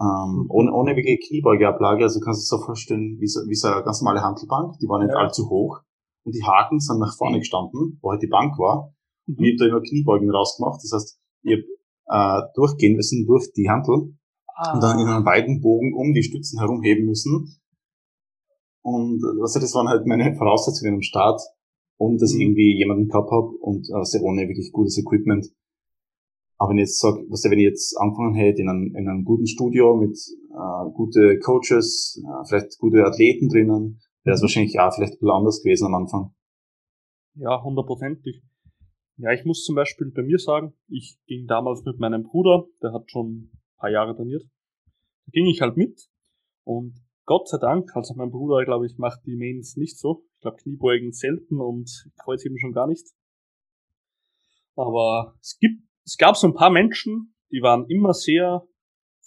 ähm, 0.00 0.44
mhm. 0.44 0.46
ohne, 0.50 0.72
ohne 0.72 0.96
wirklich 0.96 1.26
Kniebeugeablage, 1.28 2.04
also 2.04 2.20
kannst 2.20 2.50
du 2.50 2.56
dir 2.56 2.60
so 2.60 2.64
vorstellen, 2.64 3.18
wie 3.20 3.26
so, 3.26 3.40
wie 3.48 3.54
so 3.54 3.68
eine 3.68 3.82
ganz 3.84 4.00
normale 4.00 4.22
Handelbank, 4.22 4.78
die 4.78 4.88
war 4.88 4.98
nicht 4.98 5.12
ja. 5.12 5.18
allzu 5.18 5.48
hoch. 5.48 5.80
Und 6.24 6.34
die 6.34 6.44
Haken 6.44 6.80
sind 6.80 6.98
nach 6.98 7.16
vorne 7.16 7.38
gestanden, 7.38 7.98
wo 8.02 8.10
halt 8.10 8.22
die 8.22 8.28
Bank 8.28 8.58
war. 8.58 8.94
Mhm. 9.26 9.36
Und 9.38 9.44
ich 9.44 9.52
habe 9.52 9.70
da 9.70 9.76
immer 9.76 9.82
Kniebeugen 9.82 10.30
rausgemacht. 10.30 10.80
Das 10.82 10.92
heißt, 10.92 11.20
ich 11.42 11.52
habe 11.52 11.64
äh, 12.10 12.42
durchgehen 12.54 12.96
müssen 12.96 13.26
durch 13.26 13.52
die 13.52 13.70
Handel 13.70 14.14
ah. 14.54 14.74
und 14.74 14.82
dann 14.82 14.98
in 14.98 15.06
einem 15.06 15.24
weiten 15.24 15.60
Bogen 15.60 15.94
um 15.94 16.12
die 16.12 16.22
Stützen 16.22 16.58
herumheben 16.58 17.06
müssen. 17.06 17.60
Und 18.82 19.22
also 19.40 19.60
das 19.60 19.74
waren 19.74 19.88
halt 19.88 20.06
meine 20.06 20.34
Voraussetzungen 20.36 20.94
am 20.94 21.02
Start, 21.02 21.40
um 21.96 22.18
dass 22.18 22.32
ich 22.32 22.36
mhm. 22.36 22.42
irgendwie 22.42 22.76
jemanden 22.76 23.08
gehabt 23.08 23.30
habe 23.30 23.48
und 23.60 23.86
also 23.92 24.18
ohne 24.20 24.48
wirklich 24.48 24.72
gutes 24.72 24.98
Equipment. 24.98 25.46
Aber 26.58 26.70
wenn 26.70 26.78
ich 26.78 26.88
jetzt 26.88 27.00
sage, 27.00 27.24
was 27.30 27.44
wenn 27.44 27.58
ich 27.58 27.64
jetzt 27.64 27.96
angefangen 27.98 28.34
hätte 28.34 28.60
in 28.60 28.68
einem, 28.68 28.94
in 28.94 29.08
einem 29.08 29.24
guten 29.24 29.46
Studio 29.46 29.96
mit 29.96 30.18
äh, 30.50 30.90
gute 30.92 31.38
Coaches, 31.38 32.22
äh, 32.22 32.46
vielleicht 32.46 32.78
gute 32.78 33.02
Athleten 33.06 33.48
drinnen, 33.48 34.00
wäre 34.24 34.34
es 34.34 34.42
wahrscheinlich 34.42 34.78
auch 34.78 34.92
vielleicht 34.92 35.14
ein 35.14 35.18
bisschen 35.20 35.30
anders 35.30 35.62
gewesen 35.62 35.86
am 35.86 35.94
Anfang. 35.94 36.34
Ja, 37.34 37.62
hundertprozentig. 37.62 38.42
Ja, 39.22 39.32
ich 39.32 39.44
muss 39.44 39.64
zum 39.64 39.74
Beispiel 39.74 40.10
bei 40.14 40.22
mir 40.22 40.38
sagen, 40.38 40.72
ich 40.88 41.18
ging 41.26 41.46
damals 41.46 41.84
mit 41.84 41.98
meinem 41.98 42.22
Bruder, 42.22 42.64
der 42.82 42.92
hat 42.92 43.10
schon 43.10 43.50
ein 43.50 43.62
paar 43.76 43.90
Jahre 43.90 44.16
trainiert, 44.16 44.42
da 44.42 45.30
ging 45.32 45.46
ich 45.46 45.60
halt 45.60 45.76
mit 45.76 46.08
und 46.64 46.94
Gott 47.26 47.48
sei 47.48 47.58
Dank, 47.58 47.94
also 47.94 48.14
mein 48.16 48.30
Bruder, 48.30 48.64
glaube 48.64 48.86
ich, 48.86 48.96
macht 48.98 49.20
die 49.24 49.36
Mains 49.36 49.76
nicht 49.76 49.98
so. 49.98 50.24
Ich 50.34 50.40
glaube 50.40 50.56
Kniebeugen 50.56 51.12
selten 51.12 51.60
und 51.60 51.88
Kreuzheben 52.16 52.58
schon 52.58 52.72
gar 52.72 52.88
nicht. 52.88 53.06
Aber 54.74 55.36
es 55.40 55.58
gibt, 55.60 55.82
es 56.04 56.16
gab 56.16 56.36
so 56.36 56.48
ein 56.48 56.54
paar 56.54 56.70
Menschen, 56.70 57.34
die 57.52 57.62
waren 57.62 57.86
immer 57.88 58.14
sehr 58.14 58.66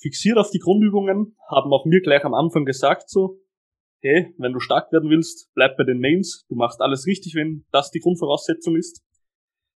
fixiert 0.01 0.37
auf 0.37 0.49
die 0.49 0.59
Grundübungen, 0.59 1.37
haben 1.47 1.71
auch 1.71 1.85
mir 1.85 2.01
gleich 2.01 2.25
am 2.25 2.33
Anfang 2.33 2.65
gesagt 2.65 3.09
so, 3.09 3.39
hey, 4.01 4.33
wenn 4.37 4.51
du 4.51 4.59
stark 4.59 4.91
werden 4.91 5.09
willst, 5.09 5.49
bleib 5.53 5.77
bei 5.77 5.85
den 5.85 5.99
Mains, 5.99 6.45
du 6.49 6.55
machst 6.55 6.81
alles 6.81 7.05
richtig, 7.07 7.35
wenn 7.35 7.65
das 7.71 7.89
die 7.91 7.99
Grundvoraussetzung 7.99 8.75
ist. 8.75 9.01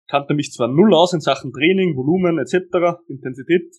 Kannte 0.07 0.33
mich 0.33 0.51
zwar 0.51 0.67
null 0.67 0.93
aus 0.93 1.13
in 1.13 1.19
Sachen 1.19 1.51
Training, 1.51 1.95
Volumen 1.95 2.39
etc., 2.39 2.99
Intensität, 3.07 3.75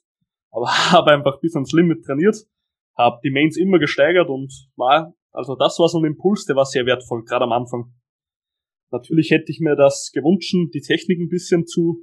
aber 0.51 0.67
habe 0.93 1.13
einfach 1.13 1.41
bis 1.41 1.55
ans 1.55 1.73
Limit 1.73 2.05
trainiert, 2.05 2.37
habe 2.97 3.21
die 3.25 3.31
Mains 3.31 3.57
immer 3.57 3.79
gesteigert 3.79 4.29
und 4.29 4.53
war, 4.77 5.15
also 5.33 5.55
das 5.57 5.79
war 5.79 5.89
so 5.89 5.99
ein 5.99 6.05
Impuls, 6.05 6.45
der 6.45 6.57
war 6.57 6.67
sehr 6.67 6.87
wertvoll, 6.87 7.25
gerade 7.25 7.45
am 7.45 7.53
Anfang. 7.53 7.95
Natürlich 8.91 9.31
hätte 9.31 9.53
ich 9.53 9.61
mir 9.61 9.77
das 9.77 10.11
gewünscht, 10.13 10.55
die 10.75 10.81
Technik 10.81 11.21
ein 11.21 11.29
bisschen 11.29 11.67
zu 11.67 12.03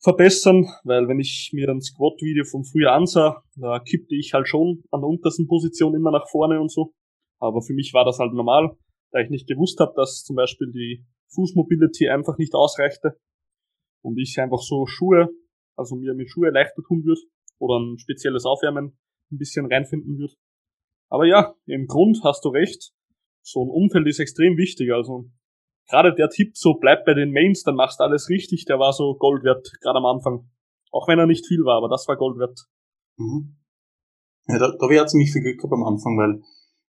verbessern, 0.00 0.66
weil 0.84 1.08
wenn 1.08 1.18
ich 1.18 1.50
mir 1.52 1.68
ein 1.68 1.80
Squat-Video 1.80 2.44
vom 2.44 2.64
Frühjahr 2.64 2.94
ansah, 2.94 3.42
da 3.56 3.80
kippte 3.80 4.14
ich 4.14 4.32
halt 4.32 4.48
schon 4.48 4.84
an 4.90 5.00
der 5.00 5.08
untersten 5.08 5.48
Position 5.48 5.94
immer 5.94 6.10
nach 6.10 6.28
vorne 6.28 6.60
und 6.60 6.70
so. 6.70 6.92
Aber 7.40 7.62
für 7.62 7.72
mich 7.72 7.92
war 7.94 8.04
das 8.04 8.18
halt 8.18 8.32
normal, 8.32 8.76
da 9.10 9.20
ich 9.20 9.30
nicht 9.30 9.48
gewusst 9.48 9.80
habe, 9.80 9.92
dass 9.96 10.24
zum 10.24 10.36
Beispiel 10.36 10.70
die 10.72 11.04
Fußmobility 11.34 12.08
einfach 12.08 12.38
nicht 12.38 12.54
ausreichte 12.54 13.18
und 14.02 14.18
ich 14.18 14.38
einfach 14.38 14.60
so 14.60 14.86
Schuhe, 14.86 15.28
also 15.76 15.96
mir 15.96 16.14
mit 16.14 16.30
Schuhe 16.30 16.50
leichter 16.50 16.82
tun 16.82 17.04
würde 17.04 17.20
oder 17.58 17.78
ein 17.78 17.98
spezielles 17.98 18.44
Aufwärmen 18.44 18.98
ein 19.30 19.38
bisschen 19.38 19.66
reinfinden 19.66 20.18
würde. 20.18 20.34
Aber 21.10 21.26
ja, 21.26 21.54
im 21.66 21.86
Grund 21.86 22.20
hast 22.24 22.44
du 22.44 22.50
recht, 22.50 22.92
so 23.42 23.64
ein 23.64 23.70
Umfeld 23.70 24.06
ist 24.06 24.18
extrem 24.18 24.56
wichtig, 24.56 24.92
also 24.92 25.30
gerade 25.88 26.14
der 26.14 26.28
Tipp 26.28 26.56
so 26.56 26.74
bleib 26.74 27.04
bei 27.04 27.14
den 27.14 27.32
Mains, 27.32 27.62
dann 27.62 27.74
machst 27.74 28.00
du 28.00 28.04
alles 28.04 28.28
richtig, 28.28 28.64
der 28.66 28.78
war 28.78 28.92
so 28.92 29.16
Gold 29.16 29.42
wert, 29.44 29.70
gerade 29.80 29.98
am 29.98 30.06
Anfang. 30.06 30.50
Auch 30.90 31.08
wenn 31.08 31.18
er 31.18 31.26
nicht 31.26 31.46
viel 31.46 31.64
war, 31.64 31.76
aber 31.76 31.88
das 31.88 32.06
war 32.08 32.16
Gold 32.16 32.38
wert. 32.38 32.58
Mhm. 33.16 33.56
Ja, 34.46 34.58
da, 34.58 34.70
da 34.70 34.78
habe 34.80 35.02
auch 35.02 35.06
ziemlich 35.06 35.32
viel 35.32 35.42
Glück 35.42 35.58
gehabt 35.58 35.72
am 35.72 35.84
Anfang, 35.84 36.16
weil 36.16 36.42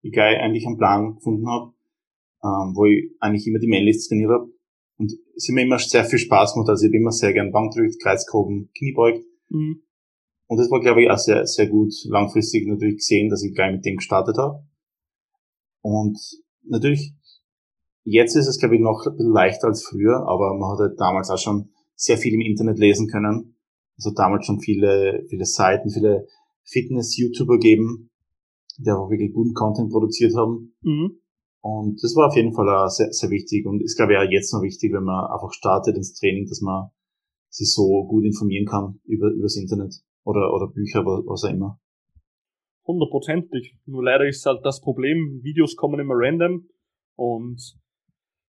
ich 0.02 0.12
gleich 0.12 0.38
eigentlich 0.38 0.66
einen 0.66 0.78
Plan 0.78 1.16
gefunden 1.16 1.48
habe, 1.48 1.72
ähm, 2.42 2.72
wo 2.74 2.86
ich 2.86 3.10
eigentlich 3.20 3.46
immer 3.46 3.58
die 3.58 3.68
Mainlists 3.68 4.08
trainiert 4.08 4.30
habe. 4.30 4.50
Und 4.98 5.12
es 5.36 5.48
hat 5.48 5.54
mir 5.54 5.62
immer 5.62 5.78
sehr 5.78 6.04
viel 6.04 6.18
Spaß 6.18 6.54
gemacht. 6.54 6.68
Also 6.68 6.84
ich 6.84 6.90
habe 6.90 6.98
immer 6.98 7.12
sehr 7.12 7.32
gern 7.32 7.52
Bankdrückt, 7.52 8.00
Kreisgehoben, 8.02 8.70
Kniebeugt. 8.76 9.24
Mhm. 9.48 9.82
Und 10.48 10.56
das 10.56 10.70
war, 10.70 10.80
glaube 10.80 11.02
ich, 11.02 11.10
auch 11.10 11.18
sehr, 11.18 11.46
sehr 11.46 11.68
gut 11.68 11.92
langfristig 12.06 12.66
natürlich 12.66 12.96
gesehen, 12.96 13.28
dass 13.28 13.44
ich 13.44 13.54
gleich 13.54 13.72
mit 13.72 13.84
dem 13.84 13.96
gestartet 13.96 14.38
habe. 14.38 14.64
Und 15.82 16.18
natürlich, 16.62 17.12
jetzt 18.04 18.34
ist 18.34 18.48
es, 18.48 18.58
glaube 18.58 18.76
ich, 18.76 18.80
noch 18.80 19.06
ein 19.06 19.16
bisschen 19.16 19.32
leichter 19.32 19.68
als 19.68 19.84
früher, 19.84 20.26
aber 20.26 20.56
man 20.58 20.72
hat 20.72 20.78
halt 20.78 21.00
damals 21.00 21.30
auch 21.30 21.38
schon 21.38 21.70
sehr 21.94 22.16
viel 22.16 22.34
im 22.34 22.40
Internet 22.40 22.78
lesen 22.78 23.08
können. 23.08 23.56
Also 23.96 24.10
damals 24.10 24.46
schon 24.46 24.60
viele, 24.60 25.24
viele 25.28 25.44
Seiten, 25.44 25.90
viele 25.90 26.26
Fitness-YouTuber 26.64 27.58
geben, 27.58 28.10
die 28.78 28.90
auch 28.90 29.10
wirklich 29.10 29.32
guten 29.32 29.54
Content 29.54 29.90
produziert 29.90 30.34
haben. 30.34 30.74
Mhm. 30.82 31.20
Und 31.60 32.02
das 32.02 32.14
war 32.14 32.28
auf 32.28 32.36
jeden 32.36 32.54
Fall 32.54 32.68
auch 32.68 32.88
sehr, 32.88 33.12
sehr 33.12 33.30
wichtig 33.30 33.66
und 33.66 33.82
ist, 33.82 33.96
glaube 33.96 34.12
ich, 34.12 34.18
auch 34.18 34.30
jetzt 34.30 34.52
noch 34.52 34.62
wichtig, 34.62 34.92
wenn 34.92 35.04
man 35.04 35.30
einfach 35.30 35.52
startet 35.52 35.96
ins 35.96 36.14
Training, 36.14 36.46
dass 36.46 36.60
man 36.60 36.90
sich 37.50 37.72
so 37.72 38.04
gut 38.06 38.24
informieren 38.24 38.66
kann 38.66 39.00
über, 39.04 39.28
übers 39.30 39.56
Internet 39.56 39.94
oder, 40.24 40.52
oder 40.54 40.68
Bücher, 40.68 41.04
was 41.04 41.44
auch 41.44 41.50
immer. 41.50 41.80
Hundertprozentig. 42.86 43.76
Nur 43.86 44.04
leider 44.04 44.26
ist 44.26 44.46
halt 44.46 44.64
das 44.64 44.80
Problem, 44.80 45.40
Videos 45.42 45.76
kommen 45.76 46.00
immer 46.00 46.14
random 46.16 46.68
und 47.16 47.60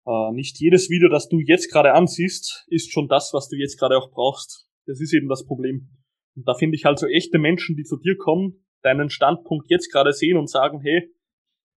äh, 0.05 0.31
nicht 0.33 0.59
jedes 0.59 0.89
Video, 0.89 1.09
das 1.09 1.27
du 1.27 1.39
jetzt 1.39 1.71
gerade 1.71 1.93
ansiehst, 1.93 2.65
ist 2.67 2.91
schon 2.91 3.07
das, 3.07 3.31
was 3.33 3.49
du 3.49 3.55
jetzt 3.55 3.79
gerade 3.79 3.97
auch 3.97 4.11
brauchst. 4.11 4.69
Das 4.85 5.01
ist 5.01 5.13
eben 5.13 5.27
das 5.27 5.45
Problem. 5.45 5.89
Und 6.35 6.47
da 6.47 6.53
finde 6.53 6.75
ich 6.75 6.85
halt 6.85 6.99
so 6.99 7.07
echte 7.07 7.39
Menschen, 7.39 7.75
die 7.75 7.83
zu 7.83 7.97
dir 7.97 8.15
kommen, 8.15 8.63
deinen 8.83 9.09
Standpunkt 9.09 9.69
jetzt 9.69 9.91
gerade 9.91 10.13
sehen 10.13 10.37
und 10.37 10.49
sagen, 10.49 10.79
hey, 10.81 11.09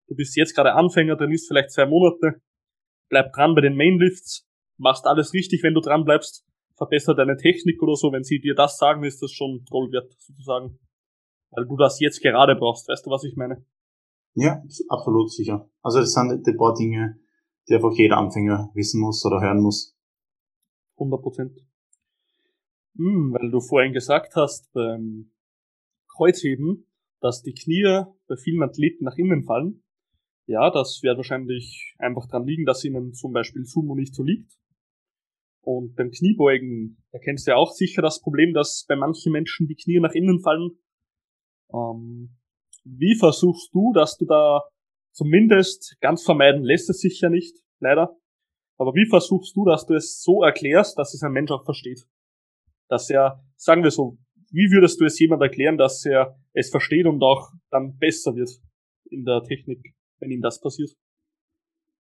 du 0.09 0.15
bist 0.15 0.35
jetzt 0.35 0.55
gerade 0.55 0.73
Anfänger, 0.73 1.15
dann 1.15 1.31
ist 1.31 1.47
vielleicht 1.47 1.71
zwei 1.71 1.85
Monate, 1.85 2.41
bleib 3.09 3.31
dran 3.31 3.55
bei 3.55 3.61
den 3.61 3.75
Mainlifts, 3.75 4.47
machst 4.77 5.05
alles 5.05 5.33
richtig, 5.33 5.63
wenn 5.63 5.73
du 5.73 5.81
dran 5.81 6.03
bleibst, 6.03 6.45
verbessere 6.75 7.15
deine 7.15 7.37
Technik 7.37 7.81
oder 7.81 7.95
so, 7.95 8.11
wenn 8.11 8.23
sie 8.23 8.39
dir 8.39 8.55
das 8.55 8.77
sagen, 8.77 9.03
ist 9.03 9.21
das 9.21 9.31
schon 9.31 9.63
Gold 9.69 9.91
wert, 9.93 10.11
sozusagen. 10.17 10.79
Weil 11.51 11.65
du 11.65 11.77
das 11.77 11.99
jetzt 11.99 12.21
gerade 12.21 12.55
brauchst, 12.55 12.87
weißt 12.87 13.05
du, 13.05 13.11
was 13.11 13.23
ich 13.23 13.35
meine? 13.35 13.65
Ja, 14.35 14.61
absolut 14.89 15.31
sicher. 15.31 15.69
Also 15.81 15.99
das 15.99 16.13
sind 16.13 16.45
die 16.45 16.53
paar 16.53 16.73
Dinge, 16.73 17.19
die 17.67 17.75
einfach 17.75 17.91
jeder 17.93 18.17
Anfänger 18.17 18.71
wissen 18.73 19.01
muss 19.01 19.25
oder 19.25 19.41
hören 19.41 19.61
muss. 19.61 19.95
100 20.97 21.21
Prozent. 21.21 21.59
Hm, 22.97 23.33
weil 23.33 23.49
du 23.49 23.59
vorhin 23.61 23.93
gesagt 23.93 24.35
hast, 24.35 24.71
beim 24.73 25.31
Kreuzheben, 26.15 26.85
dass 27.21 27.41
die 27.41 27.53
Knie 27.53 28.03
bei 28.27 28.35
vielen 28.35 28.63
Athleten 28.63 29.05
nach 29.05 29.17
innen 29.17 29.43
fallen. 29.43 29.83
Ja, 30.49 30.71
das 30.71 31.01
wird 31.03 31.15
wahrscheinlich 31.15 31.93
einfach 31.99 32.25
dran 32.25 32.43
liegen, 32.43 32.65
dass 32.65 32.83
ihnen 32.83 33.13
zum 33.13 33.33
Beispiel 33.33 33.65
Sumo 33.65 33.93
nicht 33.93 34.15
so 34.15 34.23
liegt. 34.23 34.51
Und 35.61 35.95
beim 35.95 36.09
Kniebeugen, 36.09 37.03
da 37.11 37.19
kennst 37.19 37.45
du 37.45 37.51
ja 37.51 37.57
auch 37.57 37.71
sicher 37.71 38.01
das 38.01 38.19
Problem, 38.19 38.55
dass 38.55 38.83
bei 38.89 38.95
manchen 38.95 39.31
Menschen 39.31 39.67
die 39.67 39.75
Knie 39.75 39.99
nach 39.99 40.13
innen 40.13 40.39
fallen. 40.39 40.71
Ähm, 41.71 42.35
wie 42.83 43.15
versuchst 43.15 43.71
du, 43.75 43.93
dass 43.93 44.17
du 44.17 44.25
da 44.25 44.63
zumindest 45.11 45.97
ganz 46.01 46.23
vermeiden 46.23 46.63
lässt 46.63 46.89
es 46.89 47.01
sich 47.01 47.21
ja 47.21 47.29
nicht, 47.29 47.55
leider. 47.79 48.17
Aber 48.79 48.95
wie 48.95 49.07
versuchst 49.07 49.55
du, 49.55 49.65
dass 49.65 49.85
du 49.85 49.93
es 49.93 50.19
so 50.23 50.41
erklärst, 50.41 50.97
dass 50.97 51.13
es 51.13 51.21
ein 51.21 51.31
Mensch 51.31 51.51
auch 51.51 51.63
versteht? 51.63 52.07
Dass 52.87 53.07
er, 53.11 53.45
sagen 53.55 53.83
wir 53.83 53.91
so, 53.91 54.17
wie 54.49 54.71
würdest 54.71 54.99
du 54.99 55.05
es 55.05 55.19
jemand 55.19 55.43
erklären, 55.43 55.77
dass 55.77 56.03
er 56.05 56.39
es 56.53 56.71
versteht 56.71 57.05
und 57.05 57.21
auch 57.21 57.51
dann 57.69 57.99
besser 57.99 58.33
wird 58.35 58.49
in 59.11 59.25
der 59.25 59.43
Technik, 59.43 59.93
wenn 60.19 60.31
ihm 60.31 60.41
das 60.41 60.61
passiert? 60.61 60.91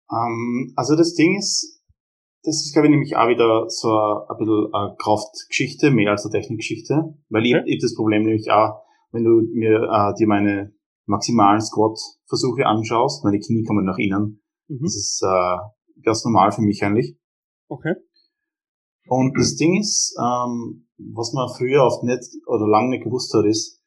Um, 0.08 0.18
ähm, 0.18 0.74
also 0.76 0.96
das 0.96 1.14
Ding 1.14 1.38
ist, 1.38 1.84
das 2.44 2.66
ist, 2.66 2.74
glaube 2.74 2.88
ich, 2.88 2.92
nämlich 2.92 3.16
auch 3.16 3.28
wieder 3.28 3.66
so 3.70 3.90
ein, 3.90 4.38
bisschen 4.38 4.74
eine 4.74 4.96
Kraftgeschichte, 4.98 5.92
mehr 5.92 6.12
als 6.12 6.26
eine 6.26 6.32
Technikgeschichte, 6.32 7.16
weil 7.30 7.42
okay. 7.42 7.64
ich, 7.66 7.76
ich 7.76 7.82
das 7.82 7.96
Problem 7.96 8.24
nämlich 8.24 8.50
auch, 8.50 8.82
wenn 9.12 9.24
du 9.24 9.42
mir 9.54 9.84
äh, 9.84 10.14
dir 10.18 10.28
meine 10.28 10.74
maximalen 11.06 11.62
Squat-Versuche 11.62 12.66
anschaust, 12.66 13.24
meine 13.24 13.40
Knie 13.40 13.64
kommen 13.64 13.86
nach 13.86 13.98
innen. 13.98 14.42
Mhm. 14.68 14.80
Das 14.82 14.96
ist 14.96 15.22
äh, 15.24 15.58
ganz 16.04 16.24
normal 16.24 16.52
für 16.52 16.62
mich 16.62 16.84
eigentlich. 16.84 17.18
Okay. 17.68 17.96
Und 19.08 19.38
das 19.38 19.56
Ding 19.56 19.80
ist, 19.80 20.16
ähm, 20.20 20.88
was 20.98 21.34
man 21.34 21.50
früher 21.58 21.84
oft 21.84 22.04
nicht 22.04 22.24
oder 22.46 22.68
lange 22.68 22.90
nicht 22.90 23.04
gewusst 23.04 23.34
hat, 23.34 23.46
ist, 23.46 23.82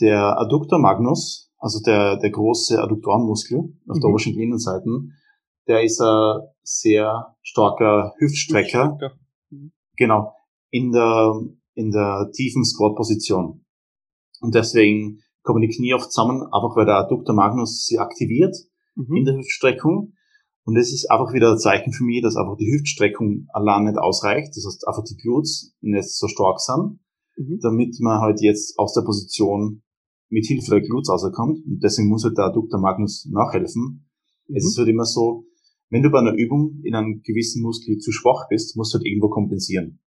der 0.00 0.38
Adductor 0.38 0.78
Magnus, 0.78 1.49
also 1.60 1.80
der, 1.80 2.16
der 2.16 2.30
große 2.30 2.82
Adduktorenmuskel 2.82 3.58
auf 3.86 3.96
mhm. 3.96 4.00
der 4.00 4.10
obersten 4.10 4.38
Innenseiten, 4.38 5.14
der 5.68 5.84
ist 5.84 6.00
ein 6.00 6.40
sehr 6.62 7.36
starker 7.42 8.14
Hüftstrecker. 8.18 8.98
Mhm. 9.50 9.72
Genau. 9.96 10.34
In 10.70 10.90
der, 10.90 11.38
in 11.74 11.90
der 11.90 12.30
tiefen 12.32 12.64
Squat-Position. 12.64 13.64
Und 14.40 14.54
deswegen 14.54 15.20
kommen 15.42 15.60
die 15.60 15.68
Knie 15.68 15.94
oft 15.94 16.10
zusammen, 16.10 16.42
einfach 16.42 16.74
weil 16.76 16.86
der 16.86 16.96
Adductor 16.96 17.34
Magnus 17.34 17.84
sie 17.84 17.98
aktiviert 17.98 18.56
mhm. 18.94 19.16
in 19.16 19.24
der 19.26 19.36
Hüftstreckung. 19.36 20.14
Und 20.64 20.74
das 20.74 20.92
ist 20.92 21.10
einfach 21.10 21.32
wieder 21.34 21.52
ein 21.52 21.58
Zeichen 21.58 21.92
für 21.92 22.04
mich, 22.04 22.22
dass 22.22 22.36
einfach 22.36 22.56
die 22.56 22.72
Hüftstreckung 22.72 23.46
allein 23.52 23.84
nicht 23.84 23.98
ausreicht. 23.98 24.56
Das 24.56 24.64
heißt, 24.64 24.88
einfach 24.88 25.04
die 25.04 25.16
Glutes 25.16 25.74
nicht 25.80 26.08
so 26.08 26.26
stark 26.26 26.60
sind, 26.60 27.00
mhm. 27.36 27.58
damit 27.60 27.96
man 28.00 28.20
halt 28.20 28.40
jetzt 28.40 28.78
aus 28.78 28.94
der 28.94 29.02
Position 29.02 29.82
mit 30.30 30.46
Hilfe 30.46 30.70
der 30.70 30.80
Glutes 30.80 31.10
rauskommt. 31.10 31.66
Und 31.66 31.80
deswegen 31.82 32.08
muss 32.08 32.24
halt 32.24 32.38
der 32.38 32.46
Adductor 32.46 32.80
Magnus 32.80 33.28
nachhelfen. 33.30 34.08
Mhm. 34.46 34.56
Es 34.56 34.64
ist 34.64 34.78
halt 34.78 34.88
immer 34.88 35.04
so, 35.04 35.44
wenn 35.90 36.02
du 36.02 36.10
bei 36.10 36.20
einer 36.20 36.34
Übung 36.34 36.80
in 36.84 36.94
einem 36.94 37.20
gewissen 37.22 37.62
Muskel 37.62 37.98
zu 37.98 38.12
schwach 38.12 38.48
bist, 38.48 38.76
musst 38.76 38.94
du 38.94 38.98
halt 38.98 39.06
irgendwo 39.06 39.28
kompensieren. 39.28 40.00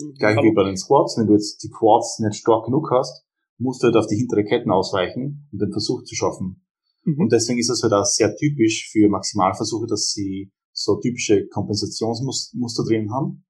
Mhm. 0.00 0.14
Gleich 0.14 0.36
wie 0.36 0.54
bei 0.54 0.64
den 0.64 0.76
Squats, 0.76 1.18
wenn 1.18 1.26
du 1.26 1.34
jetzt 1.34 1.62
die 1.62 1.70
Quads 1.70 2.20
nicht 2.20 2.36
stark 2.36 2.64
genug 2.64 2.90
hast, 2.90 3.24
musst 3.58 3.82
du 3.82 3.86
halt 3.86 3.96
auf 3.96 4.06
die 4.06 4.16
hintere 4.16 4.44
Ketten 4.44 4.70
ausweichen 4.70 5.48
und 5.52 5.60
den 5.60 5.72
Versuch 5.72 6.04
zu 6.04 6.14
schaffen. 6.14 6.64
Mhm. 7.04 7.20
Und 7.20 7.32
deswegen 7.32 7.58
ist 7.58 7.70
es 7.70 7.82
halt 7.82 7.92
auch 7.92 8.04
sehr 8.04 8.34
typisch 8.36 8.88
für 8.90 9.08
Maximalversuche, 9.08 9.86
dass 9.86 10.12
sie 10.12 10.52
so 10.72 11.00
typische 11.00 11.48
Kompensationsmuster 11.48 12.84
drin 12.84 13.10
haben. 13.12 13.44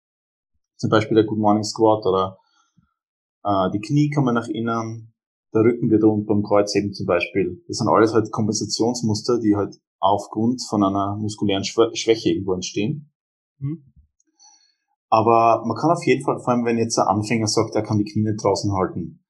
Zum 0.76 0.88
Beispiel 0.88 1.16
der 1.16 1.26
Good 1.26 1.38
Morning 1.38 1.64
Squat 1.64 2.06
oder 2.06 2.38
äh, 3.44 3.70
die 3.74 3.80
Knie 3.80 4.10
kommen 4.10 4.34
nach 4.34 4.48
innen, 4.48 5.12
der 5.54 5.62
Rücken 5.62 5.90
wird 5.90 6.04
rund 6.04 6.26
beim 6.26 6.42
Kreuzheben 6.42 6.92
zum 6.92 7.06
Beispiel. 7.06 7.62
Das 7.68 7.78
sind 7.78 7.88
alles 7.88 8.12
halt 8.12 8.30
Kompensationsmuster, 8.30 9.38
die 9.40 9.56
halt 9.56 9.76
aufgrund 9.98 10.62
von 10.68 10.84
einer 10.84 11.16
muskulären 11.16 11.64
Schwäche 11.64 12.30
irgendwo 12.30 12.52
entstehen. 12.52 13.10
Mhm. 13.58 13.92
Aber 15.08 15.64
man 15.66 15.76
kann 15.76 15.90
auf 15.90 16.04
jeden 16.04 16.22
Fall, 16.22 16.38
vor 16.38 16.48
allem 16.48 16.66
wenn 16.66 16.76
jetzt 16.76 16.98
ein 16.98 17.06
Anfänger 17.06 17.46
sagt, 17.46 17.74
er 17.74 17.82
kann 17.82 17.98
die 17.98 18.04
Knie 18.04 18.24
nicht 18.24 18.44
draußen 18.44 18.72
halten, 18.72 19.24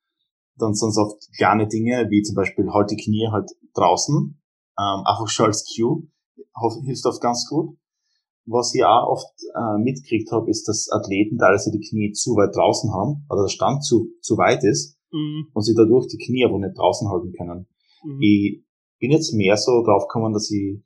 dann 0.57 0.75
sind 0.75 0.89
es 0.89 0.99
oft 0.99 1.33
kleine 1.37 1.69
Dinge, 1.69 2.09
wie 2.11 2.23
zum 2.23 2.35
Beispiel 2.35 2.69
halt 2.73 2.91
die 2.91 2.97
Knie 2.97 3.29
halt 3.31 3.49
draußen, 3.75 4.43
ähm, 4.79 5.03
einfach 5.07 5.29
schon 5.29 5.47
als 5.47 5.64
Cue, 5.64 6.09
hilft 6.85 7.07
oft 7.07 7.21
ganz 7.21 7.47
gut. 7.49 7.77
Was 8.45 8.75
ich 8.75 8.83
auch 8.85 9.09
oft 9.09 9.31
äh, 9.55 9.79
mitgekriegt 9.79 10.33
habe, 10.33 10.51
ist, 10.51 10.66
dass 10.66 10.89
Athleten 10.91 11.39
teilweise 11.39 11.71
die 11.71 11.87
Knie 11.87 12.12
zu 12.12 12.35
weit 12.35 12.57
draußen 12.57 12.93
haben 12.93 13.25
oder 13.31 13.43
der 13.43 13.51
Stand 13.51 13.85
zu, 13.85 14.09
zu 14.21 14.37
weit 14.37 14.64
ist 14.64 14.97
mhm. 15.13 15.49
und 15.53 15.63
sie 15.63 15.75
dadurch 15.75 16.07
die 16.09 16.19
Knie 16.19 16.45
aber 16.45 16.59
nicht 16.59 16.77
draußen 16.77 17.09
halten 17.09 17.33
können. 17.33 17.67
Mhm. 18.05 18.19
Ich 18.21 18.65
bin 18.99 19.11
jetzt 19.11 19.33
mehr 19.35 19.57
so 19.57 19.83
drauf 19.85 20.09
gekommen, 20.09 20.33
dass 20.33 20.51
ich, 20.51 20.83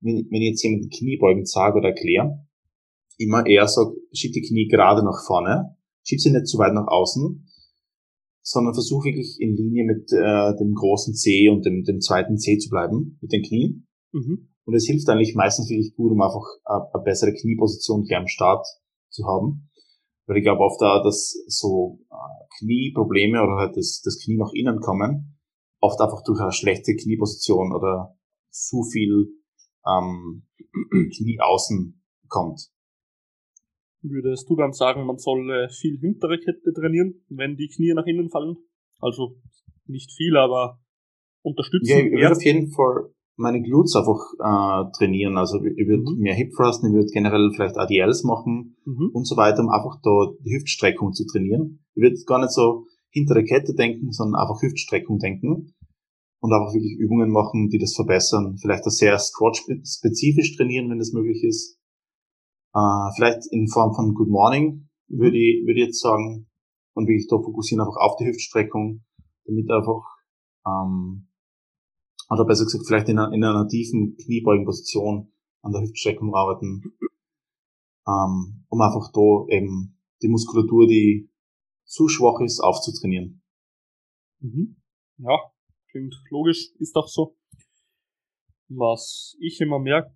wenn, 0.00 0.26
wenn 0.30 0.42
ich 0.42 0.50
jetzt 0.50 0.62
jemanden 0.62 0.90
Kniebeugen 0.90 1.44
sage 1.44 1.78
oder 1.78 1.88
erkläre, 1.88 2.46
immer 3.18 3.46
eher 3.46 3.68
sage, 3.68 3.96
schieb 4.12 4.32
die 4.32 4.42
Knie 4.42 4.68
gerade 4.68 5.04
nach 5.04 5.24
vorne, 5.26 5.76
schieb 6.02 6.20
sie 6.20 6.30
nicht 6.30 6.46
zu 6.46 6.58
weit 6.58 6.72
nach 6.72 6.86
außen, 6.86 7.46
sondern 8.42 8.74
versuche 8.74 9.08
wirklich 9.08 9.36
in 9.38 9.54
Linie 9.54 9.84
mit 9.84 10.10
äh, 10.12 10.56
dem 10.58 10.74
großen 10.74 11.14
C 11.14 11.48
und 11.50 11.64
dem, 11.66 11.84
dem 11.84 12.00
zweiten 12.00 12.38
C 12.38 12.58
zu 12.58 12.70
bleiben, 12.70 13.18
mit 13.20 13.32
den 13.32 13.42
Knien. 13.42 13.86
Mhm. 14.12 14.48
Und 14.64 14.74
es 14.74 14.86
hilft 14.86 15.08
eigentlich 15.08 15.34
meistens 15.34 15.68
wirklich 15.68 15.94
gut, 15.94 16.12
um 16.12 16.20
einfach 16.22 16.44
eine, 16.64 16.94
eine 16.94 17.02
bessere 17.04 17.32
Knieposition 17.32 18.04
gleich 18.04 18.18
am 18.18 18.26
Start 18.26 18.66
zu 19.10 19.24
haben. 19.26 19.69
Weil 20.30 20.36
ich 20.36 20.44
glaube 20.44 20.62
oft 20.62 20.80
da, 20.80 21.02
dass 21.02 21.32
so 21.48 21.98
äh, 22.08 22.60
Knieprobleme 22.60 23.42
oder 23.42 23.56
halt 23.56 23.76
das, 23.76 24.00
das 24.04 24.16
Knie 24.22 24.36
nach 24.36 24.52
innen 24.52 24.78
kommen, 24.78 25.36
oft 25.80 26.00
einfach 26.00 26.22
durch 26.22 26.38
eine 26.38 26.52
schlechte 26.52 26.94
Knieposition 26.94 27.74
oder 27.74 28.16
zu 28.48 28.84
viel 28.84 29.26
ähm, 29.84 30.46
Knie 31.16 31.40
außen 31.40 32.00
kommt. 32.28 32.70
Würdest 34.02 34.48
du 34.48 34.54
dann 34.54 34.72
sagen, 34.72 35.04
man 35.04 35.18
soll 35.18 35.68
viel 35.68 35.98
hintere 35.98 36.38
Kette 36.38 36.72
trainieren, 36.74 37.24
wenn 37.28 37.56
die 37.56 37.66
Knie 37.66 37.92
nach 37.92 38.06
innen 38.06 38.30
fallen? 38.30 38.56
Also 39.00 39.34
nicht 39.86 40.12
viel, 40.12 40.36
aber 40.36 40.80
unterstützen. 41.42 41.90
Ja, 41.90 42.04
ich 42.04 42.12
würde 42.12 42.36
auf 42.36 42.44
jeden 42.44 42.70
Fall 42.70 43.12
meine 43.40 43.62
Glutes 43.62 43.96
einfach 43.96 44.20
äh, 44.38 44.90
trainieren. 44.96 45.36
Also 45.36 45.58
ich 45.64 45.88
würde 45.88 46.04
mhm. 46.12 46.20
mehr 46.20 46.34
Hip 46.34 46.52
Thrusten, 46.54 46.88
ich 46.88 46.92
würde 46.92 47.10
generell 47.12 47.50
vielleicht 47.54 47.76
ADLs 47.76 48.22
machen 48.24 48.76
mhm. 48.84 49.10
und 49.12 49.26
so 49.26 49.36
weiter, 49.36 49.62
um 49.62 49.70
einfach 49.70 50.00
da 50.02 50.32
die 50.44 50.54
Hüftstreckung 50.54 51.12
zu 51.12 51.24
trainieren. 51.26 51.80
Ich 51.94 52.02
würde 52.02 52.16
gar 52.26 52.38
nicht 52.38 52.52
so 52.52 52.86
hintere 53.10 53.42
Kette 53.44 53.74
denken, 53.74 54.12
sondern 54.12 54.40
einfach 54.40 54.62
Hüftstreckung 54.62 55.18
denken 55.18 55.74
und 56.40 56.52
einfach 56.52 56.72
wirklich 56.74 56.98
Übungen 56.98 57.30
machen, 57.30 57.68
die 57.68 57.78
das 57.78 57.94
verbessern. 57.94 58.56
Vielleicht 58.60 58.84
auch 58.86 58.90
sehr 58.90 59.18
squat-spezifisch 59.18 60.56
trainieren, 60.56 60.90
wenn 60.90 60.98
das 60.98 61.12
möglich 61.12 61.42
ist. 61.42 61.78
Äh, 62.74 63.10
vielleicht 63.16 63.50
in 63.50 63.68
Form 63.68 63.94
von 63.94 64.14
Good 64.14 64.28
Morning 64.28 64.88
würde 65.08 65.36
ich, 65.36 65.66
würde 65.66 65.80
ich 65.80 65.86
jetzt 65.86 66.00
sagen 66.00 66.46
und 66.94 67.08
wirklich 67.08 67.26
da 67.28 67.36
fokussieren 67.36 67.80
einfach 67.80 67.96
auf 67.96 68.16
die 68.16 68.26
Hüftstreckung, 68.26 69.02
damit 69.44 69.70
einfach 69.70 70.04
ähm, 70.66 71.29
oder 72.30 72.44
besser 72.44 72.64
gesagt 72.64 72.86
vielleicht 72.86 73.08
in 73.08 73.18
einer, 73.18 73.32
in 73.32 73.44
einer 73.44 73.66
tiefen 73.68 74.16
Kniebeugenposition 74.16 75.32
an 75.62 75.72
der 75.72 75.82
Hüftstreckung 75.82 76.34
arbeiten, 76.34 76.82
ähm, 78.06 78.64
um 78.68 78.80
einfach 78.80 79.10
da 79.12 79.54
eben 79.54 79.98
die 80.22 80.28
Muskulatur, 80.28 80.86
die 80.86 81.28
zu 81.84 82.08
schwach 82.08 82.40
ist, 82.40 82.60
aufzutrainieren. 82.60 83.42
Mhm. 84.38 84.76
Ja, 85.18 85.38
klingt 85.90 86.14
logisch, 86.30 86.70
ist 86.78 86.94
doch 86.94 87.08
so. 87.08 87.36
Was 88.68 89.36
ich 89.40 89.60
immer 89.60 89.80
merke, 89.80 90.14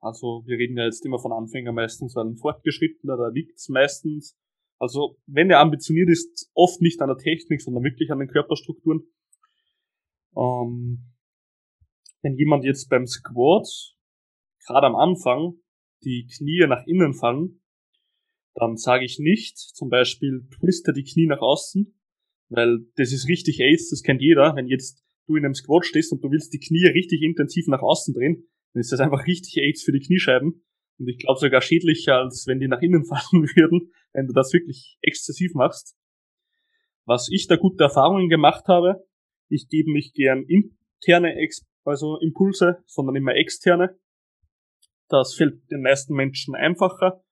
also 0.00 0.42
wir 0.46 0.56
reden 0.56 0.78
ja 0.78 0.84
jetzt 0.84 1.04
immer 1.04 1.18
von 1.18 1.32
Anfänger 1.32 1.72
meistens, 1.72 2.16
weil 2.16 2.26
ein 2.26 2.36
Fortgeschrittener, 2.36 3.16
da 3.16 3.28
liegt's 3.28 3.68
meistens. 3.68 4.36
Also 4.78 5.18
wenn 5.26 5.50
er 5.50 5.60
ambitioniert 5.60 6.08
ist, 6.08 6.50
oft 6.54 6.80
nicht 6.80 7.00
an 7.02 7.08
der 7.08 7.18
Technik, 7.18 7.60
sondern 7.60 7.84
wirklich 7.84 8.10
an 8.10 8.18
den 8.18 8.28
Körperstrukturen. 8.28 9.02
Ähm, 10.34 11.11
wenn 12.22 12.36
jemand 12.36 12.64
jetzt 12.64 12.88
beim 12.88 13.06
Squat, 13.06 13.66
gerade 14.66 14.86
am 14.86 14.96
Anfang, 14.96 15.54
die 16.04 16.26
Knie 16.26 16.66
nach 16.66 16.86
innen 16.86 17.14
fallen, 17.14 17.60
dann 18.54 18.76
sage 18.76 19.04
ich 19.04 19.18
nicht, 19.18 19.58
zum 19.58 19.88
Beispiel 19.88 20.46
twiste 20.58 20.92
die 20.92 21.04
Knie 21.04 21.26
nach 21.26 21.40
außen, 21.40 21.98
weil 22.48 22.80
das 22.96 23.12
ist 23.12 23.28
richtig 23.28 23.60
Ace, 23.60 23.90
das 23.90 24.02
kennt 24.02 24.20
jeder. 24.20 24.54
Wenn 24.54 24.66
jetzt 24.66 25.02
du 25.26 25.36
in 25.36 25.44
einem 25.44 25.54
Squat 25.54 25.86
stehst 25.86 26.12
und 26.12 26.22
du 26.22 26.30
willst 26.30 26.52
die 26.52 26.60
Knie 26.60 26.86
richtig 26.86 27.22
intensiv 27.22 27.66
nach 27.68 27.82
außen 27.82 28.14
drehen, 28.14 28.46
dann 28.72 28.80
ist 28.80 28.92
das 28.92 29.00
einfach 29.00 29.26
richtig 29.26 29.58
AIDS 29.58 29.82
für 29.82 29.92
die 29.92 30.00
Kniescheiben. 30.00 30.64
Und 30.98 31.08
ich 31.08 31.18
glaube 31.18 31.40
sogar 31.40 31.62
schädlicher, 31.62 32.16
als 32.16 32.46
wenn 32.46 32.60
die 32.60 32.68
nach 32.68 32.82
innen 32.82 33.04
fallen 33.06 33.46
würden, 33.56 33.92
wenn 34.12 34.26
du 34.26 34.32
das 34.32 34.52
wirklich 34.52 34.98
exzessiv 35.00 35.54
machst. 35.54 35.96
Was 37.04 37.28
ich 37.30 37.48
da 37.48 37.56
gute 37.56 37.82
Erfahrungen 37.82 38.28
gemacht 38.28 38.66
habe, 38.68 39.04
ich 39.48 39.68
gebe 39.68 39.92
nicht 39.92 40.14
gern 40.14 40.44
interne 40.44 41.34
Ex 41.36 41.66
also 41.84 42.18
Impulse, 42.20 42.82
sondern 42.86 43.16
immer 43.16 43.34
externe. 43.34 43.98
Das 45.08 45.34
fällt 45.34 45.70
den 45.70 45.82
meisten 45.82 46.14
Menschen 46.14 46.54
einfacher. 46.54 47.22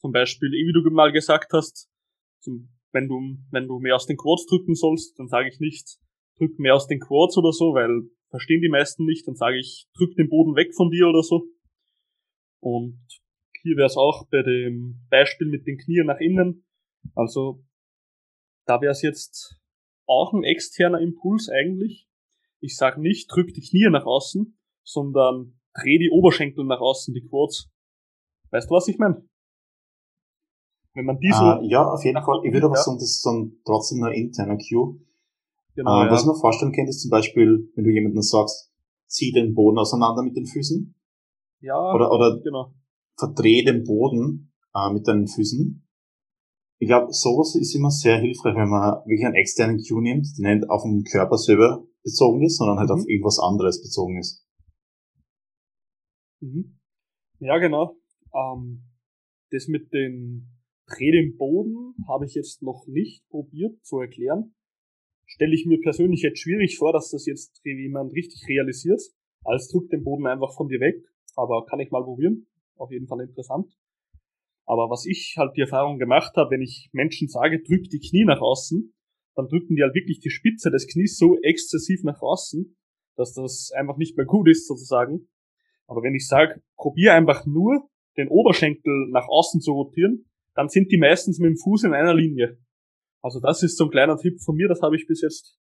Zum 0.00 0.12
Beispiel, 0.12 0.50
wie 0.50 0.72
du 0.72 0.90
mal 0.90 1.12
gesagt 1.12 1.52
hast, 1.52 1.90
zum, 2.40 2.70
wenn 2.92 3.08
du, 3.08 3.20
wenn 3.50 3.66
du 3.66 3.78
mehr 3.78 3.96
aus 3.96 4.06
den 4.06 4.16
Quads 4.16 4.46
drücken 4.46 4.74
sollst, 4.74 5.18
dann 5.18 5.28
sage 5.28 5.48
ich 5.48 5.60
nicht, 5.60 5.98
drück 6.38 6.58
mehr 6.58 6.74
aus 6.74 6.86
den 6.86 7.00
Quads 7.00 7.36
oder 7.38 7.52
so, 7.52 7.74
weil 7.74 8.08
verstehen 8.30 8.60
die 8.60 8.68
meisten 8.68 9.04
nicht, 9.04 9.26
dann 9.26 9.36
sage 9.36 9.58
ich, 9.58 9.86
drück 9.96 10.14
den 10.16 10.28
Boden 10.28 10.56
weg 10.56 10.74
von 10.74 10.90
dir 10.90 11.08
oder 11.08 11.22
so. 11.22 11.46
Und 12.60 13.00
hier 13.62 13.76
wäre 13.76 13.86
es 13.86 13.96
auch 13.96 14.28
bei 14.30 14.42
dem 14.42 15.06
Beispiel 15.10 15.48
mit 15.48 15.66
den 15.66 15.78
Knien 15.78 16.06
nach 16.06 16.20
innen. 16.20 16.64
Also 17.14 17.64
da 18.66 18.80
wäre 18.80 18.92
es 18.92 19.02
jetzt 19.02 19.60
auch 20.06 20.32
ein 20.32 20.44
externer 20.44 21.00
Impuls 21.00 21.48
eigentlich. 21.48 22.05
Ich 22.60 22.76
sage 22.76 23.00
nicht, 23.00 23.30
drück 23.30 23.52
die 23.52 23.60
Knie 23.60 23.88
nach 23.90 24.06
außen, 24.06 24.58
sondern 24.82 25.58
dreh 25.74 25.98
die 25.98 26.10
Oberschenkel 26.10 26.64
nach 26.64 26.80
außen, 26.80 27.12
die 27.14 27.26
Quads. 27.26 27.70
Weißt 28.50 28.70
du, 28.70 28.74
was 28.74 28.88
ich 28.88 28.98
meine? 28.98 29.28
Wenn 30.94 31.04
man 31.04 31.18
die 31.18 31.30
so. 31.30 31.44
Uh, 31.44 31.62
ja, 31.62 31.86
auf 31.86 32.04
jeden 32.04 32.22
Fall. 32.22 32.40
Ich 32.44 32.52
würde 32.52 32.66
aber 32.66 32.76
ja. 32.76 32.82
sagen, 32.82 32.96
das 32.96 33.10
ist 33.10 33.26
dann 33.26 33.52
trotzdem 33.64 34.02
ein 34.02 34.14
interner 34.14 34.56
Cue. 34.56 34.98
Genau, 35.74 36.06
uh, 36.06 36.10
was 36.10 36.22
ich 36.22 36.26
mir 36.26 36.34
vorstellen 36.34 36.72
könnte, 36.72 36.90
ist 36.90 37.02
zum 37.02 37.10
Beispiel, 37.10 37.70
wenn 37.74 37.84
du 37.84 37.90
jemandem 37.90 38.22
sagst, 38.22 38.72
zieh 39.06 39.30
den 39.32 39.54
Boden 39.54 39.78
auseinander 39.78 40.22
mit 40.22 40.36
den 40.36 40.46
Füßen. 40.46 40.94
Ja, 41.60 41.92
oder, 41.92 42.10
oder 42.10 42.40
genau. 42.42 42.72
verdreh 43.18 43.62
den 43.62 43.84
Boden 43.84 44.52
uh, 44.74 44.90
mit 44.90 45.06
deinen 45.06 45.28
Füßen. 45.28 45.86
Ich 46.78 46.88
glaube, 46.88 47.12
sowas 47.12 47.54
ist 47.56 47.74
immer 47.74 47.90
sehr 47.90 48.18
hilfreich, 48.18 48.54
wenn 48.54 48.68
man 48.68 48.96
wirklich 49.04 49.24
einen 49.24 49.34
externen 49.34 49.82
Cue 49.82 50.02
nimmt, 50.02 50.26
der 50.38 50.56
nicht 50.56 50.70
auf 50.70 50.82
den 50.82 51.04
Körper 51.04 51.36
selber 51.36 51.84
bezogen 52.06 52.44
ist, 52.44 52.56
sondern 52.56 52.78
halt 52.78 52.88
mhm. 52.88 52.94
auf 52.94 53.08
irgendwas 53.08 53.38
anderes 53.40 53.82
bezogen 53.82 54.18
ist. 54.18 54.46
Mhm. 56.40 56.78
Ja, 57.40 57.58
genau. 57.58 57.96
Ähm, 58.32 58.84
das 59.50 59.66
mit 59.66 59.92
den 59.92 60.48
Dreh 60.86 61.10
den 61.10 61.36
Boden 61.36 61.94
habe 62.06 62.26
ich 62.26 62.34
jetzt 62.34 62.62
noch 62.62 62.86
nicht 62.86 63.26
probiert 63.28 63.84
zu 63.84 63.98
erklären. 63.98 64.54
Stelle 65.26 65.54
ich 65.54 65.66
mir 65.66 65.80
persönlich 65.80 66.22
jetzt 66.22 66.38
schwierig 66.38 66.78
vor, 66.78 66.92
dass 66.92 67.10
das 67.10 67.26
jetzt 67.26 67.60
jemand 67.64 68.12
richtig 68.12 68.46
realisiert. 68.48 69.02
Als 69.42 69.68
drückt 69.68 69.92
den 69.92 70.04
Boden 70.04 70.28
einfach 70.28 70.54
von 70.54 70.68
dir 70.68 70.78
weg. 70.78 71.02
Aber 71.34 71.66
kann 71.66 71.80
ich 71.80 71.90
mal 71.90 72.04
probieren. 72.04 72.46
Auf 72.76 72.92
jeden 72.92 73.08
Fall 73.08 73.20
interessant. 73.20 73.76
Aber 74.64 74.88
was 74.88 75.06
ich 75.06 75.34
halt 75.36 75.56
die 75.56 75.62
Erfahrung 75.62 75.98
gemacht 75.98 76.36
habe, 76.36 76.52
wenn 76.52 76.62
ich 76.62 76.88
Menschen 76.92 77.28
sage, 77.28 77.62
drück 77.62 77.88
die 77.90 78.00
Knie 78.00 78.24
nach 78.24 78.40
außen, 78.40 78.95
dann 79.36 79.48
drücken 79.48 79.76
die 79.76 79.82
halt 79.82 79.94
wirklich 79.94 80.18
die 80.20 80.30
Spitze 80.30 80.70
des 80.70 80.86
Knies 80.86 81.18
so 81.18 81.38
exzessiv 81.42 82.02
nach 82.02 82.20
außen, 82.20 82.76
dass 83.16 83.34
das 83.34 83.70
einfach 83.76 83.96
nicht 83.98 84.16
mehr 84.16 84.26
gut 84.26 84.48
ist 84.48 84.66
sozusagen. 84.66 85.28
Aber 85.86 86.02
wenn 86.02 86.14
ich 86.14 86.26
sage, 86.26 86.62
probier 86.76 87.14
einfach 87.14 87.46
nur 87.46 87.88
den 88.16 88.28
Oberschenkel 88.28 89.08
nach 89.10 89.28
außen 89.28 89.60
zu 89.60 89.72
rotieren, 89.72 90.24
dann 90.54 90.68
sind 90.68 90.90
die 90.90 90.98
meistens 90.98 91.38
mit 91.38 91.50
dem 91.50 91.58
Fuß 91.58 91.84
in 91.84 91.92
einer 91.92 92.14
Linie. 92.14 92.58
Also 93.22 93.40
das 93.40 93.62
ist 93.62 93.76
so 93.76 93.84
ein 93.84 93.90
kleiner 93.90 94.16
Tipp 94.16 94.40
von 94.40 94.56
mir, 94.56 94.68
das 94.68 94.80
habe 94.80 94.96
ich 94.96 95.06
bis 95.06 95.20
jetzt, 95.20 95.58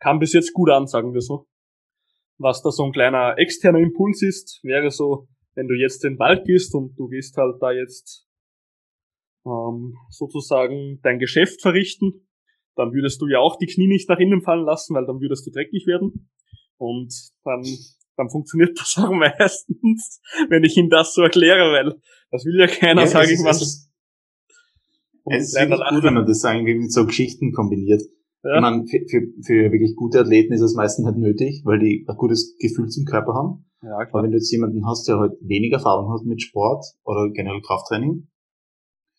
kam 0.00 0.18
bis 0.18 0.32
jetzt 0.32 0.52
gut 0.54 0.70
an, 0.70 0.86
sagen 0.86 1.12
wir 1.12 1.20
so. 1.20 1.46
Was 2.38 2.62
da 2.62 2.70
so 2.70 2.84
ein 2.84 2.92
kleiner 2.92 3.36
externer 3.38 3.78
Impuls 3.78 4.22
ist, 4.22 4.60
wäre 4.64 4.90
so, 4.90 5.28
wenn 5.54 5.68
du 5.68 5.74
jetzt 5.74 6.02
den 6.04 6.18
Wald 6.18 6.46
gehst 6.46 6.74
und 6.74 6.98
du 6.98 7.08
gehst 7.08 7.36
halt 7.36 7.60
da 7.60 7.70
jetzt 7.70 8.26
ähm, 9.46 9.94
sozusagen 10.10 11.00
dein 11.02 11.18
Geschäft 11.18 11.60
verrichten, 11.60 12.23
dann 12.76 12.92
würdest 12.92 13.20
du 13.20 13.26
ja 13.26 13.38
auch 13.38 13.56
die 13.58 13.66
Knie 13.66 13.86
nicht 13.86 14.08
nach 14.08 14.18
innen 14.18 14.42
fallen 14.42 14.64
lassen, 14.64 14.94
weil 14.94 15.06
dann 15.06 15.20
würdest 15.20 15.46
du 15.46 15.50
dreckig 15.50 15.86
werden. 15.86 16.28
Und 16.76 17.14
dann, 17.44 17.62
dann 18.16 18.30
funktioniert 18.30 18.78
das 18.78 18.96
auch 18.98 19.12
meistens, 19.12 20.20
wenn 20.48 20.64
ich 20.64 20.76
ihm 20.76 20.90
das 20.90 21.14
so 21.14 21.22
erkläre, 21.22 21.72
weil 21.72 22.00
das 22.30 22.44
will 22.44 22.58
ja 22.58 22.66
keiner, 22.66 23.02
ja, 23.02 23.06
sage 23.06 23.32
ich 23.32 23.40
mal. 23.40 23.50
Es 23.50 23.62
ist 23.62 23.90
wirklich 25.54 25.88
gut, 25.88 26.02
wenn 26.02 26.14
man 26.14 26.26
das 26.26 26.44
irgendwie 26.44 26.74
mit 26.74 26.92
so 26.92 27.06
Geschichten 27.06 27.52
kombiniert. 27.52 28.02
Ja. 28.42 28.56
Ich 28.56 28.60
meine, 28.60 28.84
für, 28.86 29.00
für, 29.08 29.20
für 29.42 29.72
wirklich 29.72 29.96
gute 29.96 30.20
Athleten 30.20 30.52
ist 30.52 30.60
es 30.60 30.74
meistens 30.74 31.06
halt 31.06 31.16
nötig, 31.16 31.62
weil 31.64 31.78
die 31.78 32.04
ein 32.06 32.16
gutes 32.16 32.56
Gefühl 32.58 32.88
zum 32.88 33.04
Körper 33.06 33.32
haben. 33.32 33.64
Ja, 33.82 34.04
klar. 34.04 34.08
Aber 34.12 34.22
wenn 34.22 34.32
du 34.32 34.36
jetzt 34.36 34.50
jemanden 34.52 34.86
hast, 34.86 35.08
der 35.08 35.18
halt 35.18 35.32
weniger 35.40 35.78
Erfahrung 35.78 36.12
hat 36.12 36.26
mit 36.26 36.42
Sport 36.42 36.84
oder 37.04 37.30
generell 37.32 37.62
Krafttraining, 37.62 38.28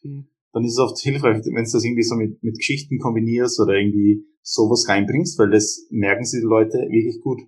mhm. 0.03 0.27
Dann 0.55 0.63
ist 0.63 0.71
es 0.71 0.79
oft 0.79 0.97
hilfreich, 0.99 1.43
wenn 1.43 1.65
du 1.65 1.69
das 1.69 1.83
irgendwie 1.83 2.03
so 2.03 2.15
mit, 2.15 2.41
mit 2.41 2.57
Geschichten 2.57 2.97
kombinierst 2.97 3.59
oder 3.59 3.73
irgendwie 3.73 4.23
sowas 4.41 4.87
reinbringst, 4.87 5.37
weil 5.37 5.49
das 5.49 5.85
merken 5.91 6.23
sie 6.23 6.39
die 6.39 6.47
Leute 6.47 6.77
wirklich 6.77 7.19
gut. 7.21 7.41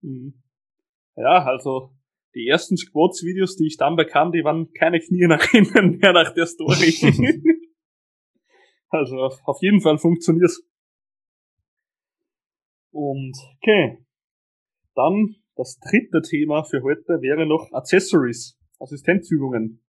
Mhm. 0.00 0.42
Ja, 1.16 1.44
also 1.44 1.90
die 2.34 2.46
ersten 2.46 2.78
Squats-Videos, 2.78 3.56
die 3.56 3.66
ich 3.66 3.76
dann 3.76 3.94
bekam, 3.94 4.32
die 4.32 4.42
waren 4.42 4.72
keine 4.72 5.00
Knie 5.00 5.26
nach 5.26 5.52
innen 5.52 5.98
mehr 5.98 6.14
nach 6.14 6.32
der 6.32 6.46
Story. 6.46 6.94
also 8.88 9.16
auf 9.44 9.58
jeden 9.60 9.82
Fall 9.82 9.98
funktioniert's. 9.98 10.66
Und 12.90 13.36
okay. 13.58 13.98
Dann 14.94 15.36
das 15.56 15.78
dritte 15.78 16.22
Thema 16.22 16.64
für 16.64 16.82
heute 16.82 17.20
wäre 17.20 17.44
noch 17.44 17.70
Accessories, 17.72 18.58
Assistenzübungen. 18.78 19.85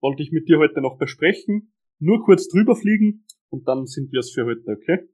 Wollte 0.00 0.22
ich 0.22 0.32
mit 0.32 0.48
dir 0.48 0.58
heute 0.58 0.80
noch 0.80 0.98
besprechen. 0.98 1.72
Nur 1.98 2.24
kurz 2.24 2.48
drüber 2.48 2.74
fliegen 2.74 3.26
und 3.50 3.68
dann 3.68 3.86
sind 3.86 4.10
wir 4.12 4.20
es 4.20 4.32
für 4.32 4.44
heute, 4.44 4.64
okay? 4.70 5.08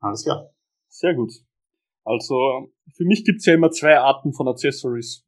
Alles 0.00 0.24
klar. 0.24 0.50
Sehr 0.88 1.14
gut. 1.14 1.32
Also, 2.04 2.72
für 2.96 3.04
mich 3.04 3.24
gibt's 3.24 3.46
ja 3.46 3.54
immer 3.54 3.70
zwei 3.70 3.98
Arten 3.98 4.32
von 4.32 4.48
Accessories. 4.48 5.24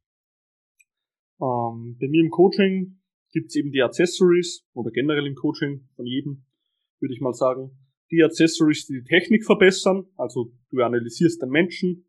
Ähm, 1.41 1.97
bei 2.01 2.09
mir 2.09 2.23
im 2.25 2.31
Coaching 2.31 3.01
gibt's 3.31 3.55
eben 3.55 3.71
die 3.71 3.83
Accessories, 3.83 4.67
oder 4.75 4.91
generell 4.91 5.27
im 5.27 5.35
Coaching 5.35 5.89
von 5.95 6.07
jedem, 6.07 6.45
würde 7.01 7.15
ich 7.15 7.21
mal 7.21 7.35
sagen. 7.35 7.79
Die 8.11 8.23
Accessories, 8.23 8.87
die 8.87 9.01
die 9.01 9.05
Technik 9.05 9.45
verbessern, 9.45 10.07
also 10.17 10.53
du 10.71 10.83
analysierst 10.83 11.41
den 11.41 11.51
Menschen, 11.51 12.07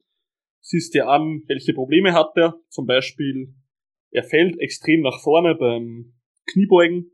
siehst 0.62 0.94
dir 0.94 1.08
an, 1.08 1.44
welche 1.48 1.74
Probleme 1.74 2.14
hat 2.14 2.36
er. 2.36 2.60
Zum 2.70 2.86
Beispiel, 2.86 3.54
er 4.14 4.24
fällt 4.24 4.60
extrem 4.60 5.02
nach 5.02 5.20
vorne 5.22 5.56
beim 5.56 6.14
Kniebeugen, 6.52 7.12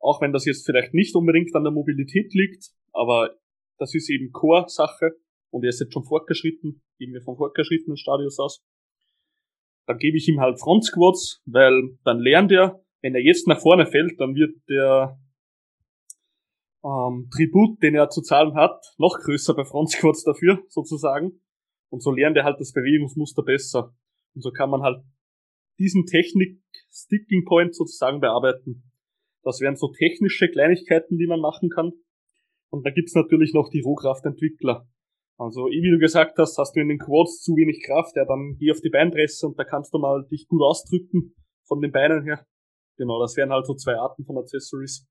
auch 0.00 0.20
wenn 0.20 0.32
das 0.32 0.46
jetzt 0.46 0.64
vielleicht 0.64 0.94
nicht 0.94 1.14
unbedingt 1.14 1.54
an 1.54 1.62
der 1.62 1.72
Mobilität 1.72 2.32
liegt, 2.34 2.70
aber 2.92 3.36
das 3.78 3.94
ist 3.94 4.10
eben 4.10 4.32
Core-Sache 4.32 5.12
und 5.50 5.62
er 5.62 5.68
ist 5.68 5.80
jetzt 5.80 5.92
schon 5.92 6.04
fortgeschritten, 6.04 6.82
gehen 6.98 7.12
wir 7.12 7.20
vom 7.22 7.36
fortgeschrittenen 7.36 7.96
Stadius 7.96 8.38
aus. 8.38 8.64
Dann 9.86 9.98
gebe 9.98 10.16
ich 10.16 10.28
ihm 10.28 10.40
halt 10.40 10.58
Front 10.58 10.84
Squats, 10.84 11.42
weil 11.44 11.98
dann 12.04 12.20
lernt 12.20 12.50
er, 12.50 12.82
wenn 13.02 13.14
er 13.14 13.22
jetzt 13.22 13.46
nach 13.46 13.60
vorne 13.60 13.86
fällt, 13.86 14.18
dann 14.18 14.34
wird 14.34 14.56
der 14.68 15.18
ähm, 16.84 17.28
Tribut, 17.34 17.82
den 17.82 17.94
er 17.94 18.08
zu 18.08 18.22
zahlen 18.22 18.54
hat, 18.54 18.94
noch 18.96 19.18
größer 19.18 19.54
bei 19.54 19.64
Front 19.64 19.90
Squats 19.90 20.24
dafür, 20.24 20.62
sozusagen. 20.68 21.42
Und 21.90 22.02
so 22.02 22.10
lernt 22.10 22.36
er 22.36 22.44
halt 22.44 22.58
das 22.58 22.72
Bewegungsmuster 22.72 23.42
besser. 23.42 23.94
Und 24.34 24.42
so 24.42 24.50
kann 24.50 24.70
man 24.70 24.82
halt 24.82 25.04
diesen 25.82 26.06
Technik-Sticking 26.06 27.44
Point 27.44 27.74
sozusagen 27.74 28.20
bearbeiten. 28.20 28.84
Das 29.42 29.60
wären 29.60 29.76
so 29.76 29.92
technische 29.92 30.48
Kleinigkeiten, 30.48 31.18
die 31.18 31.26
man 31.26 31.40
machen 31.40 31.68
kann. 31.68 31.92
Und 32.70 32.86
da 32.86 32.90
gibt's 32.90 33.14
natürlich 33.14 33.52
noch 33.52 33.68
die 33.70 33.80
Rohkraftentwickler. 33.80 34.88
Also, 35.38 35.66
wie 35.66 35.90
du 35.90 35.98
gesagt 35.98 36.38
hast, 36.38 36.56
hast 36.56 36.76
du 36.76 36.80
in 36.80 36.88
den 36.88 36.98
Quads 36.98 37.42
zu 37.42 37.52
wenig 37.56 37.82
Kraft, 37.84 38.16
ja, 38.16 38.24
dann 38.24 38.56
geh 38.58 38.70
auf 38.70 38.80
die 38.80 38.90
Beinpresse 38.90 39.46
und 39.46 39.58
da 39.58 39.64
kannst 39.64 39.92
du 39.92 39.98
mal 39.98 40.24
dich 40.30 40.46
gut 40.46 40.62
ausdrücken 40.62 41.34
von 41.66 41.80
den 41.80 41.90
Beinen 41.90 42.22
her. 42.22 42.46
Genau, 42.96 43.20
das 43.20 43.36
wären 43.36 43.50
halt 43.50 43.66
so 43.66 43.74
zwei 43.74 43.96
Arten 43.96 44.24
von 44.24 44.38
Accessories. 44.38 45.08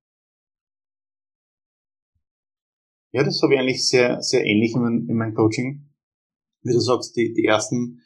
Ja, 3.12 3.24
das 3.24 3.42
habe 3.44 3.56
ich 3.56 3.60
eigentlich 3.60 3.86
sehr, 3.86 4.22
sehr 4.22 4.46
ähnlich 4.46 4.74
in, 4.74 5.08
in 5.10 5.18
meinem 5.18 5.34
Coaching 5.34 5.92
wie 6.64 6.74
du 6.74 6.80
sagst, 6.80 7.16
die, 7.16 7.34
die 7.34 7.46
ersten, 7.46 8.02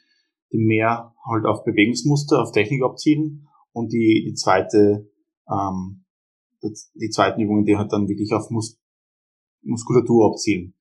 die 0.52 0.58
mehr 0.58 1.14
halt 1.24 1.44
auf 1.44 1.64
Bewegungsmuster, 1.64 2.42
auf 2.42 2.52
Technik 2.52 2.82
abzielen 2.82 3.48
und 3.72 3.92
die, 3.92 4.24
die 4.26 4.34
zweite, 4.34 5.10
ähm, 5.50 6.04
die 6.62 7.10
zweiten 7.10 7.40
Übungen, 7.40 7.64
die 7.64 7.76
halt 7.76 7.92
dann 7.92 8.08
wirklich 8.08 8.32
auf 8.32 8.50
Mus 8.50 8.80
Muskulatur 9.62 10.30
abzielen. 10.30 10.74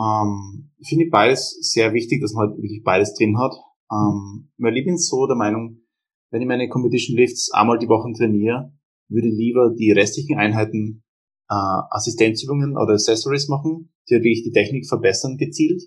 Ähm, 0.00 0.72
finde 0.82 1.04
ich 1.04 1.10
beides 1.10 1.58
sehr 1.60 1.92
wichtig, 1.92 2.22
dass 2.22 2.32
man 2.32 2.48
halt 2.48 2.56
wirklich 2.56 2.82
beides 2.82 3.14
drin 3.14 3.38
hat. 3.38 3.54
Ähm, 3.92 4.50
weil 4.56 4.76
ich 4.78 4.84
bin 4.86 4.96
so 4.96 5.26
der 5.26 5.36
Meinung, 5.36 5.82
wenn 6.30 6.40
ich 6.40 6.48
meine 6.48 6.68
Competition 6.70 7.18
Lifts 7.18 7.52
einmal 7.52 7.78
die 7.78 7.88
Woche 7.88 8.10
trainiere, 8.16 8.72
würde 9.08 9.28
lieber 9.28 9.74
die 9.78 9.92
restlichen 9.92 10.38
Einheiten 10.38 11.04
äh, 11.50 11.54
Assistenzübungen 11.90 12.78
oder 12.78 12.94
Accessories 12.94 13.48
machen, 13.48 13.92
die 14.08 14.14
wirklich 14.14 14.42
die 14.42 14.52
Technik 14.52 14.88
verbessern 14.88 15.36
gezielt 15.36 15.82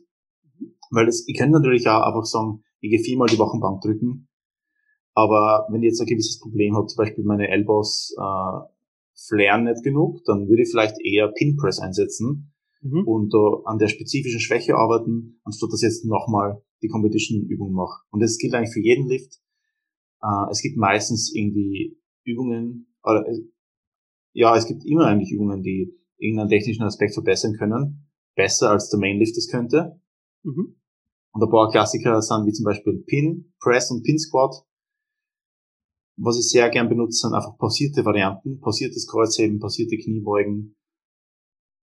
weil 0.92 1.06
das, 1.06 1.24
ich 1.28 1.38
kann 1.38 1.52
natürlich 1.52 1.88
auch 1.88 2.02
einfach 2.02 2.26
sagen, 2.26 2.64
ich 2.80 2.92
gehe 2.92 3.00
viermal 3.00 3.28
die 3.28 3.40
Woche 3.40 3.60
Bank 3.60 3.82
drücken. 3.82 4.28
Aber 5.14 5.68
wenn 5.72 5.82
ich 5.82 5.88
jetzt 5.88 6.02
ein 6.02 6.08
gewisses 6.08 6.40
Problem 6.40 6.76
habe, 6.76 6.88
zum 6.88 6.98
Beispiel 6.98 7.24
meine 7.24 7.48
Elbows 7.48 8.16
äh, 8.20 8.68
flären 9.28 9.64
nicht 9.64 9.84
genug, 9.84 10.24
dann 10.26 10.48
würde 10.48 10.62
ich 10.62 10.70
vielleicht 10.70 10.96
eher 11.04 11.30
Pin 11.30 11.58
Press 11.58 11.80
einsetzen 11.80 12.54
mhm. 12.82 13.04
und 13.06 13.34
uh, 13.34 13.64
an 13.66 13.80
der 13.80 13.88
spezifischen 13.88 14.40
Schwäche 14.40 14.76
arbeiten, 14.76 15.40
anstatt 15.44 15.72
dass 15.72 15.82
ich 15.82 15.90
jetzt 15.90 16.06
nochmal 16.06 16.62
die 16.84 16.88
Competition-Übung 16.88 17.74
mache. 17.74 18.04
Und 18.12 18.22
das 18.22 18.38
gilt 18.38 18.54
eigentlich 18.54 18.74
für 18.74 18.82
jeden 18.82 19.08
Lift. 19.08 19.40
äh, 20.22 20.52
es 20.52 20.62
gibt 20.62 20.78
meistens 20.78 21.34
irgendwie 21.34 21.98
Übungen, 22.24 22.94
oder 23.04 23.28
äh, 23.28 23.42
ja, 24.34 24.56
es 24.56 24.68
gibt 24.68 24.86
immer 24.86 25.08
eigentlich 25.08 25.32
Übungen, 25.32 25.64
die 25.64 25.96
irgendeinen 26.18 26.50
technischen 26.50 26.84
Aspekt 26.84 27.14
verbessern 27.14 27.54
können, 27.54 28.08
besser 28.36 28.70
als 28.70 28.90
der 28.90 29.00
Mainlift 29.00 29.36
es 29.38 29.50
könnte. 29.50 30.00
Mhm. 30.44 30.76
Und 31.34 31.44
ein 31.44 31.50
paar 31.50 31.70
Klassiker 31.70 32.22
sind 32.22 32.46
wie 32.46 32.52
zum 32.52 32.66
Beispiel 32.66 33.04
Pin, 33.06 33.54
Press 33.60 33.92
und 33.92 34.04
Pin 34.04 34.18
Squat. 34.18 34.56
Was 36.18 36.40
ich 36.40 36.50
sehr 36.50 36.70
gern 36.70 36.90
benutze, 36.90 37.20
sind 37.20 37.36
einfach 37.36 37.58
pausierte 37.58 38.04
Varianten, 38.04 38.60
pausiertes 38.60 39.08
Kreuzheben, 39.08 39.60
pausierte 39.60 39.98
Kniebeugen. 39.98 40.76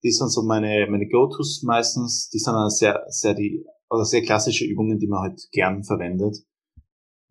Die 0.02 0.10
sind 0.10 0.30
so 0.30 0.42
meine, 0.42 0.88
meine 0.90 1.08
Go-Tos 1.08 1.62
meistens. 1.62 2.28
Die 2.30 2.38
sind 2.38 2.54
dann 2.54 2.70
sehr, 2.70 3.04
sehr 3.08 3.34
die, 3.34 3.64
oder 3.88 4.04
sehr 4.04 4.22
klassische 4.22 4.64
Übungen, 4.64 4.98
die 4.98 5.06
man 5.06 5.20
halt 5.20 5.48
gern 5.52 5.84
verwendet. 5.84 6.44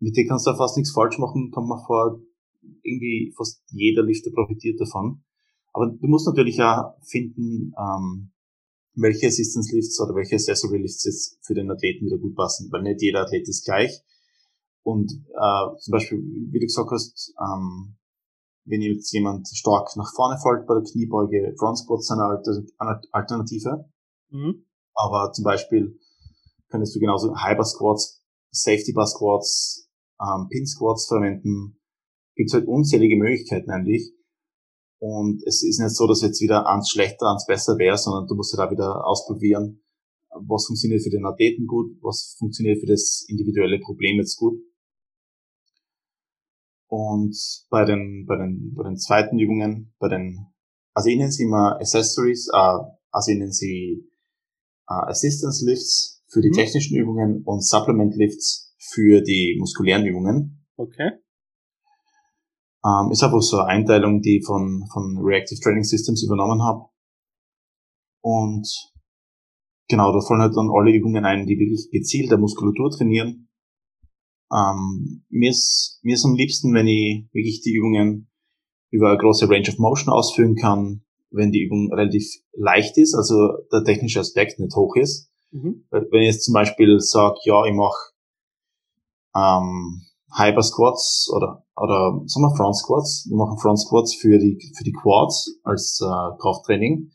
Mit 0.00 0.16
denen 0.16 0.28
kannst 0.28 0.46
du 0.46 0.54
fast 0.54 0.76
nichts 0.76 0.92
falsch 0.92 1.18
machen, 1.18 1.50
kommt 1.50 1.68
man 1.68 1.84
vor, 1.84 2.20
irgendwie 2.82 3.34
fast 3.36 3.62
jeder 3.68 4.02
Lifter 4.02 4.30
profitiert 4.30 4.80
davon. 4.80 5.24
Aber 5.72 5.86
du 5.88 6.06
musst 6.06 6.26
natürlich 6.26 6.60
auch 6.62 6.94
finden, 7.02 7.74
ähm, 7.78 8.32
welche 8.94 9.28
Assistance 9.28 9.74
Lifts 9.74 10.00
oder 10.00 10.14
welche 10.14 10.36
Accessory 10.36 10.78
Lifts 10.78 11.04
jetzt 11.04 11.38
für 11.42 11.54
den 11.54 11.70
Athleten 11.70 12.06
wieder 12.06 12.18
gut 12.18 12.34
passen, 12.34 12.70
weil 12.72 12.82
nicht 12.82 13.02
jeder 13.02 13.22
Athlet 13.22 13.48
ist 13.48 13.64
gleich. 13.64 14.02
Und 14.82 15.12
äh, 15.12 15.78
zum 15.78 15.92
Beispiel, 15.92 16.18
wie 16.18 16.58
du 16.58 16.66
gesagt 16.66 16.90
hast, 16.90 17.34
ähm, 17.40 17.96
wenn 18.64 18.82
jetzt 18.82 19.12
jemand 19.12 19.48
stark 19.48 19.88
nach 19.96 20.12
vorne 20.14 20.38
fällt 20.40 20.66
bei 20.66 20.74
der 20.74 20.82
Kniebeuge, 20.82 21.54
Front 21.58 21.78
Squats 21.78 22.06
sind 22.06 22.20
eine 22.78 23.00
Alternative. 23.12 23.88
Mhm. 24.30 24.66
Aber 24.94 25.32
zum 25.32 25.44
Beispiel 25.44 25.98
könntest 26.68 26.94
du 26.94 27.00
genauso 27.00 27.34
Hyper 27.34 27.64
Squats, 27.64 28.22
Safety 28.50 28.92
Bar 28.92 29.06
Squats, 29.06 29.88
ähm, 30.20 30.48
Pin 30.50 30.66
Squats 30.66 31.06
verwenden. 31.06 31.80
Gibt 32.34 32.52
halt 32.52 32.66
unzählige 32.66 33.16
Möglichkeiten 33.16 33.70
eigentlich. 33.70 34.12
Und 35.00 35.42
es 35.46 35.62
ist 35.62 35.78
nicht 35.80 35.94
so, 35.94 36.06
dass 36.06 36.22
jetzt 36.22 36.40
wieder 36.40 36.66
eins 36.66 36.90
schlechter, 36.90 37.30
eins 37.30 37.46
besser 37.46 37.78
wäre, 37.78 37.96
sondern 37.96 38.26
du 38.26 38.34
musst 38.34 38.52
ja 38.56 38.64
da 38.64 38.70
wieder 38.70 39.06
ausprobieren, 39.06 39.82
was 40.30 40.66
funktioniert 40.66 41.02
für 41.02 41.10
den 41.10 41.24
Athleten 41.24 41.66
gut, 41.66 41.96
was 42.02 42.36
funktioniert 42.38 42.80
für 42.80 42.86
das 42.86 43.24
individuelle 43.28 43.78
Problem 43.78 44.18
jetzt 44.18 44.36
gut. 44.36 44.60
Und 46.88 47.36
bei 47.70 47.84
den, 47.84 48.24
bei 48.26 48.36
den, 48.36 48.74
bei 48.74 48.84
den 48.84 48.96
zweiten 48.96 49.38
Übungen, 49.38 49.94
bei 49.98 50.08
den, 50.08 50.46
also 50.94 51.10
ich 51.10 51.16
nenne 51.16 51.30
sie 51.30 51.44
immer 51.44 51.76
Accessories, 51.76 52.48
äh, 52.52 52.78
also 53.10 53.30
ich 53.30 53.38
nenne 53.38 53.52
sie 53.52 54.08
äh, 54.88 55.10
Assistance 55.10 55.64
Lifts 55.64 56.24
für 56.28 56.40
die 56.40 56.48
mhm. 56.48 56.54
technischen 56.54 56.96
Übungen 56.96 57.42
und 57.44 57.64
Supplement 57.64 58.16
Lifts 58.16 58.74
für 58.78 59.20
die 59.20 59.56
muskulären 59.58 60.06
Übungen. 60.06 60.66
Okay. 60.76 61.10
Ähm, 62.84 63.10
ist 63.10 63.22
einfach 63.22 63.40
so 63.40 63.58
eine 63.58 63.66
Einteilung, 63.66 64.20
die 64.20 64.38
ich 64.38 64.46
von, 64.46 64.86
von 64.92 65.18
Reactive 65.20 65.60
Training 65.60 65.84
Systems 65.84 66.22
übernommen 66.24 66.62
habe. 66.62 66.84
Und 68.22 68.68
genau, 69.88 70.12
da 70.12 70.20
fallen 70.20 70.42
halt 70.42 70.56
dann 70.56 70.70
alle 70.70 70.92
Übungen 70.92 71.24
ein, 71.24 71.46
die 71.46 71.58
wirklich 71.58 71.88
gezielt 71.90 72.30
der 72.30 72.38
Muskulatur 72.38 72.90
trainieren. 72.90 73.48
Ähm, 74.52 75.24
mir, 75.28 75.50
ist, 75.50 76.00
mir 76.02 76.14
ist 76.14 76.24
am 76.24 76.34
liebsten, 76.34 76.72
wenn 76.72 76.86
ich 76.86 77.28
wirklich 77.32 77.60
die 77.62 77.74
Übungen 77.74 78.30
über 78.90 79.10
eine 79.10 79.18
große 79.18 79.48
Range 79.48 79.68
of 79.68 79.78
Motion 79.78 80.12
ausführen 80.12 80.54
kann, 80.54 81.02
wenn 81.30 81.52
die 81.52 81.62
Übung 81.62 81.92
relativ 81.92 82.24
leicht 82.52 82.96
ist, 82.96 83.14
also 83.14 83.36
der 83.70 83.84
technische 83.84 84.20
Aspekt 84.20 84.58
nicht 84.58 84.74
hoch 84.74 84.96
ist. 84.96 85.30
Mhm. 85.50 85.84
Wenn 85.90 86.22
ich 86.22 86.32
jetzt 86.32 86.44
zum 86.44 86.54
Beispiel 86.54 86.98
sage, 87.00 87.36
ja, 87.44 87.64
ich 87.64 87.74
mache 87.74 88.12
ähm, 89.34 90.02
Hyper 90.36 90.62
Squats 90.62 91.30
oder, 91.34 91.64
oder 91.76 92.22
sagen 92.26 92.46
wir 92.46 92.56
Front 92.56 92.76
Squats. 92.76 93.26
Wir 93.28 93.36
machen 93.36 93.58
Front 93.58 93.80
Squats 93.80 94.14
für 94.14 94.38
die, 94.38 94.58
für 94.76 94.84
die 94.84 94.92
Quads 94.92 95.58
als 95.62 96.00
äh, 96.02 96.38
Krafttraining. 96.40 97.10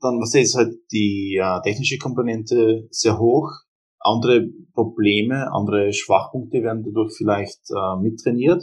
Dann, 0.00 0.20
was 0.20 0.34
ist 0.34 0.54
halt 0.54 0.74
die 0.92 1.38
äh, 1.40 1.60
technische 1.62 1.98
Komponente 1.98 2.88
sehr 2.90 3.18
hoch. 3.18 3.50
Andere 4.00 4.46
Probleme, 4.74 5.52
andere 5.52 5.92
Schwachpunkte 5.92 6.62
werden 6.62 6.84
dadurch 6.84 7.14
vielleicht 7.16 7.60
äh, 7.70 8.00
mittrainiert 8.00 8.62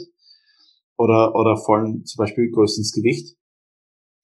oder, 0.96 1.34
oder 1.34 1.56
fallen 1.56 2.04
zum 2.04 2.18
Beispiel 2.18 2.50
größer 2.50 2.78
ins 2.78 2.92
Gewicht. 2.92 3.36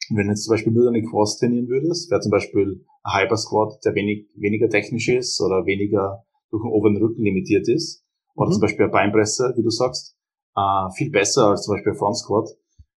Wenn 0.09 0.27
du 0.27 0.33
jetzt 0.33 0.45
zum 0.45 0.53
Beispiel 0.53 0.73
nur 0.73 0.87
deine 0.87 1.03
Quads 1.03 1.39
trainieren 1.39 1.69
würdest, 1.69 2.11
wäre 2.11 2.21
zum 2.21 2.31
Beispiel 2.31 2.85
ein 3.05 3.23
Hyper 3.23 3.37
Squat, 3.37 3.85
der 3.85 3.95
wenig, 3.95 4.27
weniger 4.35 4.69
technisch 4.69 5.09
ist 5.09 5.41
oder 5.41 5.65
weniger 5.67 6.25
durch 6.51 6.63
den 6.63 6.73
oberen 6.73 6.97
Rücken 6.97 7.23
limitiert 7.23 7.69
ist, 7.69 8.05
oder 8.35 8.49
mhm. 8.49 8.53
zum 8.53 8.61
Beispiel 8.61 8.85
eine 8.85 8.93
Beinpresse, 8.93 9.53
wie 9.57 9.63
du 9.63 9.71
sagst, 9.71 10.17
äh, 10.57 10.91
viel 10.97 11.11
besser 11.11 11.49
als 11.49 11.63
zum 11.63 11.75
Beispiel 11.75 11.93
ein 11.93 11.99
Front 11.99 12.19
Squat, 12.19 12.49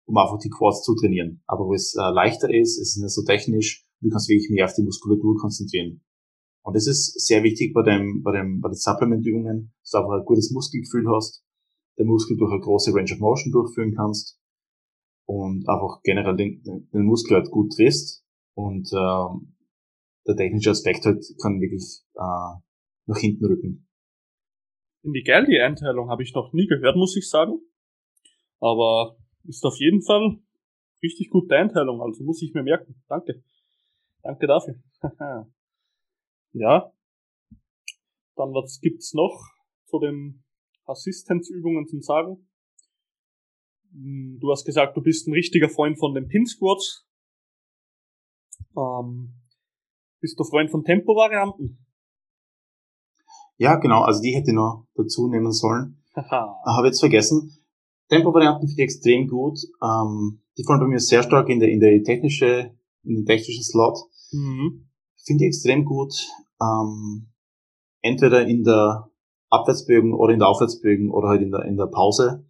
um 0.06 0.18
einfach 0.18 0.40
die 0.40 0.50
Quads 0.50 0.84
zu 0.84 0.96
trainieren. 0.96 1.42
Aber 1.48 1.66
wo 1.66 1.74
es 1.74 1.96
äh, 1.96 2.10
leichter 2.12 2.54
ist, 2.54 2.80
es 2.80 2.96
ist 2.96 3.02
nicht 3.02 3.14
so 3.14 3.24
technisch, 3.24 3.86
du 4.02 4.10
kannst 4.10 4.30
wirklich 4.30 4.50
mehr 4.50 4.66
auf 4.66 4.74
die 4.74 4.84
Muskulatur 4.84 5.38
konzentrieren. 5.38 6.02
Und 6.64 6.76
das 6.76 6.88
ist 6.88 7.26
sehr 7.26 7.44
wichtig 7.44 7.74
bei 7.74 7.84
dem, 7.84 8.24
bei 8.24 8.32
dem, 8.32 8.60
bei 8.60 8.70
den 8.70 8.76
Supplementübungen, 8.76 9.74
dass 9.82 9.92
du 9.92 9.98
einfach 10.00 10.20
ein 10.20 10.26
gutes 10.26 10.52
Muskelgefühl 10.52 11.06
hast, 11.08 11.44
der 11.98 12.06
Muskel 12.06 12.38
durch 12.38 12.52
eine 12.52 12.62
große 12.62 12.92
Range 12.94 13.14
of 13.14 13.20
Motion 13.20 13.52
durchführen 13.52 13.94
kannst 13.96 14.40
und 15.26 15.68
einfach 15.70 16.02
generell 16.04 16.36
den, 16.36 16.64
den 16.64 17.06
Muskel 17.06 17.38
halt 17.38 17.52
gut 17.52 17.74
triffst 17.74 18.24
und 18.56 18.92
äh, 18.92 19.50
der 20.28 20.36
technische 20.36 20.72
Aspekt 20.72 21.06
halt 21.06 21.24
kann 21.42 21.62
wirklich 21.62 22.04
äh, 22.16 22.60
nach 23.06 23.18
hinten 23.18 23.46
rücken. 23.46 23.88
Geil, 25.24 25.46
die 25.46 25.60
Einteilung 25.60 26.10
habe 26.10 26.24
ich 26.24 26.34
noch 26.34 26.52
nie 26.52 26.66
gehört, 26.66 26.96
muss 26.96 27.16
ich 27.16 27.30
sagen. 27.30 27.60
Aber 28.60 29.18
ist 29.44 29.64
auf 29.64 29.78
jeden 29.78 30.02
Fall 30.02 30.40
richtig 31.04 31.30
gute 31.30 31.56
Einteilung, 31.56 32.02
also 32.02 32.24
muss 32.24 32.42
ich 32.42 32.54
mir 32.54 32.64
merken. 32.64 32.96
Danke. 33.08 33.44
Danke 34.24 34.48
dafür. 34.48 34.76
ja. 36.54 36.92
Dann 38.36 38.54
was 38.54 38.80
gibt's 38.82 39.14
noch 39.14 39.40
zu 39.86 40.00
den 40.00 40.44
Assistenzübungen 40.86 41.88
zum 41.88 42.02
Sagen? 42.02 42.50
Hm, 43.92 44.40
du 44.42 44.52
hast 44.52 44.66
gesagt, 44.66 44.98
du 44.98 45.02
bist 45.02 45.28
ein 45.28 45.34
richtiger 45.34 45.70
Freund 45.70 46.00
von 46.00 46.16
den 46.16 46.28
Pin 46.28 46.48
Squats. 46.48 47.08
Ähm, 48.76 49.36
bist 50.20 50.40
du 50.40 50.44
Freund 50.44 50.72
von 50.72 50.84
Tempo-Varianten? 50.84 51.85
Ja, 53.58 53.76
genau, 53.76 54.02
also 54.02 54.22
die 54.22 54.36
hätte 54.36 54.52
ich 54.52 54.56
noch 54.56 54.88
dazu 54.96 55.28
nehmen 55.28 55.52
sollen. 55.52 56.04
Habe 56.66 56.88
jetzt 56.88 57.00
vergessen. 57.00 57.52
Tempo-Varianten 58.10 58.68
finde 58.68 58.84
ich 58.84 58.86
extrem 58.86 59.28
gut. 59.28 59.60
Ähm, 59.84 60.42
die 60.58 60.64
fallen 60.64 60.80
bei 60.80 60.88
mir 60.88 61.00
sehr 61.00 61.24
stark 61.24 61.50
in 61.50 61.60
der, 61.60 61.70
in 61.70 61.80
der 61.80 62.04
technische, 62.04 62.72
in 63.04 63.16
den 63.16 63.26
technischen 63.26 63.64
Slot. 63.64 63.98
Mhm. 64.32 64.88
Finde 65.26 65.46
ich 65.46 65.48
extrem 65.48 65.86
gut. 65.86 66.14
Ähm, 66.62 67.32
entweder 68.02 68.48
in 68.48 68.64
der 68.64 69.10
Abwärtsbögen 69.50 70.14
oder 70.14 70.34
in 70.34 70.40
der 70.40 70.48
Aufwärtsbögen 70.48 71.12
oder 71.12 71.30
halt 71.30 71.42
in 71.42 71.52
der, 71.52 71.66
in 71.66 71.78
der 71.78 71.88
Pause. 71.88 72.46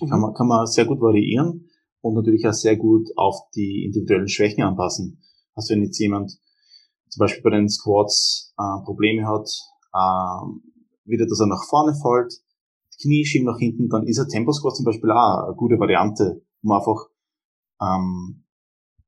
Mhm. 0.00 0.08
Kann 0.08 0.20
man, 0.20 0.34
kann 0.34 0.46
man 0.46 0.66
sehr 0.66 0.86
gut 0.86 1.00
variieren 1.00 1.68
und 2.00 2.14
natürlich 2.14 2.46
auch 2.46 2.52
sehr 2.52 2.76
gut 2.76 3.08
auf 3.16 3.50
die 3.54 3.84
individuellen 3.84 4.28
Schwächen 4.28 4.62
anpassen. 4.62 5.22
Also 5.54 5.74
wenn 5.74 5.82
jetzt 5.82 5.98
jemand 5.98 6.38
zum 7.08 7.20
Beispiel 7.20 7.42
bei 7.42 7.50
den 7.50 7.68
Squats 7.68 8.54
äh, 8.58 8.84
Probleme 8.84 9.26
hat, 9.26 9.48
ähm, 9.94 10.62
wieder, 11.04 11.26
dass 11.26 11.40
er 11.40 11.46
nach 11.46 11.64
vorne 11.68 11.94
fällt, 11.94 12.42
die 12.94 13.02
Knie 13.02 13.24
schieben 13.24 13.46
nach 13.46 13.58
hinten, 13.58 13.88
dann 13.88 14.06
ist 14.06 14.18
ein 14.18 14.28
Tempo-Squat 14.28 14.76
zum 14.76 14.84
Beispiel 14.84 15.10
auch 15.10 15.46
eine 15.46 15.56
gute 15.56 15.78
Variante, 15.78 16.42
um 16.62 16.72
einfach 16.72 17.08
ähm, 17.80 18.44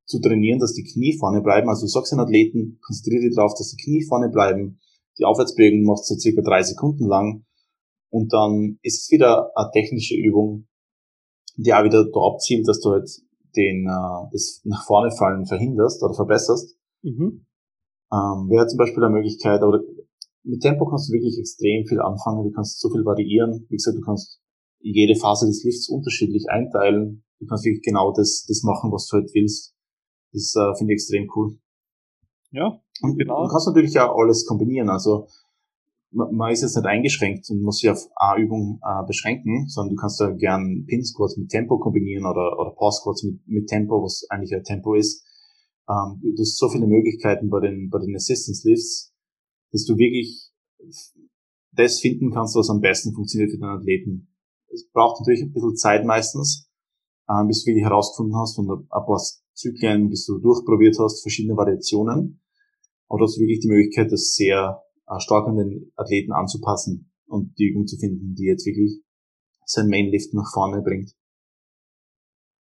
zu 0.05 0.21
trainieren, 0.21 0.61
dass 0.61 0.75
die 0.75 0.85
Knie 0.85 1.17
vorne 1.19 1.43
bleiben. 1.43 1.69
Also 1.69 1.87
du 1.87 1.89
sagst 1.89 2.13
den 2.13 2.21
Athleten, 2.21 2.79
konzentriere 2.81 3.23
dich 3.23 3.35
darauf, 3.35 3.55
dass 3.55 3.75
die 3.75 3.83
Knie 3.83 4.05
vorne 4.05 4.29
bleiben. 4.29 4.79
Die 5.19 5.25
Aufwärtsbewegung 5.25 5.85
macht 5.85 6.05
so 6.05 6.15
circa 6.15 6.43
drei 6.43 6.63
Sekunden 6.63 7.07
lang. 7.07 7.45
Und 8.11 8.33
dann 8.33 8.79
ist 8.83 9.03
es 9.03 9.11
wieder 9.11 9.51
eine 9.57 9.71
technische 9.73 10.15
Übung, 10.15 10.69
die 11.57 11.75
auch 11.75 11.85
wieder 11.85 12.05
darauf 12.05 12.39
zielt, 12.41 12.69
dass 12.69 12.81
du 12.81 12.91
halt 12.91 13.11
den, 13.57 13.87
äh, 13.87 14.31
das 14.33 14.61
nach 14.65 14.85
vorne 14.85 15.11
fallen 15.11 15.47
verhinderst 15.47 16.03
oder 16.03 16.15
verbesserst. 16.15 16.77
Mhm. 17.03 17.47
Ähm, 18.13 18.49
wäre 18.49 18.67
zum 18.69 18.79
Beispiel 18.79 19.03
eine 19.03 19.15
Möglichkeit, 19.15 19.63
oder 19.63 19.81
mit 20.47 20.61
Tempo 20.61 20.87
kannst 20.87 21.09
du 21.09 21.13
wirklich 21.13 21.39
extrem 21.39 21.87
viel 21.87 22.01
anfangen. 22.01 22.45
Du 22.45 22.53
kannst 22.53 22.81
so 22.81 22.89
viel 22.91 23.05
variieren. 23.05 23.67
Wie 23.69 23.77
gesagt, 23.77 23.97
du 23.97 24.01
kannst 24.01 24.41
jede 24.79 25.19
Phase 25.19 25.47
des 25.47 25.65
Lifts 25.65 25.89
unterschiedlich 25.89 26.49
einteilen. 26.49 27.25
Du 27.41 27.47
kannst 27.47 27.65
wirklich 27.65 27.83
genau 27.83 28.13
das, 28.13 28.47
das 28.47 28.63
machen, 28.63 28.93
was 28.93 29.07
du 29.09 29.19
halt 29.19 29.31
willst. 29.35 29.75
Das 30.33 30.55
äh, 30.57 30.75
finde 30.79 30.93
ich 30.93 30.99
extrem 30.99 31.29
cool. 31.35 31.59
Ja, 32.53 32.81
und 33.03 33.19
genau. 33.19 33.43
Du 33.43 33.49
kannst 33.51 33.67
natürlich 33.67 33.99
auch 33.99 34.17
alles 34.17 34.47
kombinieren. 34.47 34.89
Also 34.89 35.27
man, 36.13 36.53
ist 36.53 36.63
jetzt 36.63 36.77
nicht 36.77 36.87
eingeschränkt 36.87 37.51
und 37.51 37.63
muss 37.63 37.81
sich 37.81 37.91
auf 37.91 38.07
eine 38.15 38.45
Übung 38.45 38.81
äh, 38.83 39.05
beschränken, 39.07 39.69
sondern 39.69 39.97
du 39.97 40.01
kannst 40.01 40.21
da 40.21 40.31
gern 40.31 40.87
Pin 40.87 41.05
Squats 41.05 41.37
mit 41.37 41.51
Tempo 41.51 41.79
kombinieren 41.79 42.25
oder, 42.25 42.59
oder 42.59 42.71
Pause 42.71 43.01
Squats 43.01 43.25
mit, 43.25 43.41
mit 43.47 43.67
Tempo, 43.67 44.03
was 44.03 44.25
eigentlich 44.31 44.55
ein 44.55 44.63
Tempo 44.63 44.95
ist. 44.95 45.27
Ähm, 45.89 46.21
du 46.23 46.41
hast 46.41 46.57
so 46.57 46.69
viele 46.69 46.87
Möglichkeiten 46.87 47.51
bei 47.51 47.61
den, 47.61 47.91
bei 47.91 47.99
den 47.99 48.15
Assistance 48.15 48.67
Lifts 48.69 49.13
dass 49.73 49.85
du 49.85 49.97
wirklich 49.97 50.51
das 51.73 52.01
finden 52.01 52.31
kannst, 52.31 52.57
was 52.57 52.71
am 52.71 52.81
besten 52.81 53.15
funktioniert 53.15 53.51
für 53.51 53.59
deinen 53.59 53.79
Athleten. 53.81 54.29
Es 54.73 54.89
braucht 54.91 55.21
natürlich 55.21 55.43
ein 55.43 55.53
bisschen 55.53 55.77
Zeit 55.77 56.05
meistens, 56.05 56.71
äh, 57.29 57.45
bis 57.47 57.63
du 57.63 57.71
wirklich 57.71 57.85
herausgefunden 57.85 58.37
hast 58.37 58.59
und 58.59 58.71
ein 58.71 58.89
paar 58.89 59.21
Zyklen, 59.53 60.09
bis 60.09 60.27
du 60.27 60.39
durchprobiert 60.39 60.97
hast, 60.99 61.23
verschiedene 61.23 61.57
Variationen. 61.57 62.43
Aber 63.09 63.19
du 63.19 63.25
hast 63.25 63.39
wirklich 63.39 63.61
die 63.61 63.69
Möglichkeit, 63.69 64.11
das 64.11 64.35
sehr 64.35 64.83
äh, 65.07 65.21
stark 65.21 65.47
an 65.49 65.57
den 65.57 65.93
Athleten 65.97 66.33
anzupassen 66.33 67.13
und 67.27 67.57
die 67.59 67.71
Übung 67.71 67.87
zu 67.87 67.97
finden, 67.97 68.35
die 68.35 68.45
jetzt 68.45 68.67
wirklich 68.67 69.03
sein 69.65 69.89
Mainlift 69.89 70.33
nach 70.35 70.51
vorne 70.53 70.83
bringt. 70.83 71.13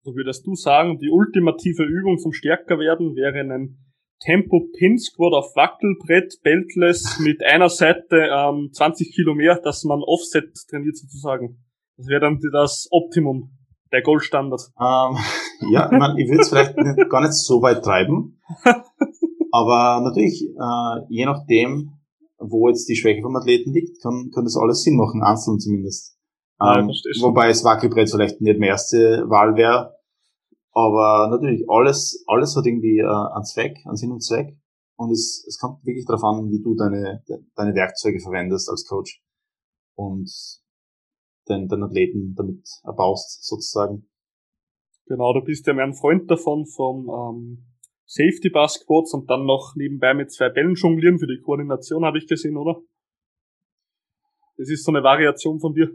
So 0.02 0.14
würdest 0.14 0.46
du 0.46 0.54
sagen, 0.54 0.98
die 0.98 1.10
ultimative 1.10 1.82
Übung 1.82 2.18
zum 2.18 2.32
Stärkerwerden 2.32 3.16
wäre 3.16 3.40
ein 3.40 3.85
Tempo 4.20 4.68
Pin 4.78 4.98
Squat 4.98 5.34
auf 5.34 5.54
Wackelbrett, 5.54 6.40
beltless 6.42 7.18
mit 7.20 7.44
einer 7.44 7.68
Seite 7.68 8.28
ähm, 8.32 8.70
20 8.72 9.14
Kilo 9.14 9.34
mehr, 9.34 9.60
dass 9.62 9.84
man 9.84 10.02
Offset 10.02 10.52
trainiert 10.70 10.96
sozusagen. 10.96 11.62
Das 11.96 12.08
wäre 12.08 12.20
dann 12.20 12.40
das 12.52 12.88
Optimum, 12.90 13.50
der 13.92 14.02
Goldstandard. 14.02 14.62
Ähm, 14.80 15.16
ja, 15.70 15.90
ich, 15.90 15.98
mein, 15.98 16.16
ich 16.18 16.28
würde 16.28 16.42
es 16.42 16.48
vielleicht 16.48 16.76
nicht, 16.76 17.10
gar 17.10 17.20
nicht 17.20 17.34
so 17.34 17.60
weit 17.62 17.84
treiben, 17.84 18.40
aber 19.52 20.00
natürlich, 20.02 20.42
äh, 20.42 21.00
je 21.08 21.26
nachdem, 21.26 21.92
wo 22.38 22.68
jetzt 22.68 22.88
die 22.88 22.96
Schwäche 22.96 23.22
vom 23.22 23.36
Athleten 23.36 23.72
liegt, 23.72 24.02
kann, 24.02 24.30
kann 24.34 24.44
das 24.44 24.56
alles 24.56 24.82
Sinn 24.82 24.96
machen, 24.96 25.22
einzeln 25.22 25.58
zumindest. 25.58 26.16
Ähm, 26.60 26.88
ja, 26.88 27.22
wobei 27.22 27.48
das 27.48 27.64
Wackelbrett 27.64 28.10
vielleicht 28.10 28.40
nicht 28.40 28.58
mehr 28.58 28.70
erste 28.70 29.24
Wahl 29.28 29.56
wäre, 29.56 29.95
aber 30.76 31.28
natürlich, 31.30 31.64
alles, 31.70 32.22
alles 32.26 32.54
hat 32.54 32.66
irgendwie 32.66 32.98
äh, 32.98 33.06
einen 33.06 33.44
Zweck, 33.44 33.78
einen 33.86 33.96
Sinn 33.96 34.12
und 34.12 34.20
Zweck. 34.20 34.58
Und 34.96 35.10
es, 35.10 35.42
es 35.48 35.58
kommt 35.58 35.82
wirklich 35.86 36.04
darauf 36.04 36.22
an, 36.22 36.50
wie 36.50 36.62
du 36.62 36.74
deine, 36.74 37.24
deine 37.54 37.74
Werkzeuge 37.74 38.20
verwendest 38.20 38.68
als 38.68 38.86
Coach 38.86 39.22
und 39.94 40.30
den, 41.48 41.68
den 41.68 41.82
Athleten 41.82 42.34
damit 42.34 42.68
erbaust, 42.84 43.42
sozusagen. 43.46 44.10
Genau, 45.06 45.32
du 45.32 45.42
bist 45.42 45.66
ja 45.66 45.72
mehr 45.72 45.86
ein 45.86 45.94
Freund 45.94 46.30
davon, 46.30 46.66
vom 46.66 47.08
ähm, 47.08 47.66
Safety 48.04 48.50
Basketballs 48.50 49.14
und 49.14 49.30
dann 49.30 49.46
noch 49.46 49.76
nebenbei 49.76 50.12
mit 50.12 50.30
zwei 50.30 50.50
Bällen 50.50 50.74
jonglieren 50.74 51.18
für 51.18 51.26
die 51.26 51.40
Koordination, 51.42 52.04
habe 52.04 52.18
ich 52.18 52.26
gesehen, 52.26 52.58
oder? 52.58 52.82
Das 54.58 54.68
ist 54.68 54.84
so 54.84 54.92
eine 54.92 55.02
Variation 55.02 55.58
von 55.58 55.72
dir. 55.72 55.88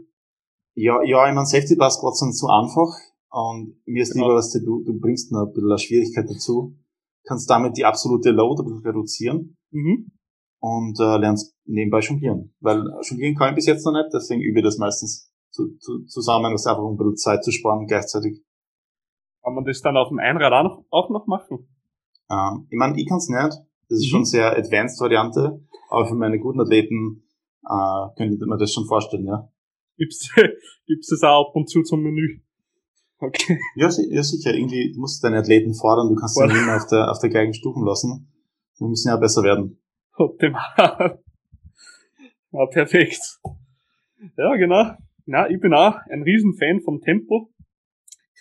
Ja, 0.74 1.02
ja, 1.04 1.28
ich 1.28 1.34
meine, 1.34 1.46
Safety 1.46 1.76
Basketballs 1.76 2.18
sind 2.18 2.34
zu 2.34 2.48
einfach. 2.48 3.11
Und 3.32 3.80
mir 3.86 4.02
ist 4.02 4.12
genau. 4.12 4.26
lieber, 4.26 4.36
dass 4.36 4.52
du, 4.52 4.84
du 4.84 5.00
bringst 5.00 5.32
noch 5.32 5.46
ein 5.46 5.52
bisschen 5.54 5.70
eine 5.70 5.78
Schwierigkeit 5.78 6.28
dazu, 6.28 6.76
kannst 7.24 7.48
damit 7.48 7.78
die 7.78 7.84
absolute 7.86 8.30
Load 8.30 8.62
reduzieren 8.84 9.56
mhm. 9.70 10.12
und 10.60 11.00
äh, 11.00 11.16
lernst 11.16 11.56
nebenbei 11.64 12.00
jonglieren. 12.00 12.54
Weil 12.60 12.84
jonglieren 13.00 13.34
kann 13.34 13.50
ich 13.50 13.54
bis 13.54 13.66
jetzt 13.66 13.86
noch 13.86 13.92
nicht, 13.92 14.12
deswegen 14.12 14.42
übe 14.42 14.58
ich 14.58 14.64
das 14.64 14.76
meistens 14.76 15.32
zu, 15.50 15.76
zu, 15.78 16.04
zusammen, 16.04 16.52
das 16.52 16.66
einfach 16.66 16.82
um 16.82 16.94
ein 16.94 16.98
bisschen 16.98 17.16
Zeit 17.16 17.42
zu 17.42 17.52
sparen 17.52 17.86
gleichzeitig. 17.86 18.42
Kann 19.42 19.54
man 19.54 19.64
das 19.64 19.80
dann 19.80 19.96
auf 19.96 20.08
dem 20.10 20.18
Einrad 20.18 20.52
auch 20.52 20.64
noch, 20.64 20.84
auch 20.90 21.08
noch 21.08 21.26
machen? 21.26 21.66
Ähm, 22.30 22.66
ich 22.68 22.76
meine, 22.76 23.00
ich 23.00 23.08
kann 23.08 23.16
es 23.16 23.28
nicht. 23.30 23.62
Das 23.88 23.98
ist 23.98 24.08
mhm. 24.08 24.10
schon 24.10 24.24
sehr 24.26 24.54
advanced 24.54 25.00
Variante, 25.00 25.66
aber 25.88 26.06
für 26.06 26.16
meine 26.16 26.38
guten 26.38 26.60
Athleten 26.60 27.24
äh, 27.64 28.14
könnte 28.18 28.44
mir 28.44 28.58
das 28.58 28.74
schon 28.74 28.84
vorstellen, 28.84 29.24
ja. 29.24 29.50
Gibt's, 29.96 30.28
gibt's 30.86 31.08
das 31.08 31.22
auch 31.22 31.48
ab 31.48 31.56
und 31.56 31.70
zu 31.70 31.82
zum 31.82 32.02
Menü? 32.02 32.42
Okay. 33.22 33.60
Ja, 33.76 33.88
ja, 34.10 34.22
sicher. 34.22 34.52
Irgendwie, 34.52 34.92
du 34.92 35.00
musst 35.00 35.22
deine 35.22 35.38
Athleten 35.38 35.74
fordern, 35.74 36.08
du 36.08 36.16
kannst 36.16 36.34
sie 36.34 36.44
nicht 36.44 36.66
mehr 36.66 36.76
auf 36.76 36.86
der, 36.88 37.08
auf 37.08 37.20
der 37.20 37.30
gleichen 37.30 37.54
Stufen 37.54 37.84
lassen. 37.84 38.32
Wir 38.78 38.88
müssen 38.88 39.08
ja 39.08 39.16
besser 39.16 39.42
werden. 39.44 39.80
Optimal. 40.16 41.20
Ja, 42.54 42.66
perfekt. 42.66 43.40
Ja, 44.36 44.54
genau. 44.56 44.90
Ja, 45.24 45.48
ich 45.48 45.58
bin 45.58 45.72
auch 45.72 45.94
ein 46.10 46.22
Riesenfan 46.22 46.82
vom 46.82 47.00
Tempo. 47.00 47.48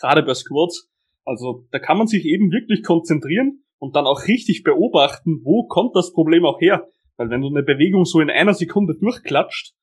Gerade 0.01 0.21
bei 0.23 0.33
Squats. 0.33 0.89
Also, 1.23 1.65
da 1.71 1.79
kann 1.79 1.97
man 1.97 2.07
sich 2.07 2.25
eben 2.25 2.51
wirklich 2.51 2.83
konzentrieren 2.83 3.63
und 3.77 3.95
dann 3.95 4.07
auch 4.07 4.27
richtig 4.27 4.63
beobachten, 4.63 5.39
wo 5.45 5.65
kommt 5.65 5.95
das 5.95 6.11
Problem 6.11 6.43
auch 6.43 6.59
her. 6.59 6.89
Weil 7.15 7.29
wenn 7.29 7.39
du 7.39 7.47
eine 7.47 7.63
Bewegung 7.63 8.03
so 8.03 8.19
in 8.19 8.29
einer 8.29 8.53
Sekunde 8.53 8.95
durchklatscht, 8.99 9.75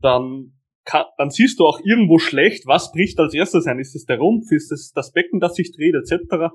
dann 0.00 0.54
kann, 0.84 1.04
dann 1.16 1.30
siehst 1.30 1.60
du 1.60 1.64
auch 1.64 1.80
irgendwo 1.84 2.18
schlecht, 2.18 2.66
was 2.66 2.92
bricht 2.92 3.18
als 3.18 3.34
erstes 3.34 3.66
ein. 3.66 3.78
Ist 3.78 3.94
es 3.94 4.04
der 4.04 4.18
Rumpf, 4.18 4.50
ist 4.50 4.72
es 4.72 4.92
das 4.92 5.12
Becken, 5.12 5.40
das 5.40 5.54
sich 5.54 5.72
dreht, 5.72 5.94
etc. 5.94 6.52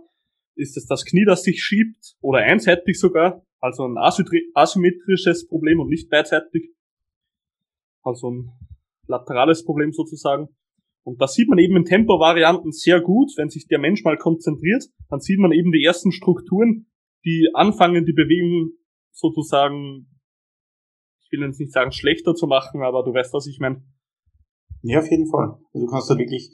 Ist 0.56 0.78
es 0.78 0.86
das 0.86 1.06
Knie, 1.06 1.26
das 1.26 1.44
sich 1.44 1.62
schiebt 1.64 2.16
oder 2.22 2.40
einseitig 2.40 3.00
sogar, 3.00 3.44
also 3.60 3.86
ein 3.86 3.98
asymmetrisches 3.98 5.48
Problem 5.48 5.80
und 5.80 5.90
nicht 5.90 6.10
beidseitig. 6.10 6.72
Also 8.04 8.32
ein 8.32 8.52
laterales 9.08 9.64
Problem 9.64 9.92
sozusagen. 9.92 10.50
Und 11.04 11.22
da 11.22 11.28
sieht 11.28 11.48
man 11.48 11.58
eben 11.58 11.78
in 11.78 11.86
Tempo-Varianten 11.86 12.72
sehr 12.72 13.00
gut, 13.00 13.32
wenn 13.38 13.50
sich 13.50 13.68
der 13.68 13.80
Mensch 13.80 14.04
mal 14.04 14.18
konzentriert, 14.18 14.84
dann 15.10 15.22
sieht 15.22 15.40
man 15.40 15.54
eben 15.54 15.72
die 15.72 15.84
ersten 15.84 16.12
Strukturen, 16.12 16.88
die 17.24 17.50
anfangen, 17.54 18.06
die 18.06 18.14
Bewegung 18.14 18.72
sozusagen, 19.12 20.08
ich 21.22 21.32
will 21.32 21.46
jetzt 21.46 21.60
nicht 21.60 21.72
sagen 21.72 21.92
schlechter 21.94 22.36
zu 22.36 22.48
machen, 22.48 22.84
aber 22.84 23.04
du 23.04 23.14
weißt, 23.14 23.34
was 23.34 23.48
ich 23.48 23.60
meine. 23.60 23.84
Ja, 24.82 25.00
auf 25.00 25.10
jeden 25.10 25.30
Fall. 25.30 25.58
Also 25.74 25.86
du 25.86 25.92
kannst 25.92 26.10
da 26.10 26.18
wirklich, 26.18 26.50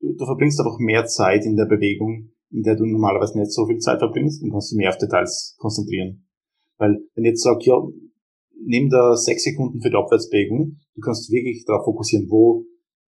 du, 0.00 0.12
du 0.12 0.24
verbringst 0.24 0.60
einfach 0.60 0.78
mehr 0.78 1.06
Zeit 1.06 1.44
in 1.44 1.56
der 1.56 1.66
Bewegung, 1.66 2.32
in 2.50 2.62
der 2.62 2.76
du 2.76 2.84
normalerweise 2.84 3.38
nicht 3.38 3.52
so 3.52 3.66
viel 3.66 3.78
Zeit 3.78 3.98
verbringst 3.98 4.42
und 4.42 4.50
kannst 4.50 4.72
dich 4.72 4.78
mehr 4.78 4.90
auf 4.90 4.98
Details 4.98 5.56
konzentrieren. 5.58 6.26
Weil, 6.78 6.98
wenn 7.14 7.24
ich 7.24 7.30
jetzt 7.30 7.42
sag, 7.42 7.64
ja, 7.64 7.76
nimm 8.64 8.90
da 8.90 9.16
sechs 9.16 9.44
Sekunden 9.44 9.80
für 9.80 9.90
die 9.90 9.96
Abwärtsbewegung, 9.96 10.78
du 10.94 11.00
kannst 11.00 11.30
wirklich 11.30 11.64
darauf 11.64 11.84
fokussieren, 11.84 12.28
wo 12.30 12.64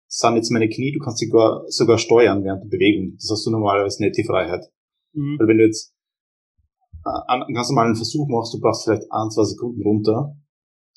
sind 0.07 0.35
jetzt 0.35 0.51
meine 0.51 0.67
Knie, 0.67 0.91
du 0.91 0.99
kannst 0.99 1.19
sogar, 1.19 1.63
sogar 1.67 1.97
steuern 1.97 2.43
während 2.43 2.63
der 2.63 2.69
Bewegung. 2.69 3.13
Das 3.15 3.29
hast 3.31 3.45
du 3.45 3.51
normalerweise 3.51 4.03
nicht 4.03 4.17
die 4.17 4.25
Freiheit. 4.25 4.65
Mhm. 5.13 5.37
Weil 5.39 5.47
wenn 5.47 5.57
du 5.59 5.65
jetzt 5.65 5.93
einen 7.03 7.53
ganz 7.53 7.69
normalen 7.69 7.95
Versuch 7.95 8.27
machst, 8.27 8.53
du 8.53 8.59
brauchst 8.59 8.83
vielleicht 8.83 9.11
ein, 9.11 9.29
zwei 9.29 9.43
Sekunden 9.43 9.81
runter, 9.83 10.35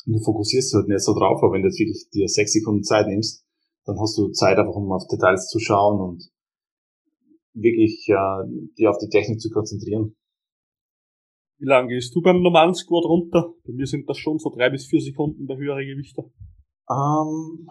und 0.07 0.15
du 0.15 0.19
fokussierst 0.21 0.75
halt 0.75 0.89
nicht 0.89 1.01
so 1.01 1.15
drauf, 1.15 1.43
aber 1.43 1.53
wenn 1.53 1.63
du 1.63 1.69
jetzt 1.69 1.79
wirklich 1.79 2.09
dir 2.13 2.29
sechs 2.29 2.53
Sekunden 2.53 2.83
Zeit 2.83 3.07
nimmst, 3.07 3.45
dann 3.85 3.99
hast 3.99 4.17
du 4.19 4.31
Zeit 4.31 4.59
einfach, 4.59 4.75
um 4.75 4.91
auf 4.93 5.07
Details 5.07 5.49
zu 5.49 5.59
schauen 5.59 6.01
und 6.01 6.29
wirklich 7.55 8.09
äh, 8.09 8.69
dir 8.79 8.91
auf 8.91 8.99
die 8.99 9.09
Technik 9.09 9.41
zu 9.41 9.51
konzentrieren. 9.51 10.17
Wie 11.59 11.67
lange 11.67 11.89
gehst 11.89 12.15
du 12.15 12.23
beim 12.23 12.43
normalen 12.43 12.75
Squat 12.75 13.05
runter? 13.05 13.55
Bei 13.65 13.73
mir 13.73 13.87
sind 13.87 14.09
das 14.09 14.19
schon 14.19 14.39
so 14.39 14.51
drei 14.51 14.71
bis 14.71 14.87
vier 14.87 15.01
Sekunden 15.01 15.47
bei 15.47 15.57
höheren 15.57 15.87
Gewichten. 15.87 16.33
Ähm, 16.91 17.69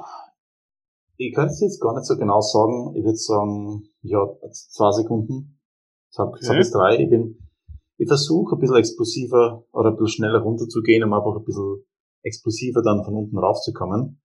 ich 1.17 1.33
könnte 1.33 1.51
es 1.51 1.61
jetzt 1.61 1.81
gar 1.81 1.93
nicht 1.93 2.05
so 2.05 2.15
genau 2.15 2.39
sagen. 2.39 2.95
Ich 2.95 3.03
würde 3.03 3.17
sagen, 3.17 3.83
ja, 4.01 4.25
zwei 4.51 4.91
Sekunden. 4.91 5.59
Zwei, 6.09 6.23
okay. 6.23 6.39
zwei 6.41 6.57
bis 6.57 6.71
drei. 6.71 6.99
Ich 6.99 7.09
bin, 7.09 7.37
ich 7.97 8.07
versuche 8.07 8.55
ein 8.55 8.59
bisschen 8.59 8.77
explosiver 8.77 9.65
oder 9.73 9.89
ein 9.89 9.97
bisschen 9.97 10.23
schneller 10.23 10.39
runterzugehen, 10.39 11.03
um 11.03 11.13
einfach 11.13 11.35
ein 11.35 11.43
bisschen 11.43 11.83
explosiver 12.23 12.81
dann 12.81 13.03
von 13.03 13.15
unten 13.15 13.37
raufzukommen. 13.37 14.21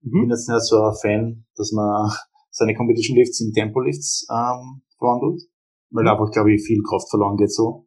Mhm. 0.00 0.06
Ich 0.06 0.12
bin 0.12 0.30
jetzt 0.30 0.48
nicht 0.48 0.66
so 0.66 0.82
ein 0.82 0.94
Fan, 0.94 1.46
dass 1.56 1.72
man 1.72 2.10
seine 2.50 2.74
Competition 2.74 3.16
Lifts 3.16 3.40
in 3.40 3.52
Tempo 3.52 3.80
Lifts 3.80 4.26
ähm, 4.30 4.82
verwandelt, 4.98 5.42
weil 5.90 6.04
mhm. 6.04 6.10
einfach, 6.10 6.30
glaube 6.30 6.52
ich, 6.52 6.62
viel 6.62 6.82
Kraft 6.82 7.08
verloren 7.10 7.36
geht 7.36 7.52
so. 7.52 7.86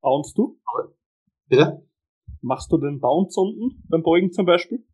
Bounce 0.00 0.32
du? 0.34 0.58
Bitte? 1.48 1.86
Machst 2.40 2.70
du 2.70 2.78
den 2.78 3.00
Bounce 3.00 3.40
unten 3.40 3.82
beim 3.88 4.02
Beugen 4.02 4.32
zum 4.32 4.46
Beispiel? 4.46 4.84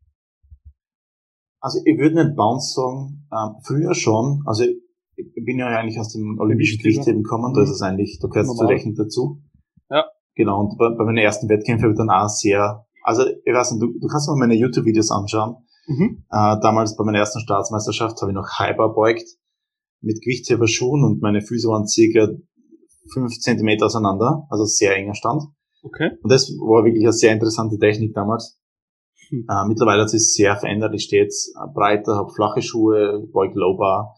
Also 1.60 1.80
ich 1.84 1.98
würde 1.98 2.24
nicht 2.24 2.36
Bounce 2.36 2.74
sagen, 2.74 3.26
ähm, 3.32 3.60
früher 3.62 3.94
schon, 3.94 4.42
also 4.46 4.64
ich 4.64 5.44
bin 5.44 5.58
ja 5.58 5.66
eigentlich 5.66 5.98
aus 5.98 6.12
dem 6.12 6.38
olympischen 6.38 6.78
Gewichtheben 6.78 7.22
gekommen, 7.22 7.52
mhm. 7.52 7.54
da 7.54 7.62
ist 7.62 7.70
es 7.70 7.82
eigentlich, 7.82 8.18
da 8.20 8.28
gehört 8.28 8.46
es 8.46 8.56
zu 8.56 8.64
rechnen 8.66 8.94
dazu. 8.94 9.42
Genau, 10.34 10.60
und 10.60 10.78
bei, 10.78 10.88
bei 10.90 11.04
meinen 11.04 11.18
ersten 11.18 11.48
Wettkämpfen 11.48 11.84
habe 11.84 11.92
ich 11.92 11.98
dann 11.98 12.10
auch 12.10 12.28
sehr, 12.28 12.86
also 13.02 13.24
ich 13.26 13.54
weiß 13.54 13.72
nicht, 13.72 13.82
du, 13.82 13.98
du 13.98 14.06
kannst 14.08 14.28
mal 14.28 14.36
meine 14.36 14.54
YouTube-Videos 14.54 15.10
anschauen. 15.10 15.56
Mhm. 15.86 16.24
Äh, 16.30 16.56
damals 16.60 16.96
bei 16.96 17.04
meiner 17.04 17.18
ersten 17.18 17.40
Staatsmeisterschaft 17.40 18.20
habe 18.20 18.32
ich 18.32 18.34
noch 18.34 18.58
Hyper 18.58 18.88
beugt 18.94 19.28
mit 20.00 20.20
Gewichtheberschuhen 20.22 21.04
und 21.04 21.22
meine 21.22 21.40
Füße 21.40 21.68
waren 21.68 21.86
circa 21.86 22.28
fünf 23.12 23.38
Zentimeter 23.38 23.86
auseinander, 23.86 24.46
also 24.50 24.64
sehr 24.64 24.96
enger 24.96 25.14
Stand. 25.14 25.42
Okay. 25.82 26.10
Und 26.22 26.32
das 26.32 26.48
war 26.48 26.84
wirklich 26.84 27.04
eine 27.04 27.12
sehr 27.12 27.32
interessante 27.32 27.78
Technik 27.78 28.14
damals. 28.14 28.58
Hm. 29.28 29.46
Äh, 29.48 29.68
mittlerweile 29.68 30.02
hat 30.02 30.10
sich 30.10 30.32
sehr 30.32 30.56
verändert. 30.56 30.94
Ich 30.94 31.04
stehe 31.04 31.22
jetzt 31.22 31.54
breiter, 31.74 32.16
habe 32.16 32.32
flache 32.32 32.62
Schuhe, 32.62 33.26
beug 33.32 33.54
Low 33.54 33.76
Bar. 33.76 34.16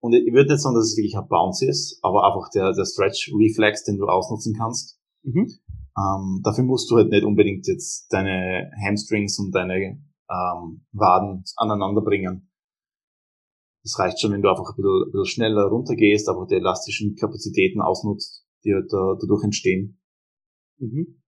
Und 0.00 0.14
ich 0.14 0.32
würde 0.32 0.52
nicht 0.52 0.62
sagen, 0.62 0.74
dass 0.74 0.86
es 0.86 0.96
wirklich 0.96 1.16
ein 1.16 1.28
Bounce 1.28 1.68
ist, 1.68 2.00
aber 2.02 2.26
einfach 2.26 2.48
der, 2.52 2.72
der 2.72 2.84
Stretch-Reflex, 2.84 3.84
den 3.84 3.98
du 3.98 4.06
ausnutzen 4.06 4.54
kannst. 4.56 4.98
Mhm. 5.22 5.48
Ähm, 5.96 6.40
dafür 6.42 6.64
musst 6.64 6.90
du 6.90 6.96
halt 6.96 7.10
nicht 7.10 7.24
unbedingt 7.24 7.66
jetzt 7.66 8.08
deine 8.12 8.70
Hamstrings 8.84 9.38
und 9.38 9.52
deine 9.52 9.74
ähm, 10.30 10.86
Waden 10.92 11.44
aneinander 11.56 12.00
bringen. 12.00 12.50
Es 13.84 13.98
reicht 13.98 14.20
schon, 14.20 14.32
wenn 14.32 14.42
du 14.42 14.48
einfach 14.48 14.70
ein 14.70 14.76
bisschen, 14.76 15.02
ein 15.02 15.10
bisschen 15.10 15.26
schneller 15.26 15.64
runtergehst, 15.64 16.28
aber 16.28 16.46
die 16.46 16.54
elastischen 16.54 17.16
Kapazitäten 17.16 17.80
ausnutzt, 17.80 18.46
die 18.64 18.72
halt 18.72 18.92
da, 18.92 19.16
dadurch 19.20 19.44
entstehen. 19.44 20.00
Mhm. 20.78 21.22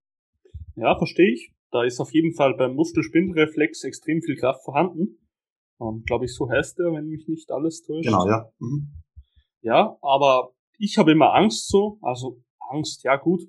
Ja, 0.77 0.97
verstehe 0.97 1.33
ich. 1.33 1.53
Da 1.71 1.83
ist 1.83 2.01
auf 2.01 2.13
jeden 2.13 2.35
Fall 2.35 2.55
beim 2.55 2.75
Muskelspindelreflex 2.77 3.83
extrem 3.85 4.23
viel 4.23 4.37
Kraft 4.37 4.65
vorhanden. 4.65 5.19
Ähm, 5.81 6.05
Glaube 6.07 6.27
ich, 6.27 6.35
so 6.35 6.49
heißt 6.49 6.79
er, 6.79 6.93
wenn 6.93 7.09
mich 7.09 7.27
nicht 7.27 7.51
alles 7.51 7.83
täuscht. 7.83 8.07
Genau, 8.07 8.29
ja. 8.29 8.49
Mhm. 8.61 9.03
Ja, 9.63 9.99
aber 10.01 10.55
ich 10.79 10.99
habe 10.99 11.13
immer 11.13 11.35
Angst 11.35 11.69
so, 11.69 11.99
also 12.03 12.43
Angst, 12.71 13.03
ja 13.03 13.17
gut. 13.17 13.43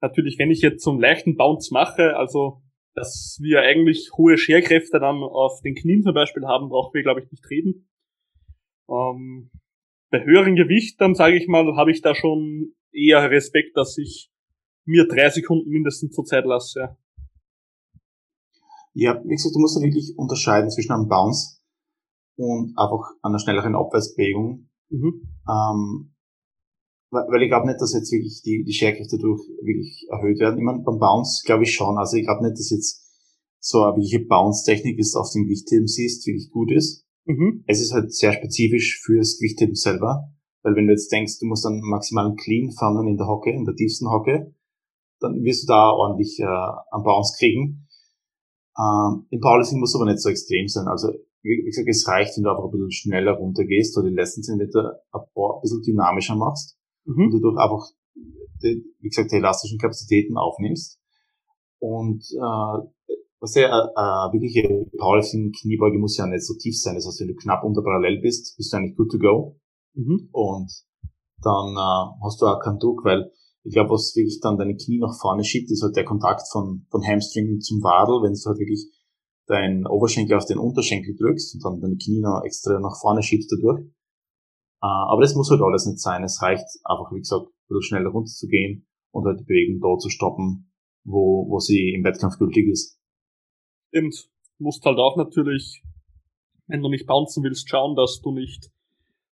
Natürlich, 0.00 0.38
wenn 0.38 0.50
ich 0.50 0.62
jetzt 0.62 0.82
so 0.82 0.90
einen 0.90 1.00
leichten 1.00 1.36
Bounce 1.36 1.72
mache, 1.72 2.16
also 2.16 2.62
dass 2.94 3.38
wir 3.40 3.60
eigentlich 3.60 4.10
hohe 4.16 4.36
Scherkräfte 4.36 4.98
dann 4.98 5.22
auf 5.22 5.60
den 5.62 5.74
Knien 5.74 6.02
zum 6.02 6.14
Beispiel 6.14 6.44
haben, 6.46 6.68
brauchen 6.68 6.92
wir, 6.94 7.02
glaube 7.02 7.20
ich, 7.20 7.30
nicht 7.30 7.48
reden. 7.48 7.88
Ähm, 8.88 9.50
bei 10.10 10.24
höheren 10.24 10.56
Gewicht, 10.56 11.00
dann 11.00 11.14
sage 11.14 11.36
ich 11.36 11.46
mal, 11.46 11.76
habe 11.76 11.92
ich 11.92 12.02
da 12.02 12.14
schon 12.14 12.74
eher 12.92 13.30
Respekt, 13.30 13.76
dass 13.76 13.96
ich 13.96 14.30
mir 14.84 15.06
drei 15.06 15.28
Sekunden 15.28 15.70
mindestens 15.70 16.14
zur 16.14 16.24
Zeit 16.24 16.44
lasse. 16.44 16.96
Ja, 18.92 19.22
wie 19.24 19.28
gesagt, 19.28 19.54
du 19.54 19.60
musst 19.60 19.76
da 19.76 19.82
wirklich 19.82 20.14
unterscheiden 20.16 20.70
zwischen 20.70 20.92
einem 20.92 21.08
Bounce 21.08 21.60
und 22.36 22.76
einfach 22.76 23.12
einer 23.22 23.38
schnelleren 23.38 23.76
Abwärtsbewegung. 23.76 24.68
Mhm. 24.88 25.22
Ähm, 25.48 26.09
weil 27.10 27.42
ich 27.42 27.50
glaube 27.50 27.66
nicht, 27.66 27.80
dass 27.80 27.92
jetzt 27.92 28.12
wirklich 28.12 28.42
die, 28.42 28.64
die 28.64 28.72
Scherkräfte 28.72 29.18
durch 29.18 29.40
wirklich 29.62 30.06
erhöht 30.10 30.38
werden. 30.38 30.58
Ich 30.58 30.64
meine, 30.64 30.82
beim 30.82 30.98
Bounce 30.98 31.42
glaube 31.44 31.64
ich 31.64 31.74
schon. 31.74 31.98
Also 31.98 32.16
ich 32.16 32.24
glaube 32.24 32.44
nicht, 32.44 32.58
dass 32.58 32.70
jetzt 32.70 33.06
so 33.58 33.82
eine 33.82 33.96
wirkliche 33.96 34.24
Bounce-Technik 34.24 34.98
ist 34.98 35.16
auf 35.16 35.30
dem 35.32 35.44
Gewichtheben 35.44 35.86
siehst, 35.86 36.26
wirklich 36.26 36.50
gut 36.50 36.70
ist. 36.72 37.04
Mhm. 37.26 37.64
Es 37.66 37.80
ist 37.80 37.92
halt 37.92 38.14
sehr 38.14 38.32
spezifisch 38.32 39.00
fürs 39.04 39.38
Gewichtheben 39.38 39.74
selber. 39.74 40.30
Weil 40.62 40.76
wenn 40.76 40.86
du 40.86 40.92
jetzt 40.92 41.10
denkst, 41.10 41.38
du 41.40 41.46
musst 41.46 41.64
dann 41.64 41.80
maximalen 41.80 42.36
Clean 42.36 42.70
fangen 42.70 43.08
in 43.08 43.16
der 43.16 43.26
Hocke, 43.26 43.50
in 43.50 43.64
der 43.64 43.74
tiefsten 43.74 44.10
Hocke, 44.10 44.54
dann 45.18 45.42
wirst 45.42 45.64
du 45.64 45.66
da 45.66 45.90
ordentlich 45.90 46.38
äh, 46.38 46.44
einen 46.44 47.04
Bounce 47.04 47.36
kriegen. 47.38 47.88
Ähm, 48.78 49.26
Im 49.30 49.40
Powerlifting 49.40 49.80
muss 49.80 49.94
aber 49.96 50.06
nicht 50.06 50.20
so 50.20 50.28
extrem 50.28 50.68
sein. 50.68 50.86
Also 50.86 51.08
wie, 51.42 51.62
gesagt, 51.64 51.88
es 51.88 52.06
reicht, 52.06 52.36
wenn 52.36 52.44
du 52.44 52.50
einfach 52.50 52.64
ein 52.64 52.70
bisschen 52.70 52.92
schneller 52.92 53.32
runtergehst 53.32 53.96
oder 53.96 54.08
die 54.08 54.14
letzten 54.14 54.42
Zentimeter 54.42 55.00
ein, 55.12 55.20
ein 55.20 55.60
bisschen 55.62 55.82
dynamischer 55.82 56.36
machst 56.36 56.79
mhm. 57.16 57.24
und 57.24 57.32
dadurch 57.34 57.58
einfach, 57.58 57.86
die, 58.62 58.84
wie 59.00 59.08
gesagt, 59.08 59.32
die 59.32 59.36
elastischen 59.36 59.78
Kapazitäten 59.78 60.36
aufnimmst. 60.36 60.98
Und 61.78 62.22
äh, 62.32 63.14
was 63.40 63.54
ja, 63.54 63.68
äh, 63.68 64.32
wirkliche 64.32 64.86
Powerlifting-Kniebeuge 64.98 65.98
muss 65.98 66.18
ja 66.18 66.26
nicht 66.26 66.44
so 66.44 66.54
tief 66.54 66.78
sein. 66.78 66.94
Das 66.94 67.06
heißt, 67.06 67.20
wenn 67.20 67.28
du 67.28 67.34
knapp 67.34 67.64
unter 67.64 67.82
parallel 67.82 68.20
bist, 68.20 68.56
bist 68.56 68.72
du 68.72 68.76
eigentlich 68.76 68.96
good 68.96 69.10
to 69.10 69.18
go. 69.18 69.56
Mhm. 69.94 70.28
Und 70.32 70.70
dann 71.42 71.74
äh, 71.74 72.22
hast 72.22 72.40
du 72.40 72.46
auch 72.46 72.60
keinen 72.60 72.78
Druck, 72.78 73.04
weil 73.04 73.30
ich 73.62 73.72
glaube, 73.72 73.90
was 73.90 74.14
wirklich 74.14 74.40
dann 74.40 74.58
deine 74.58 74.76
Knie 74.76 74.98
nach 74.98 75.18
vorne 75.18 75.44
schiebt, 75.44 75.70
ist 75.70 75.82
halt 75.82 75.96
der 75.96 76.04
Kontakt 76.04 76.42
von, 76.50 76.86
von 76.90 77.02
Hamstring 77.02 77.60
zum 77.60 77.82
Wadel, 77.82 78.22
wenn 78.22 78.32
du 78.32 78.40
halt 78.46 78.58
wirklich 78.58 78.86
deinen 79.46 79.86
Oberschenkel 79.86 80.36
auf 80.36 80.46
den 80.46 80.58
Unterschenkel 80.58 81.16
drückst 81.16 81.54
und 81.54 81.64
dann 81.64 81.80
deine 81.80 81.96
Knie 81.96 82.20
noch 82.20 82.42
extra 82.44 82.78
nach 82.78 82.98
vorne 83.00 83.22
schiebst 83.22 83.52
dadurch. 83.52 83.84
Äh, 84.82 84.86
aber 84.86 85.22
das 85.22 85.34
muss 85.34 85.50
halt 85.50 85.60
alles 85.60 85.86
nicht 85.86 86.00
sein. 86.00 86.22
Es 86.24 86.40
reicht 86.42 86.64
einfach, 86.84 87.12
wie 87.12 87.18
gesagt, 87.18 87.46
ein 87.46 87.68
bisschen 87.68 87.82
schneller 87.82 88.10
runterzugehen 88.10 88.86
und 89.10 89.26
halt 89.26 89.40
die 89.40 89.44
Bewegung 89.44 89.80
da 89.80 89.98
zu 89.98 90.08
stoppen, 90.08 90.72
wo, 91.04 91.46
wo 91.48 91.58
sie 91.58 91.92
im 91.94 92.04
Wettkampf 92.04 92.38
gültig 92.38 92.68
ist. 92.68 92.98
Stimmt. 93.88 94.30
Musst 94.58 94.84
halt 94.84 94.98
auch 94.98 95.16
natürlich, 95.16 95.82
wenn 96.66 96.82
du 96.82 96.88
nicht 96.88 97.06
bouncen 97.06 97.42
willst, 97.42 97.68
schauen, 97.68 97.96
dass 97.96 98.20
du 98.22 98.32
nicht 98.32 98.70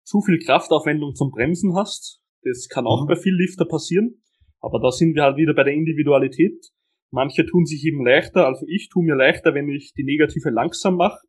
zu 0.03 0.21
viel 0.21 0.39
Kraftaufwendung 0.39 1.15
zum 1.15 1.31
Bremsen 1.31 1.75
hast. 1.75 2.21
Das 2.43 2.67
kann 2.69 2.87
auch 2.87 3.03
mhm. 3.03 3.07
bei 3.07 3.15
viel 3.15 3.35
Lifter 3.35 3.65
passieren. 3.65 4.21
Aber 4.59 4.79
da 4.79 4.91
sind 4.91 5.15
wir 5.15 5.23
halt 5.23 5.37
wieder 5.37 5.53
bei 5.53 5.63
der 5.63 5.73
Individualität. 5.73 6.71
Manche 7.11 7.45
tun 7.45 7.65
sich 7.65 7.85
eben 7.85 8.03
leichter, 8.05 8.45
also 8.45 8.65
ich 8.67 8.89
tue 8.89 9.03
mir 9.03 9.15
leichter, 9.15 9.53
wenn 9.53 9.69
ich 9.69 9.93
die 9.93 10.03
Negative 10.03 10.49
langsam 10.49 10.95
mache, 10.95 11.19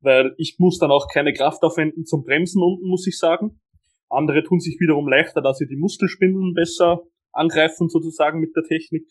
weil 0.00 0.34
ich 0.38 0.56
muss 0.58 0.78
dann 0.78 0.90
auch 0.90 1.06
keine 1.12 1.32
Kraft 1.32 1.62
aufwenden 1.62 2.04
zum 2.04 2.22
Bremsen 2.24 2.62
unten, 2.62 2.88
muss 2.88 3.06
ich 3.06 3.18
sagen. 3.18 3.60
Andere 4.08 4.42
tun 4.42 4.60
sich 4.60 4.78
wiederum 4.80 5.08
leichter, 5.08 5.42
dass 5.42 5.58
sie 5.58 5.66
die 5.66 5.76
Muskelspindeln 5.76 6.54
besser 6.54 7.02
angreifen, 7.32 7.88
sozusagen 7.88 8.40
mit 8.40 8.54
der 8.56 8.64
Technik. 8.64 9.06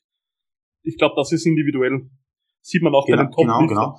Ich 0.84 0.98
glaube, 0.98 1.16
das 1.16 1.32
ist 1.32 1.46
individuell. 1.46 2.10
Sieht 2.62 2.82
man 2.82 2.96
auch 2.96 3.06
genau, 3.06 3.18
bei 3.18 3.24
den 3.24 3.32
top 3.32 3.44
Genau, 3.44 3.68
genau. 3.68 3.98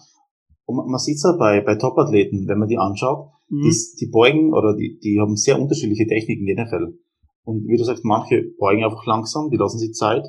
Und 0.66 0.90
man 0.90 0.98
sieht 0.98 1.16
es 1.16 1.22
ja 1.22 1.34
bei, 1.38 1.62
bei 1.62 1.76
Top-Athleten, 1.76 2.46
wenn 2.46 2.58
man 2.58 2.68
die 2.68 2.76
anschaut, 2.76 3.30
mhm. 3.48 3.62
die, 3.62 3.74
die 4.00 4.10
beugen 4.10 4.52
oder 4.52 4.76
die, 4.76 4.98
die 5.02 5.18
haben 5.18 5.36
sehr 5.36 5.58
unterschiedliche 5.58 6.06
Techniken 6.06 6.44
generell. 6.44 6.98
Und 7.44 7.66
wie 7.66 7.78
du 7.78 7.84
sagst, 7.84 8.04
manche 8.04 8.42
beugen 8.58 8.84
einfach 8.84 9.06
langsam, 9.06 9.48
die 9.50 9.56
lassen 9.56 9.78
sich 9.78 9.92
Zeit. 9.92 10.24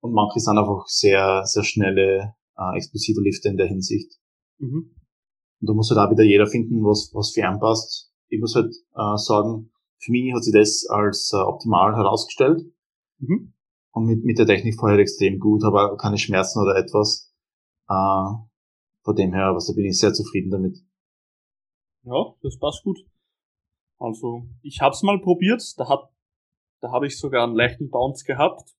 Und 0.00 0.12
manche 0.12 0.40
sind 0.40 0.58
einfach 0.58 0.86
sehr, 0.86 1.42
sehr 1.44 1.62
schnelle, 1.62 2.34
äh, 2.56 2.76
explosive 2.76 3.20
Lifte 3.20 3.48
in 3.48 3.56
der 3.56 3.68
Hinsicht. 3.68 4.18
Mhm. 4.58 4.90
Und 5.60 5.68
da 5.68 5.74
muss 5.74 5.90
halt 5.90 6.00
auch 6.00 6.10
wieder 6.10 6.24
jeder 6.24 6.46
finden, 6.46 6.82
was, 6.84 7.10
was 7.14 7.32
für 7.32 7.40
ihn 7.40 7.60
passt. 7.60 8.12
Ich 8.28 8.40
muss 8.40 8.54
halt 8.54 8.74
äh, 8.94 9.16
sagen, 9.16 9.70
für 9.98 10.12
mich 10.12 10.32
hat 10.34 10.44
sich 10.44 10.54
das 10.54 10.86
als 10.88 11.32
äh, 11.34 11.36
optimal 11.36 11.94
herausgestellt. 11.94 12.62
Mhm. 13.18 13.52
Und 13.92 14.04
mit, 14.06 14.24
mit 14.24 14.38
der 14.38 14.46
Technik 14.46 14.76
vorher 14.78 14.98
extrem 14.98 15.38
gut, 15.38 15.64
aber 15.64 15.96
keine 15.96 16.16
Schmerzen 16.16 16.60
oder 16.62 16.76
etwas. 16.76 17.34
Äh, 17.88 18.32
von 19.02 19.16
dem 19.16 19.32
her, 19.32 19.54
was 19.54 19.66
da 19.66 19.74
bin 19.74 19.86
ich 19.86 19.98
sehr 19.98 20.12
zufrieden 20.12 20.50
damit. 20.50 20.78
Ja, 22.04 22.34
das 22.42 22.58
passt 22.58 22.82
gut. 22.84 22.98
Also, 23.98 24.46
ich 24.62 24.80
hab's 24.80 25.02
mal 25.02 25.20
probiert, 25.20 25.62
da 25.76 25.88
hat, 25.88 26.08
da 26.80 26.90
habe 26.90 27.06
ich 27.06 27.18
sogar 27.18 27.44
einen 27.44 27.56
leichten 27.56 27.90
Bounce 27.90 28.24
gehabt. 28.24 28.74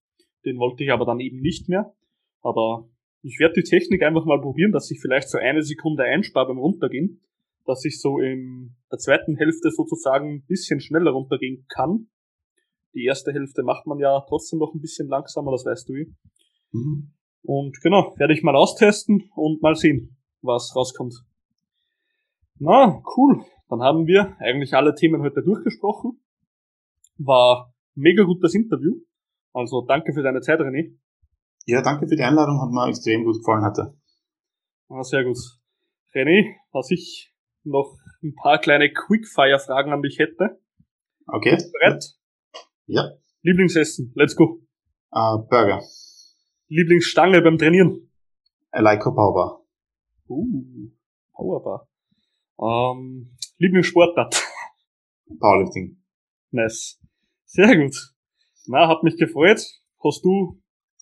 Den 0.45 0.57
wollte 0.57 0.84
ich 0.84 0.91
aber 0.91 1.05
dann 1.05 1.19
eben 1.19 1.39
nicht 1.39 1.69
mehr. 1.69 1.93
Aber 2.41 2.89
ich 3.24 3.39
werde 3.39 3.61
die 3.61 3.63
Technik 3.63 4.03
einfach 4.03 4.26
mal 4.26 4.41
probieren, 4.41 4.72
dass 4.72 4.89
ich 4.91 4.99
vielleicht 4.99 5.30
so 5.30 5.38
eine 5.38 5.61
Sekunde 5.61 6.03
einspare 6.03 6.47
beim 6.47 6.57
Runtergehen, 6.57 7.22
dass 7.65 7.86
ich 7.86 7.99
so 7.99 8.19
in 8.19 8.76
der 8.91 8.97
zweiten 8.99 9.36
Hälfte 9.38 9.69
sozusagen 9.72 10.36
ein 10.36 10.45
bisschen 10.47 10.82
schneller 10.82 11.11
runtergehen 11.11 11.65
kann. 11.69 12.07
Die 12.93 13.05
erste 13.05 13.32
Hälfte 13.32 13.63
macht 13.63 13.86
man 13.86 13.99
ja 13.99 14.22
trotzdem 14.28 14.59
noch 14.59 14.74
ein 14.74 14.82
bisschen 14.82 15.07
langsamer, 15.07 15.51
das 15.51 15.65
weißt 15.65 15.89
du 15.89 15.93
wie. 15.93 16.13
Mhm. 16.72 17.11
Und 17.43 17.82
genau, 17.82 18.13
werde 18.17 18.34
ich 18.34 18.43
mal 18.43 18.55
austesten 18.55 19.30
und 19.36 19.61
mal 19.61 19.76
sehen, 19.76 20.17
was 20.41 20.76
rauskommt. 20.76 21.15
Na, 22.59 23.01
cool. 23.17 23.43
Dann 23.69 23.82
haben 23.82 24.05
wir 24.05 24.36
eigentlich 24.39 24.74
alle 24.74 24.93
Themen 24.93 25.22
heute 25.22 25.41
durchgesprochen. 25.41 26.19
War 27.17 27.74
mega 27.95 28.24
gut 28.24 28.43
das 28.43 28.53
Interview. 28.53 28.99
Also 29.53 29.82
danke 29.82 30.13
für 30.13 30.22
deine 30.22 30.41
Zeit, 30.41 30.59
René. 30.59 30.93
Ja, 31.66 31.82
danke 31.82 32.07
für 32.07 32.16
die 32.16 32.24
Einladung, 32.24 32.59
hat 32.62 32.72
mir 32.72 32.88
extrem 32.88 33.24
gut 33.24 33.38
gefallen 33.38 33.64
hatte. 33.64 33.95
Ah, 34.89 35.03
sehr 35.03 35.24
gut. 35.24 35.38
René, 36.14 36.55
was 36.72 36.89
ich 36.91 37.34
noch 37.64 37.97
ein 38.24 38.34
paar 38.36 38.59
kleine 38.59 38.91
Quickfire-Fragen 38.91 39.93
an 39.93 40.01
dich 40.01 40.18
hätte. 40.20 40.59
Okay. 41.28 41.57
Bereit? 41.72 42.03
Ja. 42.88 43.12
Lieblingsessen, 43.43 44.12
let's 44.16 44.36
go. 44.36 44.62
Uh, 45.12 45.38
Burger. 45.49 45.82
Lieblingsstange 46.68 47.41
beim 47.41 47.57
Trainieren? 47.57 48.12
Leica 48.72 49.12
Powerbar. 49.12 49.62
Uh, 50.28 50.89
Powerbar. 51.34 51.88
Ähm, 52.59 53.36
Lieblingssportart? 53.57 54.41
Powerlifting. 55.39 56.01
Nice. 56.51 56.99
Sehr 57.45 57.78
gut. 57.78 57.95
Na, 58.68 58.88
hat 58.88 59.03
mich 59.03 59.18
gefreut. 59.18 59.62
Hast 60.03 60.24
du 60.24 60.61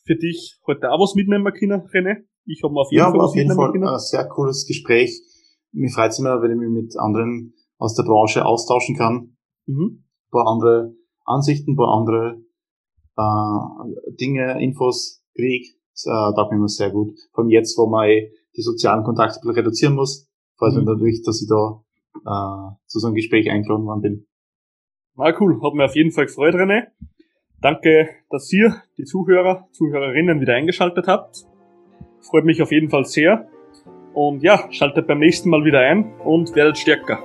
für 0.10 0.16
dich 0.16 0.58
heute 0.66 0.90
auch 0.90 1.00
was 1.00 1.14
mitnehmen 1.14 1.54
können, 1.54 1.84
René? 1.94 2.24
Ich 2.46 2.64
habe 2.64 2.74
auf 2.80 2.92
jeden 2.92 3.04
ja, 3.04 3.12
Fall 3.12 3.22
auf 3.22 3.36
jeden 3.36 3.54
Fall 3.54 3.72
können. 3.72 3.88
ein 3.88 4.00
sehr 4.00 4.28
cooles 4.28 4.66
Gespräch. 4.66 5.22
Mir 5.72 5.90
freut 5.92 6.10
es 6.10 6.18
immer, 6.18 6.42
wenn 6.42 6.50
ich 6.50 6.58
mich 6.58 6.70
mit 6.70 6.98
anderen 6.98 7.54
aus 7.78 7.94
der 7.94 8.04
Branche 8.04 8.44
austauschen 8.44 8.96
kann. 8.96 9.38
Mhm. 9.68 10.04
Ein 10.04 10.32
paar 10.32 10.48
andere 10.48 10.96
Ansichten, 11.26 11.74
ein 11.74 11.76
paar 11.76 11.94
andere 11.94 12.42
äh, 13.18 14.14
Dinge, 14.20 14.60
Infos 14.64 15.24
krieg. 15.36 15.76
Das 15.94 16.06
äh, 16.08 16.34
taugt 16.36 16.52
mir 16.52 16.58
immer 16.58 16.68
sehr 16.68 16.90
gut. 16.90 17.12
Vor 17.34 17.44
allem 17.44 17.52
jetzt, 17.52 17.78
wo 17.78 17.86
man 17.86 18.10
eh 18.10 18.32
die 18.58 18.64
sozialen 18.64 19.04
Kontakte 19.04 19.48
reduzieren 19.48 19.94
muss, 19.94 20.28
freut 20.58 20.74
mich 20.74 20.86
mhm. 20.86 20.92
natürlich, 20.92 21.22
dass 21.22 21.40
ich 21.40 21.48
da 21.48 21.84
äh, 22.16 22.76
zu 22.88 22.98
so 22.98 23.06
einem 23.06 23.16
Gespräch 23.16 23.52
eingeladen 23.52 23.86
worden 23.86 24.02
bin. 24.02 24.28
Na 25.16 25.40
cool, 25.40 25.62
hat 25.62 25.74
mir 25.76 25.86
auf 25.86 25.96
jeden 25.96 26.12
Fall 26.12 26.26
gefreut, 26.26 26.56
René. 26.56 26.88
Danke, 27.62 28.10
dass 28.30 28.52
ihr, 28.54 28.82
die 28.98 29.04
Zuhörer, 29.04 29.68
Zuhörerinnen, 29.72 30.40
wieder 30.40 30.54
eingeschaltet 30.54 31.08
habt. 31.08 31.46
Freut 32.22 32.46
mich 32.46 32.62
auf 32.62 32.72
jeden 32.72 32.90
Fall 32.90 33.06
sehr. 33.06 33.50
Und 34.14 34.44
ja, 34.44 34.72
schaltet 34.72 35.08
beim 35.08 35.20
nächsten 35.20 35.50
Mal 35.50 35.66
wieder 35.66 35.80
ein 35.80 36.14
und 36.20 36.56
werdet 36.56 36.78
stärker. 36.78 37.20